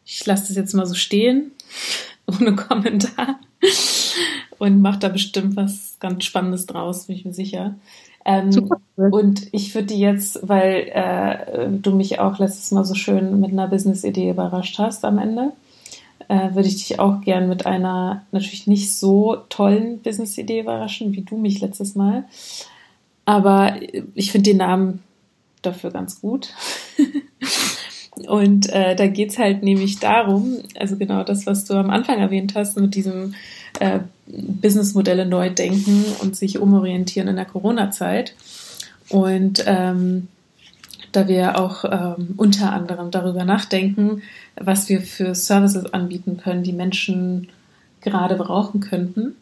Ich 0.06 0.26
lasse 0.26 0.48
das 0.48 0.58
jetzt 0.58 0.74
mal 0.74 0.86
so 0.86 0.96
stehen, 0.96 1.52
ohne 2.26 2.56
Kommentar. 2.56 3.40
Und 4.62 4.80
mache 4.80 5.00
da 5.00 5.10
bestimmt 5.10 5.56
was 5.56 5.96
ganz 6.00 6.24
Spannendes 6.24 6.68
draus, 6.68 7.08
bin 7.08 7.16
ich 7.16 7.26
mir 7.26 7.34
sicher. 7.34 7.74
Ähm, 8.26 8.70
und 8.96 9.48
ich 9.52 9.74
würde 9.74 9.96
jetzt, 9.96 10.48
weil 10.48 10.88
äh, 10.94 11.68
du 11.68 11.96
mich 11.96 12.20
auch 12.20 12.38
letztes 12.38 12.70
Mal 12.70 12.86
so 12.86 12.94
schön 12.94 13.40
mit 13.40 13.54
einer 13.54 13.68
Business-Idee 13.68 14.30
überrascht 14.30 14.78
hast 14.78 15.04
am 15.04 15.18
Ende, 15.18 15.54
äh, 16.28 16.54
würde 16.54 16.68
ich 16.68 16.76
dich 16.76 17.00
auch 17.00 17.22
gern 17.22 17.50
mit 17.50 17.66
einer 17.66 18.22
natürlich 18.32 18.68
nicht 18.68 18.96
so 18.96 19.38
tollen 19.50 19.98
Business-Idee 19.98 20.60
überraschen, 20.60 21.14
wie 21.14 21.22
du 21.22 21.38
mich 21.38 21.60
letztes 21.60 21.96
Mal. 21.96 22.26
Aber 23.26 23.74
ich 24.14 24.32
finde 24.32 24.52
den 24.52 24.58
Namen 24.58 25.02
dafür 25.64 25.90
ganz 25.90 26.22
gut. 26.22 26.54
Und 28.28 28.70
äh, 28.70 28.96
da 28.96 29.08
geht's 29.08 29.40
halt 29.40 29.64
nämlich 29.64 30.00
darum, 30.00 30.60
also 30.78 30.98
genau 30.98 31.24
das, 31.24 31.48
was 31.48 31.66
du 31.66 31.74
am 31.74 31.90
Anfang 31.90 32.20
erwähnt 32.20 32.54
hast, 32.54 32.80
mit 32.80 32.94
diesem 32.94 33.34
äh, 33.82 34.00
Businessmodelle 34.28 35.26
neu 35.26 35.50
denken 35.50 36.06
und 36.22 36.36
sich 36.36 36.60
umorientieren 36.60 37.28
in 37.28 37.36
der 37.36 37.46
Corona-Zeit. 37.46 38.34
Und 39.10 39.64
ähm, 39.66 40.28
da 41.12 41.28
wir 41.28 41.60
auch 41.60 41.84
ähm, 41.84 42.36
unter 42.38 42.72
anderem 42.72 43.12
darüber 43.12 43.44
nachdenken, 43.44 44.22
was 44.56 44.88
wir 44.88 45.02
für 45.02 45.36
Services 45.36 45.94
anbieten 45.94 46.38
können, 46.38 46.64
die 46.64 46.74
Menschen 46.74 47.50
gerade 48.02 48.36
brauchen 48.36 48.80
könnten. 48.80 49.36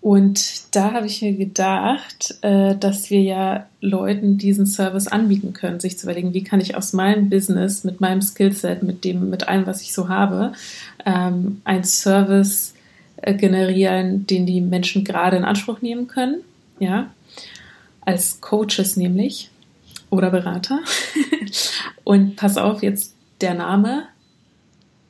Und 0.00 0.74
da 0.76 0.92
habe 0.92 1.06
ich 1.06 1.22
mir 1.22 1.32
gedacht, 1.32 2.36
äh, 2.42 2.76
dass 2.76 3.08
wir 3.08 3.22
ja 3.22 3.66
Leuten 3.80 4.36
diesen 4.36 4.66
Service 4.66 5.08
anbieten 5.08 5.54
können, 5.54 5.80
sich 5.80 5.98
zu 5.98 6.06
überlegen, 6.06 6.34
wie 6.34 6.44
kann 6.44 6.60
ich 6.60 6.76
aus 6.76 6.92
meinem 6.92 7.30
Business, 7.30 7.84
mit 7.84 8.02
meinem 8.02 8.20
Skillset, 8.20 8.82
mit 8.82 9.02
dem, 9.02 9.30
mit 9.30 9.48
allem, 9.48 9.66
was 9.66 9.80
ich 9.80 9.94
so 9.94 10.10
habe, 10.10 10.52
ähm, 11.06 11.62
einen 11.64 11.84
Service 11.84 12.74
generieren, 13.32 14.26
den 14.26 14.46
die 14.46 14.60
Menschen 14.60 15.04
gerade 15.04 15.36
in 15.36 15.44
Anspruch 15.44 15.80
nehmen 15.80 16.08
können, 16.08 16.42
ja, 16.78 17.10
als 18.02 18.40
Coaches 18.40 18.96
nämlich 18.96 19.50
oder 20.10 20.30
Berater. 20.30 20.80
Und 22.04 22.36
pass 22.36 22.56
auf, 22.56 22.82
jetzt 22.82 23.14
der 23.40 23.54
Name. 23.54 24.08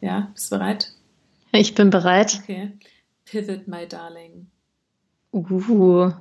Ja, 0.00 0.28
bist 0.34 0.52
du 0.52 0.58
bereit? 0.58 0.92
Ich 1.52 1.74
bin 1.74 1.90
bereit. 1.90 2.40
Okay. 2.42 2.72
Pivot, 3.24 3.66
my 3.66 3.86
darling. 3.86 4.46
Uh, 5.32 6.12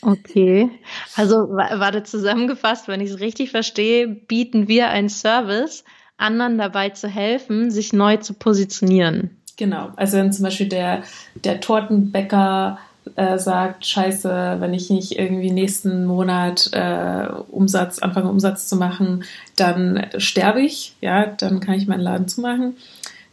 okay. 0.00 0.70
Also 1.16 1.48
warte 1.50 2.02
zusammengefasst, 2.02 2.88
wenn 2.88 3.00
ich 3.00 3.10
es 3.10 3.20
richtig 3.20 3.50
verstehe, 3.50 4.08
bieten 4.08 4.68
wir 4.68 4.88
einen 4.88 5.10
Service, 5.10 5.84
anderen 6.16 6.56
dabei 6.56 6.90
zu 6.90 7.08
helfen, 7.08 7.70
sich 7.70 7.92
neu 7.92 8.16
zu 8.18 8.34
positionieren. 8.34 9.41
Genau. 9.56 9.90
Also 9.96 10.18
wenn 10.18 10.32
zum 10.32 10.44
Beispiel 10.44 10.68
der, 10.68 11.02
der 11.34 11.60
Tortenbäcker 11.60 12.78
äh, 13.16 13.38
sagt, 13.38 13.84
scheiße, 13.86 14.56
wenn 14.58 14.74
ich 14.74 14.90
nicht 14.90 15.18
irgendwie 15.18 15.50
nächsten 15.50 16.04
Monat 16.04 16.70
äh, 16.72 17.26
Umsatz, 17.50 17.98
anfange 17.98 18.30
Umsatz 18.30 18.68
zu 18.68 18.76
machen, 18.76 19.24
dann 19.56 20.06
sterbe 20.18 20.60
ich, 20.60 20.94
ja, 21.00 21.26
dann 21.26 21.60
kann 21.60 21.74
ich 21.74 21.86
meinen 21.86 22.00
Laden 22.00 22.28
zumachen 22.28 22.76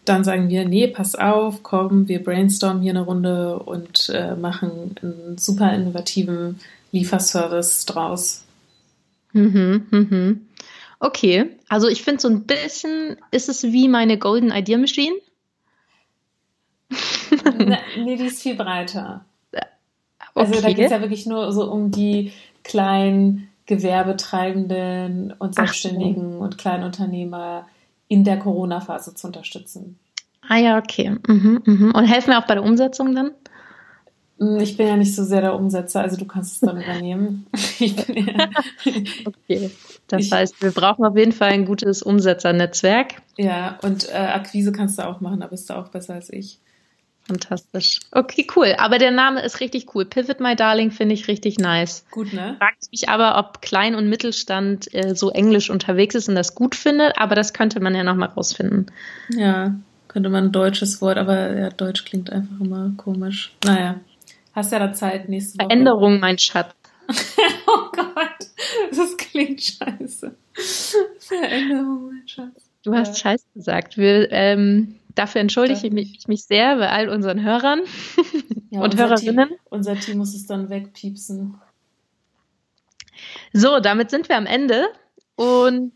dann 0.09 0.23
sagen 0.23 0.49
wir, 0.49 0.67
nee, 0.67 0.87
pass 0.87 1.15
auf, 1.15 1.61
komm, 1.61 2.07
wir 2.07 2.23
brainstormen 2.23 2.81
hier 2.81 2.93
eine 2.93 3.01
Runde 3.01 3.59
und 3.59 4.09
äh, 4.09 4.35
machen 4.35 4.95
einen 5.01 5.37
super 5.37 5.71
innovativen 5.73 6.59
Lieferservice 6.91 7.85
draus. 7.85 8.43
Mhm, 9.33 9.85
mhm. 9.91 10.47
Okay, 10.99 11.45
also 11.69 11.87
ich 11.87 12.03
finde 12.03 12.21
so 12.21 12.27
ein 12.27 12.43
bisschen 12.43 13.17
ist 13.31 13.49
es 13.49 13.63
wie 13.63 13.87
meine 13.87 14.17
Golden 14.17 14.51
Idea 14.51 14.79
Machine. 14.79 15.15
nee, 17.97 18.15
die 18.15 18.25
ist 18.25 18.41
viel 18.41 18.55
breiter. 18.55 19.25
Okay. 20.33 20.51
Also 20.51 20.61
da 20.61 20.67
geht 20.69 20.85
es 20.85 20.91
ja 20.91 21.01
wirklich 21.01 21.25
nur 21.25 21.51
so 21.51 21.71
um 21.71 21.91
die 21.91 22.31
kleinen 22.63 23.49
Gewerbetreibenden 23.65 25.33
und 25.37 25.55
Selbstständigen 25.55 26.33
so. 26.33 26.39
und 26.39 26.57
Kleinunternehmer, 26.57 27.67
in 28.07 28.23
der 28.23 28.39
Corona-Phase 28.39 29.13
zu 29.13 29.27
unterstützen. 29.27 29.99
Ah 30.47 30.57
ja, 30.57 30.77
okay. 30.79 31.15
Mhm, 31.27 31.61
mhm. 31.63 31.91
Und 31.93 32.05
helfen 32.05 32.31
wir 32.31 32.39
auch 32.39 32.47
bei 32.47 32.55
der 32.55 32.63
Umsetzung 32.63 33.13
dann? 33.13 33.31
Mm, 34.39 34.57
ich 34.59 34.75
bin 34.75 34.87
ja 34.87 34.97
nicht 34.97 35.15
so 35.15 35.23
sehr 35.23 35.41
der 35.41 35.53
Umsetzer, 35.53 36.01
also 36.01 36.17
du 36.17 36.25
kannst 36.25 36.53
es 36.55 36.59
dann 36.61 36.81
übernehmen. 36.81 37.45
okay, 39.25 39.69
das 40.07 40.21
ich, 40.21 40.31
heißt, 40.31 40.63
wir 40.63 40.71
brauchen 40.71 41.05
auf 41.05 41.15
jeden 41.15 41.33
Fall 41.33 41.51
ein 41.51 41.65
gutes 41.65 42.01
Umsetzernetzwerk. 42.01 43.21
Ja, 43.37 43.77
und 43.83 44.09
äh, 44.09 44.15
Akquise 44.17 44.71
kannst 44.71 44.97
du 44.97 45.07
auch 45.07 45.21
machen, 45.21 45.41
da 45.41 45.47
bist 45.47 45.69
du 45.69 45.75
auch 45.75 45.89
besser 45.89 46.15
als 46.15 46.33
ich. 46.33 46.59
Fantastisch. 47.29 47.99
Okay, 48.11 48.47
cool. 48.55 48.73
Aber 48.79 48.97
der 48.97 49.11
Name 49.11 49.41
ist 49.43 49.59
richtig 49.59 49.93
cool. 49.93 50.03
Pivot 50.03 50.39
My 50.39 50.55
Darling 50.55 50.89
finde 50.89 51.13
ich 51.13 51.27
richtig 51.27 51.59
nice. 51.59 52.03
Gut, 52.09 52.33
ne? 52.33 52.55
Fragt 52.57 52.89
mich 52.91 53.07
aber, 53.07 53.37
ob 53.37 53.61
Klein- 53.61 53.93
und 53.93 54.09
Mittelstand 54.09 54.91
äh, 54.95 55.13
so 55.15 55.29
englisch 55.29 55.69
unterwegs 55.69 56.15
ist 56.15 56.27
und 56.27 56.33
das 56.33 56.55
gut 56.55 56.73
findet, 56.73 57.19
aber 57.19 57.35
das 57.35 57.53
könnte 57.53 57.79
man 57.81 57.93
ja 57.93 58.03
nochmal 58.03 58.29
rausfinden. 58.29 58.87
Ja, 59.29 59.75
könnte 60.07 60.29
man 60.29 60.45
ein 60.45 60.51
deutsches 60.51 61.03
Wort, 61.03 61.19
aber 61.19 61.55
ja, 61.55 61.69
Deutsch 61.69 62.03
klingt 62.03 62.31
einfach 62.31 62.59
immer 62.59 62.93
komisch. 62.97 63.53
Naja, 63.63 63.99
hast 64.55 64.71
ja 64.71 64.79
da 64.79 64.91
Zeit 64.91 65.29
nächste 65.29 65.59
Woche. 65.59 65.67
Veränderung, 65.67 66.19
mein 66.19 66.39
Schatz. 66.39 66.73
oh 67.67 67.91
Gott, 67.91 68.47
das 68.89 69.17
klingt 69.17 69.61
scheiße. 69.61 70.35
Veränderung, 71.19 72.07
mein 72.07 72.27
Schatz. 72.27 72.69
Du 72.83 72.93
hast 72.95 73.09
ja. 73.09 73.15
Scheiß 73.15 73.45
gesagt. 73.53 73.97
Wir, 73.97 74.31
ähm, 74.31 74.98
Dafür 75.15 75.41
entschuldige 75.41 75.87
ich 75.87 75.93
mich, 75.93 76.27
mich, 76.27 76.45
sehr 76.45 76.77
bei 76.77 76.89
all 76.89 77.09
unseren 77.09 77.43
Hörern 77.43 77.81
ja, 78.69 78.81
und 78.81 78.91
unser 78.91 79.09
Hörerinnen. 79.09 79.49
Team, 79.49 79.57
unser 79.69 79.99
Team 79.99 80.17
muss 80.19 80.35
es 80.35 80.45
dann 80.45 80.69
wegpiepsen. 80.69 81.59
So, 83.51 83.79
damit 83.79 84.11
sind 84.11 84.29
wir 84.29 84.37
am 84.37 84.45
Ende 84.45 84.87
und 85.35 85.93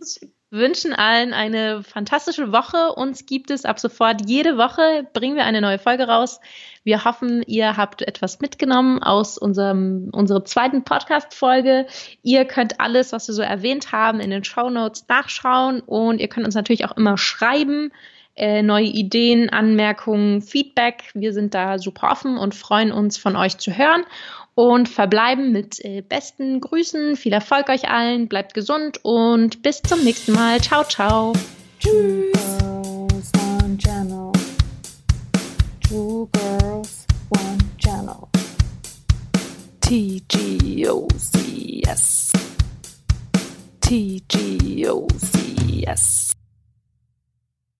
wünschen 0.53 0.93
allen 0.93 1.33
eine 1.33 1.81
fantastische 1.81 2.51
Woche. 2.51 2.93
Uns 2.93 3.25
gibt 3.25 3.49
es 3.49 3.65
ab 3.65 3.79
sofort 3.79 4.29
jede 4.29 4.55
Woche, 4.55 5.07
bringen 5.13 5.35
wir 5.35 5.45
eine 5.45 5.61
neue 5.61 5.79
Folge 5.79 6.07
raus. 6.07 6.39
Wir 6.83 7.05
hoffen, 7.05 7.41
ihr 7.47 7.75
habt 7.75 8.03
etwas 8.03 8.39
mitgenommen 8.39 9.01
aus 9.01 9.39
unserem, 9.39 10.09
unserer 10.11 10.45
zweiten 10.45 10.83
Podcast-Folge. 10.83 11.87
Ihr 12.21 12.45
könnt 12.45 12.79
alles, 12.79 13.13
was 13.13 13.27
wir 13.27 13.33
so 13.33 13.41
erwähnt 13.41 13.91
haben, 13.91 14.19
in 14.19 14.29
den 14.29 14.43
Show 14.43 14.69
Notes 14.69 15.05
nachschauen 15.07 15.81
und 15.81 16.21
ihr 16.21 16.27
könnt 16.27 16.45
uns 16.45 16.55
natürlich 16.55 16.85
auch 16.85 16.95
immer 16.97 17.17
schreiben 17.17 17.91
äh, 18.35 18.61
neue 18.61 18.85
Ideen, 18.85 19.49
Anmerkungen, 19.49 20.41
Feedback. 20.41 21.03
Wir 21.13 21.33
sind 21.33 21.53
da 21.53 21.77
super 21.77 22.11
offen 22.11 22.37
und 22.37 22.55
freuen 22.55 22.91
uns 22.91 23.17
von 23.17 23.35
euch 23.35 23.57
zu 23.57 23.77
hören 23.77 24.03
und 24.55 24.89
verbleiben 24.89 25.51
mit 25.51 25.83
äh, 25.83 26.01
besten 26.01 26.61
Grüßen. 26.61 27.15
Viel 27.15 27.33
Erfolg 27.33 27.69
euch 27.69 27.89
allen, 27.89 28.27
bleibt 28.27 28.53
gesund 28.53 28.99
und 29.03 29.61
bis 29.61 29.81
zum 29.81 30.03
nächsten 30.03 30.33
Mal. 30.33 30.61
Ciao, 30.61 30.83
ciao. 30.83 31.33
Tschüss. 31.79 32.31
Two 35.81 36.27
girls, 36.31 37.05
one 37.29 37.57
channel. 37.77 38.27
TGOCS. 39.81 41.43
TGOCS. 43.81 45.13